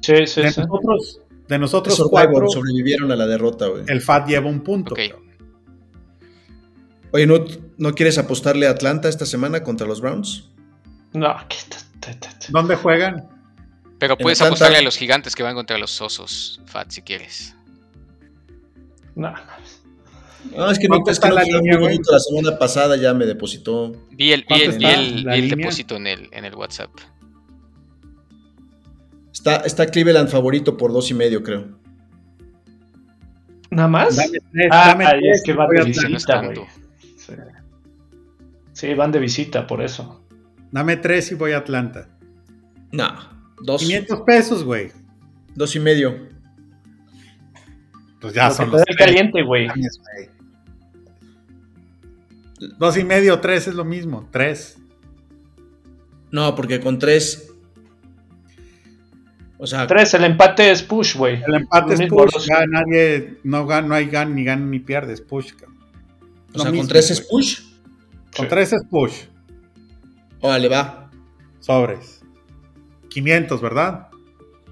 Sí, 0.00 0.26
sí, 0.26 0.40
de 0.40 0.52
sí. 0.52 0.60
Nosotros, 0.62 1.20
de 1.48 1.58
nosotros 1.58 1.96
Survivor 1.96 2.30
cuatro, 2.30 2.48
sobrevivieron 2.48 3.12
a 3.12 3.16
la 3.16 3.26
derrota, 3.26 3.66
güey. 3.66 3.84
el 3.88 4.00
FAT 4.00 4.28
lleva 4.28 4.48
un 4.48 4.60
punto. 4.60 4.94
Ok. 4.94 5.00
Oye, 7.12 7.26
¿no, 7.26 7.44
¿no 7.78 7.92
quieres 7.94 8.18
apostarle 8.18 8.66
a 8.66 8.70
Atlanta 8.70 9.08
esta 9.08 9.26
semana 9.26 9.62
contra 9.62 9.86
los 9.86 10.00
Browns? 10.00 10.50
No, 11.12 11.34
que. 11.48 11.56
¿Dónde 12.50 12.76
juegan? 12.76 13.28
Pero 13.98 14.16
puedes 14.16 14.38
Atlanta- 14.40 14.56
apostarle 14.56 14.78
a 14.78 14.82
los 14.82 14.96
gigantes 14.96 15.34
que 15.34 15.42
van 15.42 15.54
contra 15.54 15.78
los 15.78 16.00
osos, 16.00 16.60
Fat, 16.66 16.90
si 16.90 17.02
quieres. 17.02 17.54
No, 19.14 19.32
No, 20.54 20.70
es 20.70 20.78
que 20.78 20.86
no, 20.86 20.94
¿Cuánto 20.96 21.10
es 21.10 21.18
que 21.18 21.26
está 21.26 21.34
la 21.34 21.42
quedó 21.44 21.56
línea, 21.58 21.72
muy 21.72 21.80
güey? 21.86 21.94
bonito. 21.96 22.12
La 22.12 22.20
semana 22.20 22.58
pasada 22.58 22.96
ya 22.96 23.12
me 23.14 23.26
depositó. 23.26 23.92
Vi 24.12 24.30
el, 24.32 24.42
vi 24.42 24.46
¿Cuánto 24.46 24.64
el, 24.70 24.78
vi 24.78 24.84
el- 24.86 25.24
vi 25.42 25.48
depósito 25.50 25.96
en 25.96 26.06
el, 26.06 26.28
en 26.32 26.44
el 26.44 26.54
WhatsApp. 26.54 26.90
Está, 29.32 29.56
está 29.56 29.86
Cleveland 29.86 30.28
favorito 30.28 30.76
por 30.76 30.92
dos 30.92 31.10
y 31.10 31.14
medio, 31.14 31.42
creo. 31.42 31.66
¿Nada 33.70 33.88
más? 33.88 34.16
Dame 34.16 34.38
tres, 34.52 34.68
Ah, 34.70 34.88
dame 34.88 35.06
ay, 35.06 35.20
tres 35.20 35.36
es 35.38 35.42
que 35.42 35.52
de 35.52 35.58
a- 36.32 36.40
tanto. 36.40 36.60
güey. 36.62 36.85
Sí. 38.76 38.92
Van 38.92 39.10
de 39.10 39.18
visita, 39.18 39.66
por 39.66 39.80
eso. 39.82 40.22
Dame 40.70 40.98
tres 40.98 41.32
y 41.32 41.34
voy 41.34 41.52
a 41.52 41.58
Atlanta. 41.58 42.08
No, 42.92 43.08
dos, 43.62 43.80
500 43.80 44.20
pesos, 44.20 44.64
güey. 44.64 44.92
dos 45.54 45.74
y 45.76 45.80
medio. 45.80 46.28
Pues 48.20 48.34
ya 48.34 48.48
Lo 48.48 48.54
son 48.54 48.66
que 48.66 48.72
los 48.72 48.82
tres. 48.84 48.96
caliente, 48.98 49.42
güey. 49.42 49.68
Dos 52.78 52.98
y 52.98 53.04
medio, 53.04 53.40
tres 53.40 53.66
es 53.66 53.74
lo 53.74 53.84
mismo. 53.86 54.28
Tres. 54.30 54.76
No, 56.30 56.54
porque 56.54 56.78
con 56.78 56.98
tres. 56.98 57.50
O 59.56 59.66
sea, 59.66 59.86
Tres, 59.86 60.12
el 60.12 60.24
empate 60.24 60.70
es 60.70 60.82
push, 60.82 61.16
güey. 61.16 61.42
El 61.46 61.54
empate 61.54 61.94
es 61.94 62.10
push. 62.10 62.46
Ya 62.46 62.66
nadie, 62.66 63.38
no, 63.42 63.64
no 63.64 63.94
hay 63.94 64.04
gan, 64.06 64.34
ni 64.34 64.44
gan 64.44 64.70
ni 64.70 64.80
pierdes. 64.80 65.22
Push. 65.22 65.52
cabrón. 65.52 65.78
o 66.52 66.58
sea 66.58 66.70
mismo, 66.70 66.82
con 66.82 66.88
tres 66.88 67.10
es 67.10 67.22
push. 67.22 67.75
Con 68.36 68.46
Sí. 68.46 68.50
tres 68.50 68.72
es 68.72 68.82
push. 68.90 69.14
Órale, 70.40 70.68
va. 70.68 71.10
Sobres. 71.60 72.22
500, 73.08 73.60
¿verdad? 73.60 74.08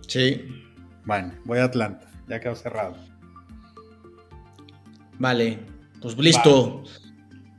Sí, 0.07 0.45
Bueno, 1.07 1.33
voy 1.45 1.59
a 1.59 1.65
Atlanta. 1.65 2.07
Ya 2.29 2.41
quedó 2.41 2.55
cerrado. 2.55 2.97
vale. 5.19 5.59
Pues 6.01 6.17
listo. 6.19 6.83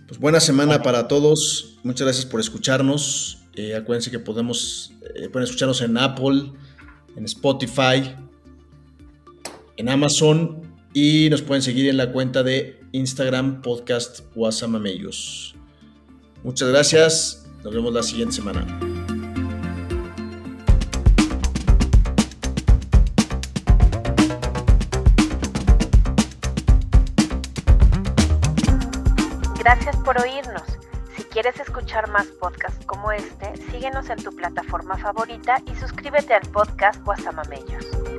Pues 0.07 0.19
buena 0.19 0.39
semana 0.39 0.81
para 0.83 1.07
todos. 1.07 1.79
Muchas 1.83 2.05
gracias 2.05 2.25
por 2.25 2.39
escucharnos. 2.39 3.39
Eh, 3.55 3.75
acuérdense 3.75 4.11
que 4.11 4.19
podemos, 4.19 4.93
eh, 5.15 5.29
pueden 5.29 5.45
escucharnos 5.45 5.81
en 5.81 5.97
Apple, 5.97 6.51
en 7.15 7.25
Spotify, 7.25 8.13
en 9.77 9.89
Amazon 9.89 10.61
y 10.93 11.27
nos 11.31 11.41
pueden 11.41 11.61
seguir 11.63 11.89
en 11.89 11.97
la 11.97 12.11
cuenta 12.11 12.43
de 12.43 12.79
Instagram 12.91 13.61
Podcast 13.61 14.21
Guasamamellos. 14.35 15.55
Muchas 16.45 16.69
gracias. 16.69 17.43
Nos 17.63 17.73
vemos 17.73 17.91
la 17.91 18.03
siguiente 18.03 18.35
semana. 18.35 18.63
Gracias 29.57 29.97
por 30.05 30.21
oírnos. 30.21 30.61
Si 31.17 31.23
quieres 31.23 31.59
escuchar 31.59 32.07
más 32.11 32.27
podcasts 32.39 32.85
como 32.85 33.11
este, 33.11 33.57
síguenos 33.71 34.07
en 34.11 34.23
tu 34.23 34.29
plataforma 34.29 34.95
favorita 34.99 35.63
y 35.65 35.75
suscríbete 35.75 36.35
al 36.35 36.47
podcast 36.51 37.03
Guasamamellos. 37.03 38.14